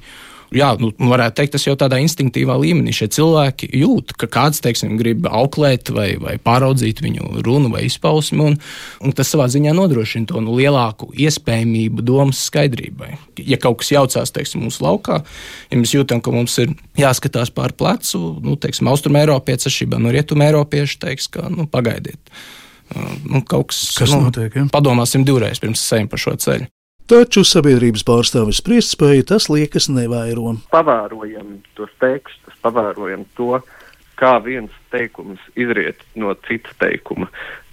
Jā, 0.54 0.70
nu, 0.80 0.88
varētu 0.96 1.36
teikt, 1.36 1.52
tas 1.58 1.66
jau 1.66 1.74
tādā 1.76 1.98
instinktīvā 2.00 2.54
līmenī. 2.56 2.92
Šie 2.96 3.10
cilvēki 3.12 3.68
jūt, 3.82 4.14
ka 4.16 4.28
kāds, 4.32 4.62
teiksim, 4.64 4.94
grib 4.96 5.26
auklēt 5.28 5.90
vai, 5.92 6.14
vai 6.20 6.38
pāraudzīt 6.40 7.02
viņu 7.04 7.42
runu 7.44 7.68
vai 7.74 7.82
izpausmi, 7.84 8.40
un, 8.46 8.56
un 9.04 9.16
tas 9.16 9.28
savā 9.28 9.50
ziņā 9.52 9.74
nodrošina 9.76 10.30
to 10.30 10.40
nu, 10.44 10.54
lielāku 10.56 11.10
iespējamību 11.12 12.04
domas 12.08 12.40
skaidrībai. 12.48 13.10
Ja 13.44 13.60
kaut 13.60 13.82
kas 13.82 13.92
jaucās, 13.92 14.32
teiksim, 14.32 14.64
mūsu 14.64 14.86
laukā, 14.86 15.20
ja 15.68 15.80
mēs 15.82 15.92
jūtam, 15.92 16.24
ka 16.24 16.32
mums 16.32 16.56
ir 16.64 16.72
jāskatās 16.96 17.52
pār 17.52 17.76
plecu, 17.76 18.22
nu, 18.44 18.56
teiksim, 18.56 18.88
austrumēropieši 18.88 19.68
atšķirībā 19.68 20.00
no 20.00 20.14
rietumēropiešu, 20.16 21.02
teiks, 21.04 21.28
ka, 21.36 21.50
nu, 21.52 21.68
pagaidiet. 21.68 22.32
Nu, 23.28 23.44
kaut 23.44 23.68
kas, 23.74 23.84
kas 24.00 24.16
nu, 24.16 24.24
notiek? 24.30 24.54
Ja? 24.56 24.64
Padomāsim 24.72 25.28
divreiz 25.28 25.60
pirms 25.60 25.84
ejam 25.92 26.08
pa 26.08 26.16
šo 26.16 26.38
ceļu. 26.40 26.72
Taču 27.08 27.40
sabiedrības 27.40 28.02
pārstāvis 28.04 28.58
spriestspēja 28.60 29.24
tas 29.30 29.46
liekas 29.48 29.86
nevairo. 29.88 30.50
Pavērojam 30.68 31.54
tos 31.78 31.94
tekstus, 32.02 32.52
pavērojam 32.60 33.22
to, 33.38 33.62
kā 34.20 34.34
viens 34.44 34.74
teikums 34.92 35.40
izriet 35.56 36.04
no 36.20 36.34
cita 36.44 36.74
teikuma, 36.84 37.30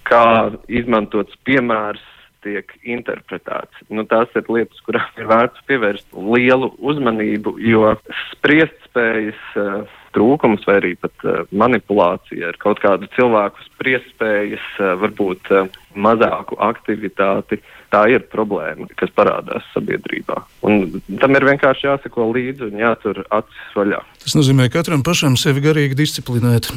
kā 0.08 0.54
izmantots 0.72 1.36
piemērs 1.44 2.00
tiek 2.46 2.72
interpretēts. 2.80 3.84
Nu, 3.92 4.06
tās 4.08 4.32
ir 4.40 4.48
lietas, 4.48 4.80
kurām 4.88 5.20
ir 5.20 5.28
vērts 5.28 5.68
pievērst 5.68 6.16
lielu 6.16 6.72
uzmanību, 6.80 7.58
jo 7.60 7.92
spriestspējas 8.32 9.46
uh, 9.60 9.96
trūkums 10.16 10.64
vai 10.64 10.80
arī 10.80 10.96
pat 10.96 11.28
uh, 11.28 11.42
manipulācija 11.52 12.54
ar 12.54 12.62
kaut 12.62 12.80
kādu 12.80 13.12
cilvēku 13.18 13.68
spriestspējas, 13.68 14.68
uh, 14.80 14.94
varbūt 15.02 15.52
uh, 15.52 15.82
mazāku 15.92 16.56
aktivitāti 16.72 17.60
uh, 17.60 17.74
tā 17.96 18.04
ir 18.12 18.26
problēma, 18.32 18.88
kas 19.00 19.12
parādās 19.16 19.64
sabiedrībā. 19.72 20.42
Un 20.68 21.00
tam 21.22 21.38
ir 21.38 21.48
vienkārši 21.48 21.88
jāseko 21.88 22.28
līdzi 22.34 22.68
un 22.68 22.78
jātur 22.82 23.24
acis 23.30 23.74
vaļā. 23.78 24.02
Tas 24.26 24.36
nozīmē, 24.36 24.68
ka 24.68 24.82
katram 24.82 25.04
pašam 25.06 25.38
sevi 25.40 25.64
garīgi 25.64 25.98
disciplinēt. 25.98 26.70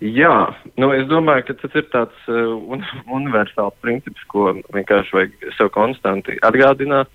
Jā, 0.00 0.54
nu, 0.80 0.88
es 0.96 1.04
domāju, 1.10 1.50
ka 1.50 1.58
tas 1.60 1.74
ir 1.76 1.84
tāds 1.92 2.30
uh, 2.32 2.54
un, 2.72 2.84
universāls 3.18 3.76
princips, 3.84 4.24
ko 4.32 4.54
vienkārši 4.72 5.16
vajag 5.16 5.50
sev 5.58 5.72
konstanti 5.74 6.38
atgādināt. 6.46 7.10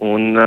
Un, 0.00 0.38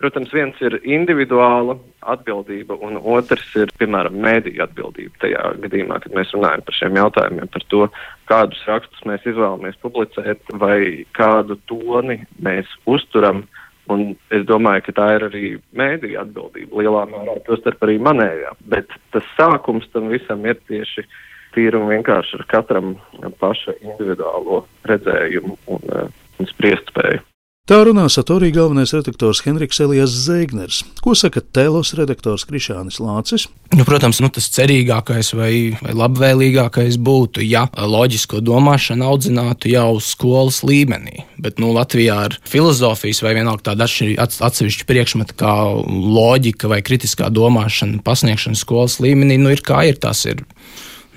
protams, 0.00 0.32
viens 0.34 0.58
ir 0.64 0.74
individuāla 0.82 1.76
atbildība, 2.12 2.74
un 2.82 2.98
otrs 2.98 3.44
ir, 3.60 3.70
piemēram, 3.78 4.16
mēdīņa 4.24 4.66
atbildība. 4.66 5.14
Tajā 5.22 5.44
gadījumā, 5.62 6.00
kad 6.02 6.16
mēs 6.16 6.34
runājam 6.34 6.64
par 6.66 6.78
šiem 6.78 6.98
jautājumiem, 6.98 7.50
par 7.54 7.66
to, 7.70 7.82
kādus 8.30 8.62
rakstus 8.66 9.06
mēs 9.06 9.26
izvēlamies 9.28 9.78
publicēt, 9.84 10.42
vai 10.58 11.06
kādu 11.16 11.60
toni 11.70 12.22
mēs 12.42 12.70
uzturam. 12.90 13.46
Un 13.90 14.12
es 14.34 14.44
domāju, 14.46 14.86
ka 14.86 14.94
tā 14.98 15.08
ir 15.16 15.26
arī 15.26 15.46
mēdīņa 15.78 16.20
atbildība 16.26 16.82
lielā 16.82 17.02
mērā, 17.10 17.40
tostarp 17.46 17.82
arī 17.86 17.98
manējā. 18.02 18.54
Bet 18.70 18.90
tas 19.14 19.26
sākums 19.38 19.88
tam 19.94 20.10
visam 20.10 20.46
ir 20.46 20.58
tieši 20.70 21.06
tīri 21.54 21.78
un 21.78 21.90
vienkārši 21.90 22.38
ar 22.38 22.46
katram 22.50 22.94
paša 23.42 23.74
individuālo 23.82 24.62
redzējumu 24.88 25.58
un, 25.74 25.92
un 26.38 26.50
spriestspēju. 26.54 27.26
Tā 27.70 27.76
runā 27.86 28.08
Satorī 28.10 28.48
galvenais 28.50 28.90
redaktors 28.90 29.38
Henriks 29.44 29.78
Elijas 29.84 30.10
Zēgners. 30.24 30.80
Ko 30.98 31.12
saka 31.14 31.38
Tēlos 31.38 31.92
redaktors 31.94 32.42
Krišānis 32.42 32.96
Lācis? 32.98 33.44
Nu, 33.70 33.84
protams, 33.86 34.18
nu, 34.18 34.26
tas 34.34 34.48
cerīgākais 34.50 35.30
vai, 35.38 35.52
vai 35.78 35.94
labvēlīgākais 35.94 36.98
būtu, 36.98 37.44
ja 37.46 37.68
loģisko 37.70 38.40
domāšanu 38.42 39.06
audzinātu 39.06 39.70
jau 39.70 39.92
skolas 40.02 40.58
līmenī. 40.66 41.22
Bet 41.38 41.62
nu, 41.62 41.70
Latvijā 41.76 42.16
ar 42.26 42.34
filozofijas 42.50 43.22
vai 43.22 43.36
vienalga 43.38 43.70
tāda 43.70 43.86
atsevišķa 43.86 44.88
priekšmeta 44.90 45.38
kā 45.38 45.54
loģika 45.86 46.66
vai 46.66 46.80
kritiskā 46.82 47.30
domāšana 47.30 48.02
pasniegšana 48.02 48.58
skolas 48.58 48.98
līmenī, 48.98 49.38
nu 49.38 49.54
ir 49.54 49.62
kā 49.62 49.84
ir. 49.86 50.02
Tas 50.02 50.26
ir 50.26 50.42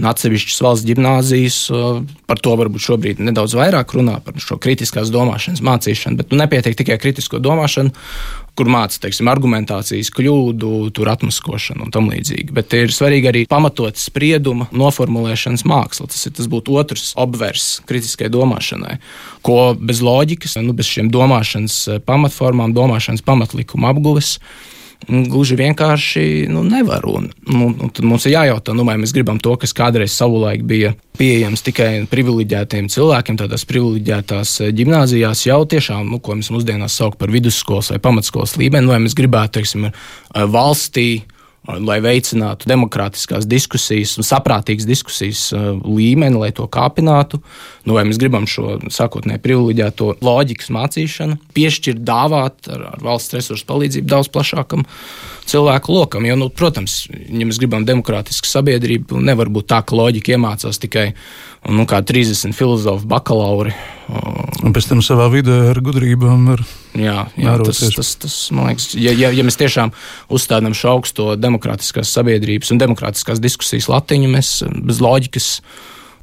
atsevišķas 0.03 0.61
valsts 0.65 0.87
gimnāzijas 0.87 1.59
par 2.27 2.41
to 2.43 2.55
varbūt 2.59 2.83
šobrīd 2.83 3.21
nedaudz 3.23 3.55
vairāk 3.55 3.95
runā 3.95 4.17
par 4.25 4.39
šo 4.41 4.57
kritiskās 4.61 5.11
domāšanas 5.13 5.63
mācīšanu, 5.63 6.19
bet 6.19 6.33
nu, 6.33 6.41
nepietiek 6.41 6.75
tikai 6.75 6.97
kritisko 7.01 7.39
domāšanu, 7.43 7.93
kur 8.55 8.69
māca 8.71 8.99
teiksim, 9.03 9.27
argumentācijas 9.31 10.11
kļūdu, 10.15 10.71
tur 10.95 11.11
atmaskošanu 11.11 11.87
un 11.87 11.95
tam 11.95 12.07
līdzīgi. 12.11 12.53
Bet 12.55 12.75
ir 12.77 12.93
svarīgi 12.95 13.31
arī 13.31 13.41
pamatot 13.51 13.99
sprieduma 13.99 14.69
noformulēšanas 14.75 15.65
māksla. 15.67 16.07
Tas, 16.11 16.23
ir, 16.27 16.35
tas 16.37 16.47
būtu 16.51 16.77
otrs 16.79 17.09
obvers 17.19 17.67
kritiskai 17.87 18.31
domāšanai, 18.31 18.97
ko 19.45 19.73
bez 19.79 19.99
loģikas, 20.05 20.57
nu, 20.63 20.75
bez 20.77 20.91
šiem 20.91 21.11
domāšanas 21.13 21.81
pamatformām, 22.07 22.75
domāšanas 22.75 23.25
pamatlikuma 23.27 23.91
apguves 23.91 24.37
Gluži 25.05 25.57
vienkārši 25.59 26.47
nu, 26.49 26.63
nevar. 26.65 27.05
Un, 27.05 27.27
nu, 27.51 27.67
un 27.69 27.91
tad 27.93 28.05
mums 28.07 28.25
ir 28.25 28.35
jājautā, 28.35 28.73
nu, 28.73 28.85
vai 28.87 28.95
mēs 29.01 29.13
gribam 29.13 29.37
to, 29.41 29.53
kas 29.61 29.75
kādreiz 29.75 30.15
savulaik 30.15 30.63
bija 30.65 30.95
pieejams 31.19 31.61
tikai 31.65 31.89
privileģētiem 32.11 32.89
cilvēkiem, 32.91 33.37
tādās 33.39 33.67
privileģētās 33.69 34.55
eh, 34.65 34.73
gimnājās, 34.75 35.45
jau 35.45 35.61
tiešām, 35.75 36.09
nu, 36.09 36.19
ko 36.23 36.39
mēs 36.39 36.51
mūsdienās 36.55 36.97
saucam 36.97 37.21
par 37.21 37.33
vidusskolas 37.35 37.93
vai 37.93 38.01
pamatskolas 38.01 38.57
līmeni, 38.59 38.89
vai 38.89 38.99
mēs 39.05 39.17
gribētu, 39.17 39.59
teiksim, 39.59 39.89
eh, 39.91 40.49
valstī 41.67 41.85
lai 41.85 41.97
veicinātu 42.03 42.67
demokrātiskās 42.69 43.45
diskusijas 43.47 44.15
un 44.19 44.25
saprātīgas 44.25 44.85
diskusijas 44.87 45.47
uh, 45.53 45.73
līmeni, 45.85 46.37
lai 46.39 46.51
to 46.55 46.67
kāpinātu. 46.67 47.41
Nu, 47.85 47.95
vai 47.97 48.05
mēs 48.05 48.19
gribam 48.21 48.47
šo 48.49 48.79
sākotnēji 48.89 49.41
privileģēto 49.43 50.15
loģikas 50.25 50.71
mācīšanu 50.75 51.39
piešķirt, 51.55 52.03
dāvāt 52.05 52.69
ar, 52.71 52.85
ar 52.93 53.01
valsts 53.05 53.35
resursu 53.35 53.65
palīdzību 53.69 54.09
daudz 54.09 54.29
plašākam 54.33 54.85
cilvēku 55.45 55.93
lokam. 55.93 56.25
Jo, 56.25 56.37
nu, 56.39 56.49
protams, 56.49 57.05
ja 57.11 57.45
mēs 57.45 57.59
gribam 57.61 57.85
demokrātisku 57.85 58.49
sabiedrību, 58.49 59.21
nevar 59.21 59.51
būt 59.53 59.69
tā, 59.73 59.81
ka 59.85 59.97
loģika 59.97 60.35
iemācās 60.35 60.81
tikai 60.81 61.11
nu, 61.69 61.85
30 61.85 62.53
filozofu 62.55 63.07
bakalauri. 63.09 63.73
Un 64.65 64.73
pēc 64.73 64.89
tam 64.91 65.01
savā 65.05 65.25
vidē 65.33 65.55
ar 65.71 65.79
gudrībām. 65.81 66.45
Ar 66.53 66.61
jā, 66.93 67.25
jā 67.41 67.55
tas, 67.65 67.81
tas, 67.95 68.11
tas, 68.21 68.35
man 68.53 68.69
liekas, 68.69 68.91
ja, 68.93 69.13
ja, 69.15 69.31
ja 69.33 69.45
mēs 69.45 69.57
tiešām 69.61 69.93
uzstādām 70.33 70.75
šo 70.77 70.93
augsto 70.97 71.33
demokrātiskās 71.39 72.13
sabiedrības 72.13 72.73
un 72.73 72.81
demokrātiskās 72.81 73.41
diskusijas 73.41 73.89
latiņu, 73.91 74.29
mēs 74.37 74.51
bez 74.85 75.01
loģikas 75.01 75.49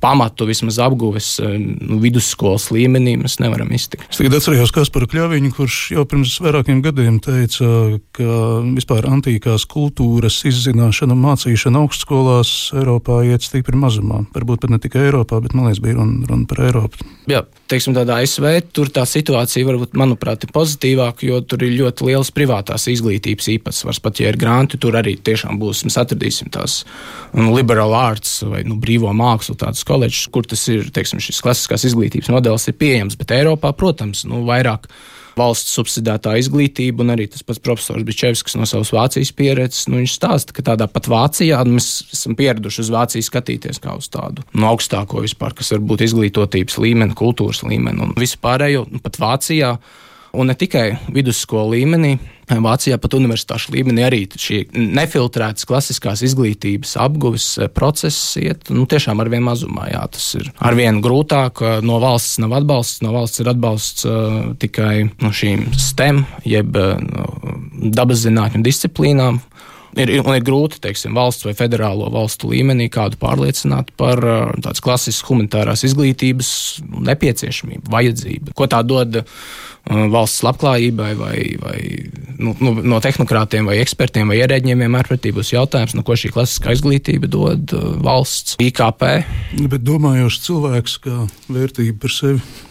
pamatu 0.02 0.46
vismaz 0.48 0.80
apguves 0.82 1.36
eh, 1.40 1.54
nu, 1.58 2.00
vidusskolas 2.02 2.68
līmenī 2.74 3.14
mēs 3.20 3.38
nevaram 3.42 3.70
iztikt. 3.74 4.08
Es 4.10 4.18
tagad 4.18 4.36
atceros 4.38 4.74
Kasparu 4.74 5.08
Kļaviņu, 5.12 5.52
kurš 5.56 5.78
jau 5.94 6.04
pirms 6.10 6.34
vairākiem 6.42 6.82
gadiem 6.84 7.20
teica, 7.22 7.68
ka 8.16 8.38
vispār 8.66 9.06
antīkās 9.12 9.66
kultūras 9.70 10.40
izzināšana 10.48 11.14
un 11.14 11.22
mācīšana 11.22 11.84
augstskolās 11.84 12.72
Eiropā 12.78 13.22
iet 13.30 13.46
stipri 13.46 13.78
mazumā. 13.78 14.24
Varbūt 14.34 14.64
pat 14.64 14.74
ne 14.74 14.80
tikai 14.82 15.06
Eiropā, 15.08 15.38
bet 15.44 15.54
man 15.54 15.70
liekas, 15.70 15.82
bija 15.84 16.00
runa, 16.00 16.26
runa 16.30 16.48
par 16.50 16.64
Eiropu. 16.66 17.06
Jā, 17.30 17.44
teiksim, 17.70 17.94
tādā 17.94 18.18
ASV 18.22 18.48
tur 18.74 18.90
tā 18.90 19.04
situācija 19.06 19.66
varbūt, 19.68 19.94
manuprāt, 19.98 20.42
ir 20.42 20.52
pozitīvāka, 20.54 21.26
jo 21.28 21.38
tur 21.46 21.62
ir 21.62 21.76
ļoti 21.78 22.08
liels 22.08 22.32
privātās 22.34 22.88
izglītības 22.90 23.50
īpatsvars. 23.54 24.02
Pat 24.02 24.18
ja 24.22 24.32
ir 24.32 24.38
granti, 24.40 24.80
tur 24.82 24.98
arī 24.98 25.14
tiešām 25.22 25.60
būs, 25.62 25.84
mēs 25.86 26.00
atradīsim 26.02 26.50
tās 26.52 26.80
nu, 27.36 27.52
liberal 27.54 27.94
arts 27.94 28.40
vai 28.48 28.64
nu, 28.66 28.80
brīvo 28.82 29.12
mākslu 29.14 29.54
tādas 29.60 29.84
koledžas, 29.92 30.28
kur 30.32 30.48
tas 30.48 30.64
ir 30.72 30.88
teiksim, 30.94 31.20
šis 31.22 31.42
klasiskās 31.44 31.84
izglītības 31.90 32.32
modelis 32.32 32.68
ir 32.70 32.78
pieejams. 32.80 33.18
Bet 33.20 33.34
Eiropā, 33.36 33.74
protams, 33.76 34.24
nu, 34.28 34.42
vairāk 34.48 34.88
valsts 35.38 35.72
subsidētā 35.76 36.34
izglītība, 36.40 37.04
un 37.04 37.14
arī 37.14 37.26
tas 37.32 37.44
pats 37.46 37.60
profesors 37.62 38.04
Bičevskis 38.06 38.56
no 38.58 38.66
savas 38.68 38.92
Vācijas 38.94 39.32
pieredzes. 39.36 39.88
Nu, 39.88 40.00
viņš 40.00 40.16
stāsta, 40.18 40.56
ka 40.56 40.64
tādā 40.72 40.88
pat 40.92 41.08
Vācijā 41.10 41.60
nu, 41.66 41.78
mēs 41.78 41.90
esam 42.12 42.36
pieraduši 42.38 42.84
uz 42.84 42.92
Vāciju 42.92 43.28
skatīties 43.28 43.80
kā 43.82 43.96
uz 43.98 44.10
tādu 44.12 44.44
no 44.52 44.64
nu, 44.64 44.70
augstāko 44.72 45.24
vispār, 45.24 45.56
kas 45.56 45.72
var 45.74 45.84
būt 45.92 46.06
izglītotības 46.08 46.78
līmeni, 46.82 47.16
kultūras 47.18 47.62
līmeni 47.66 48.04
un 48.04 48.16
vispārējo, 48.18 48.86
nu, 48.92 49.02
pat 49.04 49.20
Vācijā. 49.22 49.76
Un 50.32 50.48
ne 50.48 50.54
tikai 50.56 50.94
vidusskolu 51.12 51.74
līmenī, 51.76 52.16
Vācijā 52.52 52.98
pat 53.00 53.14
universitāšu 53.16 53.72
līmenī 53.72 54.02
arī 54.04 54.18
šī 54.28 54.58
nefiltrētas 54.76 55.64
klasiskās 55.68 56.20
izglītības 56.26 56.96
apguves 57.00 57.46
eh, 57.56 57.70
process 57.72 58.36
iet 58.40 58.68
nu, 58.74 58.84
tiešām 58.90 59.22
ar 59.22 59.30
vien 59.32 59.44
mazumā. 59.46 59.86
Jā, 59.92 60.02
tas 60.12 60.26
ir 60.36 60.50
ar 60.60 60.76
vien 60.76 61.00
grūtāk. 61.04 61.62
No 61.86 62.00
valsts 62.02 62.40
nav 62.42 62.56
atbalsts, 62.58 63.00
no 63.04 63.14
valsts 63.14 63.40
ir 63.40 63.52
atbalsts 63.52 64.08
uh, 64.08 64.40
tikai 64.60 65.06
no 65.22 65.32
šīm 65.32 65.70
STEM, 65.78 66.24
jeb 66.48 66.76
uh, 66.76 66.98
dabas 67.94 68.26
zinātņu 68.26 68.64
disciplīnām. 68.66 69.40
Ir, 69.92 70.08
ir, 70.08 70.22
ir 70.24 70.44
grūti, 70.46 70.78
teiksim, 70.80 71.12
valsts 71.16 71.44
vai 71.44 71.52
federālo 71.56 72.06
valstu 72.12 72.48
līmenī 72.48 72.86
kādu 72.92 73.18
pārliecināt 73.20 73.90
par 74.00 74.22
uh, 74.24 74.54
tādas 74.56 74.80
klasiskas 74.84 75.26
humanitārās 75.28 75.84
izglītības 75.84 76.52
nepieciešamību, 77.10 77.92
vajadzību. 77.92 78.54
Ko 78.56 78.68
tā 78.72 78.80
dod 78.88 79.20
uh, 79.20 79.44
valsts 80.14 80.46
labklājībai, 80.46 81.10
vai, 81.20 81.36
vai 81.60 81.76
nu, 82.38 82.56
nu, 82.64 82.74
no 82.94 83.02
tehnokrātiem, 83.04 83.68
vai 83.68 83.82
ekspertiem, 83.82 84.32
vai 84.32 84.40
ierēģiem 84.40 84.86
vienmēr 84.86 85.12
pretī 85.12 85.34
būs 85.36 85.52
jautājums, 85.52 85.92
nu, 85.98 86.06
ko 86.08 86.16
šī 86.16 86.32
klasiskā 86.32 86.72
izglītība 86.72 87.28
dod 87.28 87.76
uh, 87.76 87.92
valsts 88.00 88.56
IKP. 88.64 89.08
Bet 89.68 89.84
domājošs 89.84 90.44
cilvēks 90.48 91.00
kā 91.04 91.24
vērtība 91.52 92.00
par 92.06 92.16
sevi 92.16 92.70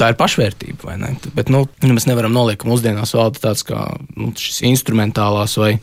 tā 0.00 0.10
ir 0.12 0.18
pašvērtība, 0.18 0.88
vai 0.88 0.98
ne? 1.00 1.14
Bet 1.36 1.52
nu, 1.52 1.64
mēs 1.84 2.08
nevaram 2.10 2.34
noliekt, 2.34 2.62
ka 2.62 2.70
mūsdienās 2.70 3.14
valda 3.16 3.42
tāds 3.48 3.64
kā 3.66 3.86
nu, 4.16 4.32
šis 4.38 4.62
instrumentālās 4.70 5.56
vai 5.60 5.76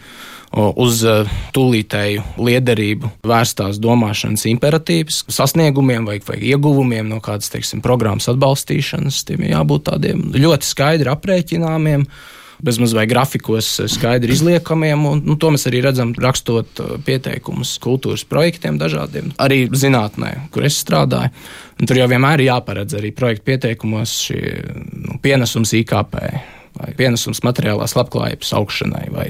uz 0.52 1.00
tūlītēju 1.56 2.24
liederību 2.44 3.12
vērstās 3.24 3.80
domāšanas 3.80 4.44
imperatīvs, 4.52 5.22
sasniegumiem 5.32 6.10
vai, 6.10 6.18
vai 6.28 6.42
ieguvumiem 6.52 7.08
no 7.08 7.22
kādas 7.24 7.54
teiksim, 7.54 7.80
programmas 7.84 8.28
atbalstīšanas. 8.32 9.24
Tiem 9.30 9.48
jābūt 9.48 9.88
tādiem 9.88 10.28
ļoti 10.36 10.68
skaidri 10.68 11.12
aprēķināmiem 11.14 12.04
bezmaz 12.64 12.94
vai 12.96 13.08
grafikos 13.10 13.70
skaidri 13.92 14.36
izliekamiem. 14.36 15.06
Un, 15.10 15.24
nu, 15.26 15.38
to 15.42 15.52
mēs 15.54 15.68
arī 15.70 15.82
redzam, 15.86 16.14
rakstot 16.18 16.82
pieteikumus 17.08 17.76
kultūras 17.84 18.24
projektiem 18.28 18.80
dažādiem, 18.82 19.34
arī 19.42 19.66
zinātnē, 19.74 20.34
kur 20.54 20.68
es 20.68 20.80
strādāju. 20.84 21.34
Un 21.82 21.90
tur 21.90 21.98
jau 21.98 22.10
vienmēr 22.12 22.42
ir 22.44 22.52
jāparedz 22.52 22.98
arī 23.00 23.14
projektu 23.18 23.48
pieteikumos 23.50 24.18
šie 24.28 24.42
nu, 24.70 25.18
pienesums 25.24 25.74
IKP 25.82 26.18
vai 26.78 26.94
pienesums 26.98 27.42
materiālās 27.44 27.96
labklājības 27.98 28.54
augšanai, 28.56 29.08
vai, 29.12 29.28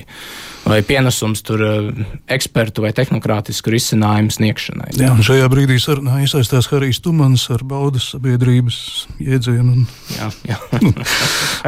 vai 0.66 0.82
pienesums 0.86 1.42
tur 1.46 1.64
eh, 1.66 2.04
ekspertu 2.32 2.86
vai 2.86 2.94
tehnokrātisku 2.96 3.74
risinājumu 3.74 4.34
sniegšanai. 4.36 4.92
Jā, 5.00 5.12
un 5.16 5.26
šajā 5.26 5.50
brīdī 5.52 5.80
sarunā 5.82 6.22
iesaistās 6.26 6.70
Harijs 6.72 7.02
Tumans 7.04 7.48
ar 7.54 7.66
baudas 7.68 8.12
sabiedrības 8.14 8.78
jēdzienu. 9.22 9.82
Un, 9.82 9.90
jā, 10.16 10.30
jā. 10.54 10.62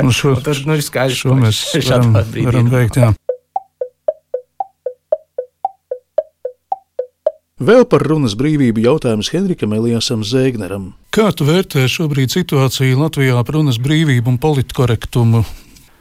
un 0.04 0.14
šo, 0.18 0.38
un 0.38 0.46
tur 0.46 0.64
nu, 0.68 0.78
ir 0.78 0.86
skaidrs, 0.86 1.26
šo 1.26 1.38
mēs 1.40 1.66
varam, 1.90 2.16
varam 2.44 2.72
veikt. 2.74 3.02
Jā. 3.02 3.14
Vēl 7.64 7.86
par 7.88 8.04
runas 8.04 8.34
brīvību 8.36 8.82
jautājums 8.84 9.30
Henrikam 9.32 9.72
Elijasam 9.78 10.24
Zēgneram. 10.28 10.90
Kā 11.16 11.30
tu 11.32 11.46
vērtē 11.48 11.86
šobrīd 11.88 12.34
situāciju 12.34 12.98
Latvijā 13.00 13.38
par 13.40 13.56
runas 13.56 13.78
brīvību 13.80 14.34
un 14.34 14.40
politkorektumu 14.42 15.44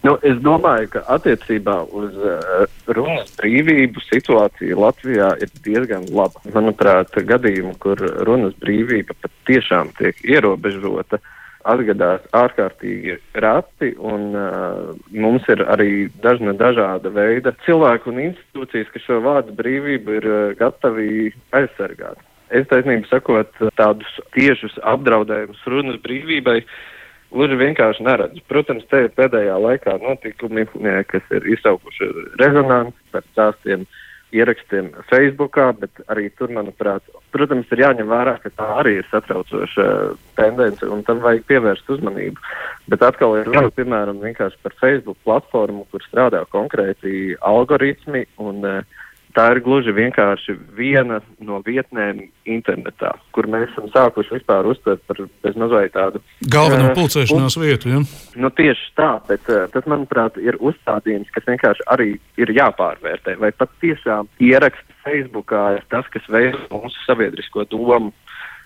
Nu, 0.03 0.17
es 0.27 0.39
domāju, 0.43 0.89
ka 0.97 1.05
attiecībā 1.15 1.77
uz 1.95 2.17
uh, 2.19 2.65
runas 2.91 3.29
brīvību 3.39 4.03
situācija 4.09 4.75
Latvijā 4.75 5.29
ir 5.45 5.53
diezgan 5.63 6.09
laba. 6.11 6.43
Manuprāt, 6.57 7.15
gadījumi, 7.29 7.77
kur 7.83 8.03
runas 8.27 8.57
brīvība 8.65 9.15
patiešām 9.23 9.93
tiek 10.01 10.19
ierobežota, 10.27 11.21
atgadās 11.63 12.25
ārkārtīgi 12.35 13.15
reti, 13.45 13.93
un 14.03 14.33
uh, 14.35 14.91
mums 15.15 15.47
ir 15.55 15.63
arī 15.71 16.09
dažna 16.25 16.57
dažāda 16.59 17.13
veida 17.15 17.55
cilvēku 17.63 18.11
un 18.11 18.25
institūcijas, 18.25 18.91
kas 18.91 19.07
šo 19.07 19.21
vārdu 19.23 19.55
brīvību 19.63 20.19
ir 20.19 20.27
uh, 20.27 20.41
gatavi 20.59 21.31
aizsargāt. 21.55 22.19
Es 22.51 22.67
taisnību 22.69 23.07
sakot, 23.09 23.55
tādus 23.79 24.19
tiešus 24.35 24.75
apdraudējumus 24.83 25.63
runas 25.71 26.03
brīvībai 26.03 26.59
gluži 27.33 27.59
vienkārši 27.61 28.07
neredzu. 28.07 28.45
Protams, 28.51 28.87
te 28.91 29.07
ir 29.07 29.12
pēdējā 29.16 29.57
laikā 29.66 29.99
notikumi, 30.03 30.66
kas 31.11 31.35
ir 31.35 31.49
izsaukuši 31.57 32.12
rezonanci 32.41 33.12
par 33.14 33.26
stāstiem 33.33 33.87
ierakstiem 34.33 34.89
Facebookā, 35.11 35.66
bet 35.76 36.01
arī 36.12 36.30
tur, 36.39 36.49
manuprāt, 36.57 37.05
protams, 37.35 37.68
ir 37.74 37.83
jāņem 37.85 38.09
vērā, 38.09 38.39
ka 38.41 38.53
tā 38.57 38.68
arī 38.80 38.95
ir 39.03 39.09
satraucoša 39.11 39.87
tendence 40.39 40.89
un 40.89 41.05
tam 41.05 41.20
vajag 41.24 41.45
pievērst 41.51 41.93
uzmanību. 41.93 42.41
Bet 42.93 43.05
atkal 43.05 43.37
ir 43.41 43.51
runa, 43.51 43.68
piemēram, 43.76 44.22
vienkārši 44.24 44.61
par 44.64 44.76
Facebook 44.80 45.20
platformu, 45.26 45.85
kur 45.93 46.05
strādā 46.09 46.47
konkrēti 46.55 47.37
algoritmi 47.45 48.24
un 48.41 48.64
uh, 48.64 49.03
Tā 49.33 49.47
ir 49.55 49.62
gluži 49.64 49.95
vienkārši 49.97 50.55
viena 50.76 51.20
no 51.41 51.62
vietnēm 51.64 52.18
internetā, 52.45 53.14
kur 53.33 53.47
mēs 53.49 53.70
esam 53.70 53.87
sākuši 53.95 54.37
vispār 54.37 54.68
uztvert 54.68 55.01
par 55.09 55.22
bezmazliet 55.45 55.95
tādu 55.95 56.20
galveno 56.53 56.91
uh, 56.91 56.95
pulcēšanās 56.99 57.57
un, 57.57 57.64
vietu. 57.64 57.93
Ja? 57.95 58.03
Nu, 58.37 58.51
tieši 58.53 58.91
tā, 58.99 59.11
bet 59.30 59.49
uh, 59.49 59.64
tas, 59.72 59.89
manuprāt, 59.89 60.37
ir 60.37 60.61
uzstādījums, 60.61 61.33
kas 61.33 61.49
vienkārši 61.49 61.89
arī 61.95 62.11
ir 62.41 62.53
jāpārvērtē. 62.59 63.39
Vai 63.41 63.55
pat 63.57 63.72
tiešām 63.80 64.28
ieraksts 64.45 65.01
Facebookā 65.07 65.64
ir 65.78 65.87
tas, 65.93 66.09
kas 66.12 66.28
veido 66.28 66.61
mūsu 66.68 67.07
sabiedrisko 67.07 67.64
domu. 67.72 68.12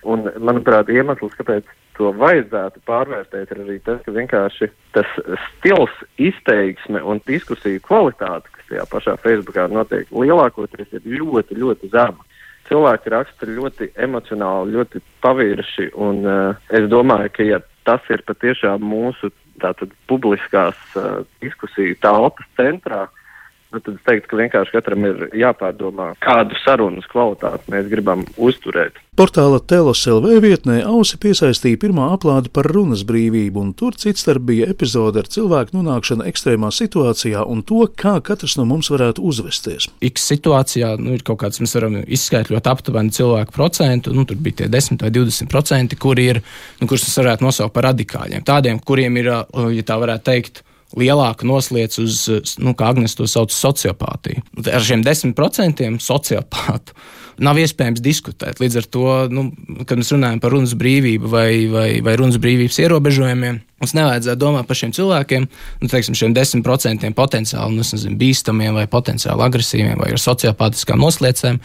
Un, 0.07 0.27
manuprāt, 0.39 0.91
iemesls, 0.93 1.35
kāpēc 1.39 1.71
to 1.97 2.13
vajadzētu 2.17 2.83
pārvērtēt, 2.89 3.53
ir 3.53 3.63
arī 3.65 3.79
tas, 3.85 4.01
ka 4.05 4.15
vienkārši 4.15 4.69
tas 4.97 5.09
stils, 5.49 5.93
izteiksme 6.21 7.03
un 7.03 7.21
diskusiju 7.29 7.83
kvalitāte, 7.85 8.53
kas 8.53 8.71
tajā 8.71 8.87
pašā 8.93 9.17
Facebookā 9.25 9.67
notiek, 9.73 10.11
lielākoties 10.13 10.93
ir 10.99 11.11
ļoti, 11.17 11.59
ļoti 11.63 11.93
zema. 11.95 12.25
Cilvēki 12.67 13.13
raksta 13.15 13.47
ļoti 13.47 13.93
emocionāli, 14.03 14.75
ļoti 14.75 15.03
pavirši, 15.23 15.91
un 16.03 16.25
uh, 16.27 16.65
es 16.75 16.89
domāju, 16.91 17.31
ka 17.37 17.47
ja 17.47 17.61
tas 17.87 18.03
ir 18.11 18.25
patiešām 18.27 18.83
mūsu 18.83 19.31
tātad 19.63 19.93
publiskās 20.11 20.81
uh, 20.99 21.23
diskusiju 21.45 21.95
telpas 22.03 22.49
centrā, 22.59 23.05
uh, 23.07 23.26
tad 23.73 23.95
es 23.95 24.05
teiktu, 24.07 24.31
ka 24.31 24.39
vienkārši 24.41 24.77
katram 24.77 25.09
ir 25.09 25.27
jāpārdomā, 25.37 26.13
kādu 26.23 26.57
sarunas 26.63 27.07
kvalitāti 27.11 27.73
mēs 27.73 27.91
gribam 27.91 28.25
uzturēt. 28.37 28.99
Portāla 29.17 29.63
Telos 29.65 30.03
LV 30.05 30.43
vietnē 30.45 30.83
ausi 30.85 31.17
piesaistīja 31.17 31.81
pirmā 31.81 32.11
aplāde 32.13 32.51
par 32.53 32.69
runas 32.69 33.01
brīvību, 33.09 33.63
un 33.63 33.71
tur 33.73 33.97
citstarp 33.97 34.45
bija 34.51 34.69
epizode 34.69 35.23
ar 35.23 35.31
cilvēku 35.33 35.73
nonākšanu 35.79 36.27
ekstrēmā 36.29 36.69
situācijā 36.77 37.47
un 37.49 37.63
to, 37.65 37.87
kā 37.89 38.19
katrs 38.21 38.59
no 38.61 38.67
mums 38.69 38.91
varētu 38.93 39.25
uzvesties. 39.25 39.89
X 40.05 40.29
situācijā 40.35 40.93
nu, 41.01 41.17
ir 41.17 41.25
kaut 41.25 41.41
kāds, 41.41 41.63
mēs 41.65 41.73
varam 41.79 41.97
izskaidrot 42.05 42.69
aptuveni 42.69 43.15
cilvēku 43.17 43.57
procentu, 43.57 44.13
nu, 44.13 44.27
tur 44.29 44.37
bija 44.37 44.61
tie 44.61 44.71
10 44.77 45.01
vai 45.07 45.15
20 45.17 45.49
procenti, 45.49 45.97
kuri 45.97 46.31
ir, 46.35 46.45
nu, 46.83 46.91
kurus 46.91 47.09
mēs 47.09 47.21
varētu 47.23 47.49
nosaukt 47.49 47.73
par 47.73 47.89
radikāļiem. 47.89 48.45
Tādiem, 48.45 48.85
kuriem 48.85 49.17
ir, 49.23 49.33
ja 49.79 49.89
tā 49.89 49.97
varētu 50.03 50.29
teikt, 50.29 50.66
lielāka 50.95 51.47
noslēdz 51.49 51.99
uz, 52.03 52.19
nu, 52.63 52.75
kā 52.79 52.93
Agnēs 52.93 53.17
to 53.19 53.27
sauc, 53.31 53.55
sociopātiju. 53.55 54.45
Ar 54.71 54.85
šiem 54.85 55.03
desmit 55.07 55.35
procentiem 55.39 55.99
sociopātu 56.03 56.95
nav 57.43 57.59
iespējams 57.61 58.01
diskutēt. 58.05 58.61
Līdz 58.63 58.79
ar 58.81 58.87
to, 58.89 59.07
nu, 59.33 59.49
kad 59.89 59.99
mēs 60.01 60.13
runājam 60.15 60.41
par 60.41 60.55
runas 60.55 60.77
brīvību 60.79 61.33
vai, 61.33 61.51
vai, 61.73 61.89
vai 62.05 62.15
runas 62.17 62.39
brīvības 62.41 62.79
ierobežojumiem, 62.85 63.59
mums 63.83 63.97
nevajadzētu 63.99 64.41
domāt 64.41 64.69
par 64.69 64.79
šiem 64.79 64.95
cilvēkiem, 64.97 65.49
nu, 65.83 65.91
teiksim, 65.93 66.17
šiem 66.17 66.37
desmit 66.37 66.65
procentiem 66.65 67.17
potenciāli 67.17 67.77
nu, 67.77 67.85
nezinu, 67.85 68.17
bīstamiem 68.21 68.79
vai 68.79 68.87
potenciāli 68.91 69.45
agresīviem 69.49 70.01
vai 70.01 70.15
ar 70.15 70.23
sociopātiskām 70.23 71.03
noslēdzēm. 71.03 71.61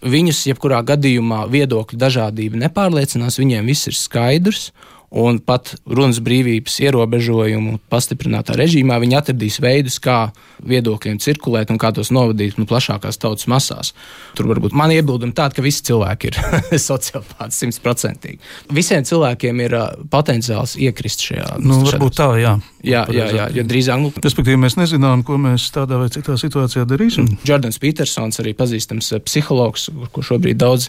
Viņus, 0.00 0.46
jebkurā 0.48 0.78
gadījumā, 0.88 1.42
viedokļu 1.52 1.98
dažādība 2.00 2.62
nepārliecinās, 2.62 3.36
viņiem 3.42 3.66
viss 3.68 3.90
ir 3.90 3.98
skaidrs. 3.98 4.70
Un 5.10 5.40
pat 5.42 5.72
runas 5.90 6.20
brīvības 6.22 6.76
ierobežojumu 6.84 7.80
pastiprinātā 7.90 8.54
režīmā 8.54 8.94
viņi 9.02 9.16
atradīs 9.18 9.56
veidus, 9.58 9.96
kā 9.98 10.28
viedokļiem 10.62 11.18
cirkulēt 11.18 11.72
un 11.74 11.80
kā 11.82 11.90
tos 11.96 12.12
novadīt 12.14 12.60
nu, 12.60 12.66
plašākās 12.70 13.18
tautas 13.18 13.48
masās. 13.50 13.90
Tur 14.38 14.46
varbūt 14.52 14.76
man 14.76 14.94
iebildumi 14.94 15.34
tādi, 15.34 15.58
ka 15.58 15.64
visi 15.66 15.82
cilvēki 15.88 16.30
ir 16.30 16.38
sociopāti 16.88 17.58
simtprocentīgi. 17.58 18.38
Visiem 18.76 19.02
cilvēkiem 19.08 19.64
ir 19.66 19.74
uh, 19.80 19.88
potenciāls 20.14 20.76
iekrist 20.78 21.26
šajā. 21.26 21.56
Nu, 21.58 21.80
varbūt 21.88 22.20
tā, 22.20 22.30
jā. 22.38 22.54
Jā, 22.86 23.02
jā, 23.12 23.26
jā, 23.34 23.46
jo 23.52 23.64
drīzāk. 23.68 24.00
Nu, 24.00 24.12
Respektīvi, 24.24 24.56
mēs 24.62 24.78
nezinām, 24.78 25.24
ko 25.26 25.36
mēs 25.42 25.66
tādā 25.74 25.98
vai 26.00 26.06
citā 26.12 26.38
situācijā 26.40 26.86
darīsim. 26.88 27.26
Jordans 27.44 27.76
Petersons, 27.82 28.40
arī 28.40 28.54
pazīstams 28.56 29.10
psihologs, 29.26 29.90
ko 30.14 30.24
šobrīd 30.24 30.62
daudz 30.62 30.88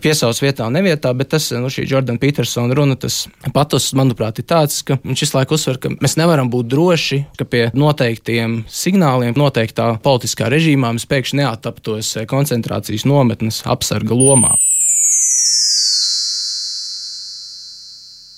piesauc 0.00 0.40
vietā 0.40 0.70
un 0.70 0.78
nevietā, 0.78 1.12
bet 1.16 1.34
tas, 1.34 1.50
nu, 1.58 1.68
šī 1.72 1.84
Jordana 1.90 2.22
Petersona 2.22 2.76
runa, 2.78 2.96
tas 2.96 3.26
Patus, 3.54 3.90
manuprāt, 3.98 4.40
ir 4.40 4.46
tāds, 4.48 4.80
ka 4.86 4.98
viņš 5.02 5.24
visu 5.24 5.36
laiku 5.36 5.56
uzsver, 5.58 5.78
ka 5.82 5.92
mēs 5.96 6.16
nevaram 6.20 6.50
būt 6.52 6.70
droši, 6.72 7.20
ka 7.38 7.46
pie 7.48 7.66
noteiktiem 7.76 8.62
signāliem, 8.68 9.36
noteiktā 9.38 9.94
politiskā 10.04 10.50
režīmā 10.52 10.94
mēs 10.96 11.08
pēkšņi 11.10 11.42
neattaptos 11.42 12.14
koncentrācijas 12.30 13.06
nometnes 13.08 13.62
apsarga 13.68 14.16
lomā. 14.16 14.56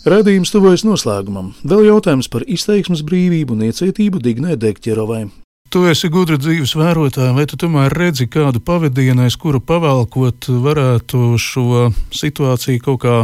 Radījums 0.00 0.48
tuvojas 0.48 0.80
noslēgumam. 0.88 1.50
Vēl 1.60 1.90
jautājums 1.90 2.30
par 2.32 2.46
izteiksmes 2.48 3.02
brīvību 3.04 3.52
un 3.52 3.66
iecietību 3.66 4.22
Dignai 4.24 4.56
Dekķerovai. 4.56 5.26
Tu 5.70 5.82
esi 5.86 6.08
gudra 6.10 6.34
dzīves 6.40 6.72
vērotāja, 6.74 7.30
vai 7.36 7.44
tu 7.46 7.58
tomēr 7.60 7.92
redzi 7.94 8.24
kādu 8.26 8.58
pavadienu, 8.64 9.26
aiz 9.28 9.36
kura 9.38 9.60
pavalkot 9.62 10.48
varētu 10.64 11.36
šo 11.38 11.90
situāciju 12.16 12.82
kaut 12.86 12.98
kā 13.04 13.18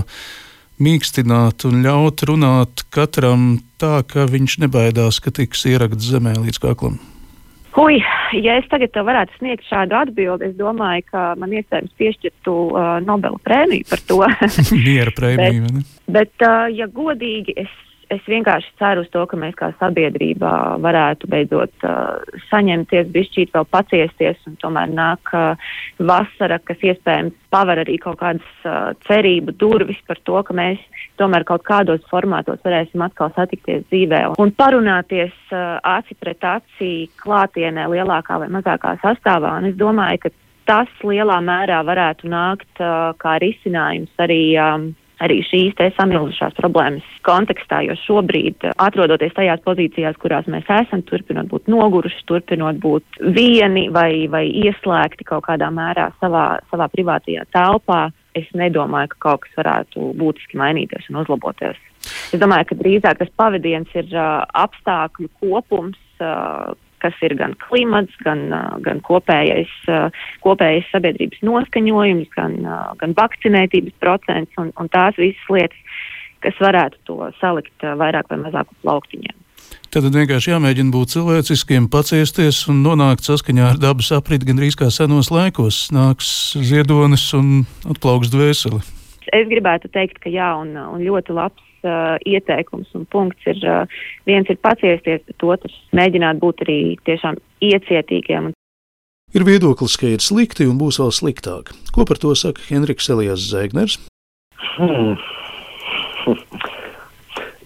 mīkstināt 0.82 1.66
un 1.68 1.82
ļaut 1.84 2.24
runāt 2.28 2.84
katram 2.94 3.58
tā, 3.80 4.00
ka 4.08 4.26
viņš 4.30 4.60
nebaidās, 4.66 5.20
ka 5.22 5.32
tiks 5.34 5.66
ierakts 5.68 6.10
zemē 6.12 6.36
līdz 6.44 6.62
kaklam? 6.62 6.98
Hui, 7.76 7.98
ja 8.32 8.54
es 8.56 8.68
tagad 8.72 8.94
varētu 9.04 9.36
sniegt 9.36 9.66
šādu 9.68 9.98
atbildi, 9.98 10.48
es 10.48 10.54
domāju, 10.56 11.04
ka 11.10 11.24
man 11.36 11.52
iespējams 11.52 11.92
piešķirtu 12.00 12.54
uh, 12.70 12.94
Nobela 13.04 13.36
prēmiju 13.44 13.84
par 13.90 14.04
to. 14.08 14.22
Miera 14.86 15.12
prēmiju. 15.16 15.66
bet, 15.68 15.98
bet 16.16 16.46
uh, 16.46 16.64
ja 16.72 16.88
godīgi, 16.88 17.56
es 17.66 17.74
es 18.12 18.22
vienkārši 18.28 18.72
ceru 18.78 19.02
uz 19.04 19.10
to, 19.12 19.22
ka 19.28 19.38
mēs 19.40 19.54
kā 19.58 19.70
sabiedrība 19.80 20.50
varētu 20.82 21.28
beidzot 21.30 21.86
uh, 21.86 22.22
saņemties, 22.50 23.10
bišķīt 23.14 23.52
vēl 23.54 23.66
paciesties, 23.72 24.38
un 24.48 24.56
tomēr 24.62 24.92
nāk 24.92 25.32
uh, 25.34 25.72
vasara, 25.98 26.58
kas 26.62 26.82
iespējams 26.86 27.34
paver 27.52 27.82
arī 27.82 27.98
kaut 28.02 28.20
kādas 28.22 28.66
uh, 28.66 28.92
cerību 29.08 29.56
durvis 29.58 29.98
par 30.06 30.20
to, 30.28 30.38
ka 30.46 30.56
mēs 30.56 30.82
tomēr 31.20 31.46
kaut 31.48 31.64
kādos 31.66 32.04
formātos 32.10 32.62
varēsim 32.66 33.02
atkal 33.06 33.32
satikties 33.36 33.86
dzīvē 33.90 34.22
un 34.42 34.52
parunāties 34.54 35.34
uh, 35.50 35.78
aci 35.96 36.18
pret 36.20 36.44
aci 36.46 36.92
klātienē 37.22 37.88
lielākā 37.92 38.38
vai 38.42 38.50
mazākā 38.52 38.96
sastāvā. 39.02 39.56
Un 39.60 39.72
es 39.72 39.80
domāju, 39.80 40.26
ka 40.26 40.34
tas 40.66 41.02
lielā 41.06 41.40
mērā 41.42 41.82
varētu 41.86 42.30
nākt 42.30 42.82
uh, 42.84 43.10
kā 43.18 43.38
risinājums 43.42 44.14
arī. 44.22 44.44
Um, 44.60 44.94
arī 45.22 45.40
šīs 45.46 45.76
samilzušās 45.96 46.56
problēmas 46.58 47.06
kontekstā, 47.26 47.82
jo 47.86 47.96
šobrīd, 48.02 48.68
atrodoties 48.82 49.34
tajās 49.36 49.62
pozīcijās, 49.64 50.18
kurās 50.20 50.48
mēs 50.50 50.68
esam, 50.82 51.02
turpinot 51.08 51.48
būt 51.50 51.70
noguruši, 51.72 52.24
turpinot 52.28 52.80
būt 52.82 53.20
vieni 53.36 53.88
vai, 53.92 54.26
vai 54.32 54.46
ieslēgti 54.50 55.26
kaut 55.28 55.46
kādā 55.48 55.70
mērā 55.72 56.10
savā, 56.20 56.46
savā 56.70 56.88
privātajā 56.92 57.46
telpā, 57.54 58.06
es 58.36 58.48
nedomāju, 58.54 59.14
ka 59.14 59.22
kaut 59.30 59.46
kas 59.46 59.60
varētu 59.62 60.12
būtiski 60.20 60.60
mainīties 60.60 61.08
un 61.10 61.22
uzlaboties. 61.22 61.80
Es 62.06 62.40
domāju, 62.40 62.70
ka 62.70 62.78
drīzāk 62.78 63.22
tas 63.22 63.30
pavadiens 63.38 63.90
ir 63.96 64.10
uh, 64.12 64.44
apstākļu 64.64 65.30
kopums, 65.40 65.98
uh, 66.20 66.76
kas 67.06 67.22
ir 67.22 67.36
gan 67.38 67.54
klimats, 67.62 68.18
gan, 68.26 68.44
gan 68.82 69.00
kopējais, 69.06 69.72
kopējais 70.42 70.90
sabiedrības 70.90 71.42
noskaņojums, 71.46 72.28
gan, 72.34 72.58
gan 73.00 73.16
vakcinētības 73.16 73.96
procents 74.02 74.62
un, 74.62 74.74
un 74.76 74.90
tās 74.92 75.18
visas 75.20 75.50
lietas, 75.54 75.98
kas 76.44 76.62
varētu 76.62 77.02
to 77.08 77.18
salikt 77.40 77.90
vairāk 78.02 78.30
vai 78.32 78.42
mazāk 78.42 78.70
uz 78.74 78.80
plauktiņiem. 78.84 79.42
Tad 79.94 80.08
vienkārši 80.12 80.50
jāmēģina 80.50 80.92
būt 80.92 81.14
cilvēciskiem, 81.14 81.86
paciesties 81.92 82.64
un 82.70 82.82
nonākt 82.84 83.26
saskaņā 83.26 83.70
ar 83.70 83.78
dabas 83.80 84.10
apriti 84.12 84.48
gandrīz 84.48 84.76
kā 84.78 84.90
senos 84.92 85.30
laikos. 85.32 85.86
Nāks 85.94 86.28
ziedonis 86.58 87.30
un 87.38 87.62
atplauks 87.88 88.32
dvēseli. 88.34 88.82
Es 89.34 89.48
gribētu 89.50 89.88
teikt, 89.94 90.20
ka 90.22 90.30
jā, 90.30 90.52
un, 90.60 90.74
un 90.76 91.02
ļoti 91.02 91.34
labs 91.34 91.65
uh, 91.86 92.16
ieteikums 92.26 92.92
un 92.98 93.06
punkts 93.12 93.48
ir 93.48 93.62
uh, 93.64 93.98
viens 94.28 94.48
ir 94.50 94.58
paciesties, 94.62 95.22
bet 95.26 95.46
otrs 95.46 95.74
mēģināt 95.96 96.40
būt 96.42 96.62
arī 96.66 96.78
tiešām 97.08 97.38
iecietīgiem. 97.64 98.52
Ir 99.34 99.44
viedoklis, 99.46 99.96
ka 99.98 100.10
ir 100.10 100.22
slikti 100.22 100.68
un 100.70 100.78
būs 100.80 101.00
vēl 101.02 101.12
sliktāk. 101.14 101.72
Ko 101.94 102.06
par 102.08 102.20
to 102.22 102.34
saka 102.38 102.62
Henriks 102.68 103.10
Elijas 103.10 103.48
Zēgners? 103.50 103.98
Hmm. 104.76 105.16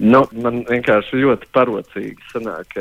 Nu, 0.01 0.23
man 0.33 0.63
vienkārši 0.65 1.21
ļoti 1.21 1.51
parocīgi 1.53 2.31
sanāk 2.33 2.73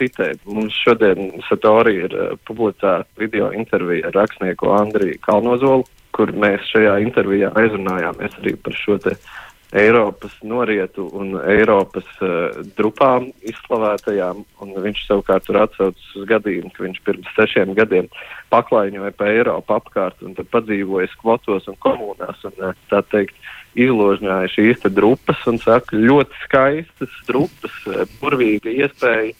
citēt. 0.00 0.40
Mums 0.50 0.74
šodien 0.82 1.36
Satori 1.46 2.00
ir 2.08 2.16
publicēta 2.48 3.06
video 3.22 3.52
intervija 3.54 4.10
ar 4.10 4.18
rakstnieku 4.18 4.72
Andriju 4.74 5.20
Kalnozolu, 5.22 5.86
kur 6.16 6.32
mēs 6.34 6.66
šajā 6.72 6.96
intervijā 7.04 7.52
aizrunājāmies 7.60 8.34
arī 8.40 8.56
par 8.66 8.74
šo 8.74 8.98
te 9.04 9.14
uh, 9.14 9.45
Eiropas 9.76 10.32
norietu 10.42 11.04
un 11.12 11.34
Eiropas 11.42 12.06
uh, 12.24 12.54
drupām 12.78 13.28
izslavētajām, 13.44 14.40
un 14.64 14.72
viņš 14.84 15.02
savukārt 15.08 15.44
tur 15.48 15.60
atsaucas 15.60 16.14
uz 16.16 16.24
gadījumu, 16.30 16.72
ka 16.72 16.86
viņš 16.86 17.02
pirms 17.04 17.34
sešiem 17.36 17.74
gadiem 17.76 18.08
paklaiņoja 18.54 19.12
pa 19.18 19.28
Eiropu 19.34 19.76
apkārt 19.76 20.24
un 20.24 20.36
tad 20.38 20.48
padzīvoja 20.54 21.10
skvotos 21.12 21.68
un 21.68 21.78
komunās 21.84 22.40
un 22.48 22.56
uh, 22.62 22.72
tā 22.90 23.02
teikt 23.12 23.36
izložņāja 23.76 24.52
šīs 24.54 24.80
te 24.86 24.92
drupas 24.92 25.44
un 25.50 25.60
saka 25.60 25.98
ļoti 26.00 26.42
skaistas 26.46 27.20
drupas, 27.28 27.76
uh, 27.90 28.06
burvīga 28.22 28.72
iespēja 28.72 29.34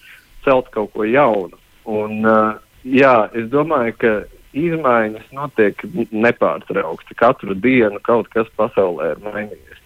celt 0.44 0.68
kaut 0.74 0.92
ko 0.94 1.08
jaunu. 1.08 1.56
Un, 1.86 2.20
uh, 2.26 2.58
jā, 2.84 3.30
es 3.32 3.48
domāju, 3.50 3.96
ka 4.02 4.14
izmaiņas 4.56 5.32
notiek 5.36 5.82
nepārtraukti. 6.12 7.16
Katru 7.18 7.56
dienu 7.56 8.00
kaut 8.04 8.30
kas 8.32 8.48
pasaulē 8.58 9.14
ir 9.14 9.24
mainījies. 9.24 9.82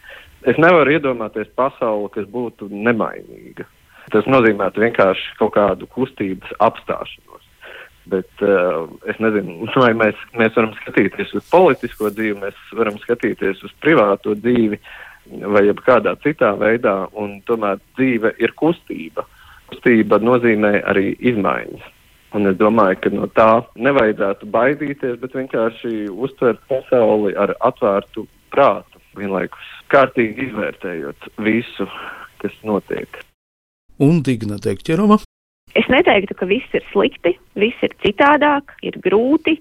Es 0.48 0.56
nevaru 0.56 0.94
iedomāties 0.94 1.50
pasauli, 1.58 2.08
kas 2.14 2.28
būtu 2.32 2.70
nemainīga. 2.72 3.66
Tas 4.10 4.26
nozīmē 4.30 4.70
vienkārši 4.72 5.36
kaut 5.38 5.52
kādu 5.58 5.88
kustības 5.92 6.54
apstāšanos. 6.64 7.44
Bet 8.10 8.42
uh, 8.42 8.88
es 9.10 9.20
nezinu, 9.20 9.68
vai 9.84 9.92
mēs, 9.98 10.18
mēs 10.40 10.56
varam 10.56 10.72
skatīties 10.80 11.34
uz 11.36 11.44
politisko 11.52 12.08
dzīvi, 12.14 12.38
mēs 12.40 12.64
varam 12.78 12.96
skatīties 13.02 13.60
uz 13.68 13.74
privāto 13.84 14.34
dzīvi 14.38 14.80
vai 15.52 15.62
kādā 15.84 16.16
citā 16.24 16.54
veidā, 16.58 17.04
un 17.12 17.38
tomēr 17.46 17.78
dzīve 17.98 18.32
ir 18.40 18.56
kustība. 18.58 19.26
Kustība 19.70 20.18
nozīmē 20.24 20.80
arī 20.90 21.12
izmaiņas. 21.20 21.84
Un 22.34 22.46
es 22.46 22.56
domāju, 22.56 22.96
ka 23.02 23.12
no 23.12 23.26
tā 23.34 23.50
nevajadzētu 23.74 24.48
baidīties, 24.54 25.18
bet 25.20 25.36
vienkārši 25.36 26.08
uztvert 26.10 26.62
pasauli 26.70 27.34
ar 27.38 27.52
atvērtu 27.66 28.24
prātu 28.54 29.02
vienlaikus 29.18 29.79
kārtīgi 29.90 30.48
izvērtējot 30.48 31.28
visu, 31.44 31.88
kas 32.40 32.54
notiek. 32.66 33.20
Un 34.00 34.22
Digna 34.24 34.56
Dekķerova? 34.62 35.20
Es 35.78 35.86
neteiktu, 35.92 36.34
ka 36.34 36.48
viss 36.50 36.74
ir 36.74 36.82
slikti, 36.90 37.36
viss 37.58 37.84
ir 37.86 37.92
citādāk, 38.02 38.72
ir 38.82 38.96
grūti, 39.04 39.58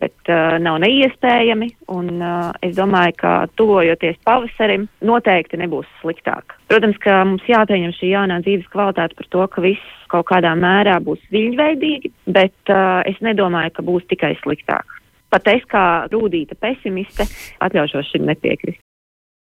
bet 0.00 0.30
uh, 0.32 0.56
nav 0.62 0.78
neiespējami. 0.80 1.68
Un, 1.92 2.08
uh, 2.22 2.52
es 2.64 2.76
domāju, 2.78 3.16
ka 3.20 3.32
tuvojoties 3.60 4.16
pavasarim, 4.24 4.86
noteikti 5.04 5.60
nebūs 5.60 5.88
sliktāk. 6.00 6.56
Protams, 6.72 6.96
ka 7.04 7.18
mums 7.28 7.44
jāpieņem 7.50 7.92
šī 7.98 8.14
jaunā 8.14 8.40
dzīves 8.46 8.70
kvalitāte 8.72 9.18
par 9.18 9.28
to, 9.34 9.44
ka 9.52 9.64
viss 9.66 9.98
kaut 10.12 10.30
kādā 10.30 10.54
mērā 10.56 10.96
būs 11.04 11.20
viļņveidīgi, 11.34 12.14
bet 12.32 12.72
uh, 12.72 13.02
es 13.08 13.20
nedomāju, 13.24 13.74
ka 13.76 13.84
būs 13.84 14.08
tikai 14.12 14.34
sliktāk. 14.40 15.00
Pat 15.32 15.48
es 15.48 15.64
kā 15.68 15.84
rūtīta 16.12 16.56
pesimiste 16.60 17.28
atļaušos 17.64 18.10
šim 18.12 18.28
nepiekrist. 18.28 18.81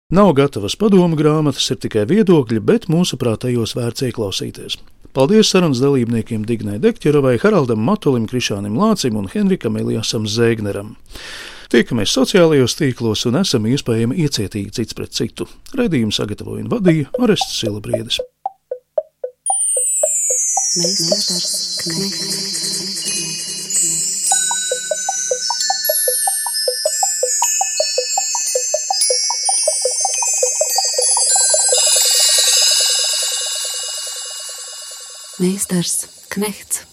Nav 0.07 0.29
gatavas 0.37 0.77
padomu 0.79 1.17
grāmatas, 1.19 1.65
ir 1.67 1.81
tikai 1.83 2.05
viedokļi, 2.07 2.61
bet 2.63 2.85
mūsuprāt, 2.87 3.41
tajos 3.43 3.73
vērts 3.75 4.05
ieklausīties. 4.07 4.77
Paldies 5.11 5.49
sarunas 5.51 5.81
dalībniekiem 5.83 6.45
Dignai 6.47 6.77
Dekķerovai, 6.79 7.33
Haraldam 7.43 7.81
Matulim, 7.83 8.23
Krišānam 8.31 8.77
Lācim 8.79 9.17
un 9.19 9.27
Henrikam 9.33 9.75
Eliasam 9.75 10.23
Zēgneram. 10.23 10.93
Tiekamies 11.75 12.15
sociālajos 12.15 12.77
tīklos 12.79 13.25
un 13.27 13.41
esam 13.41 13.67
iespējami 13.67 14.15
iecietīgi 14.23 14.71
cits 14.79 14.95
pret 14.95 15.11
citu. 15.11 15.49
Redījumu 15.75 16.15
sagatavoja 16.15 16.63
un 16.63 16.71
vadīja 16.71 17.11
Orests 17.19 17.59
Silabriedis. 17.59 18.21
Meistars 20.79 21.51
Knekts. 21.83 22.66
Meistars 35.39 36.07
Knechts. 36.29 36.87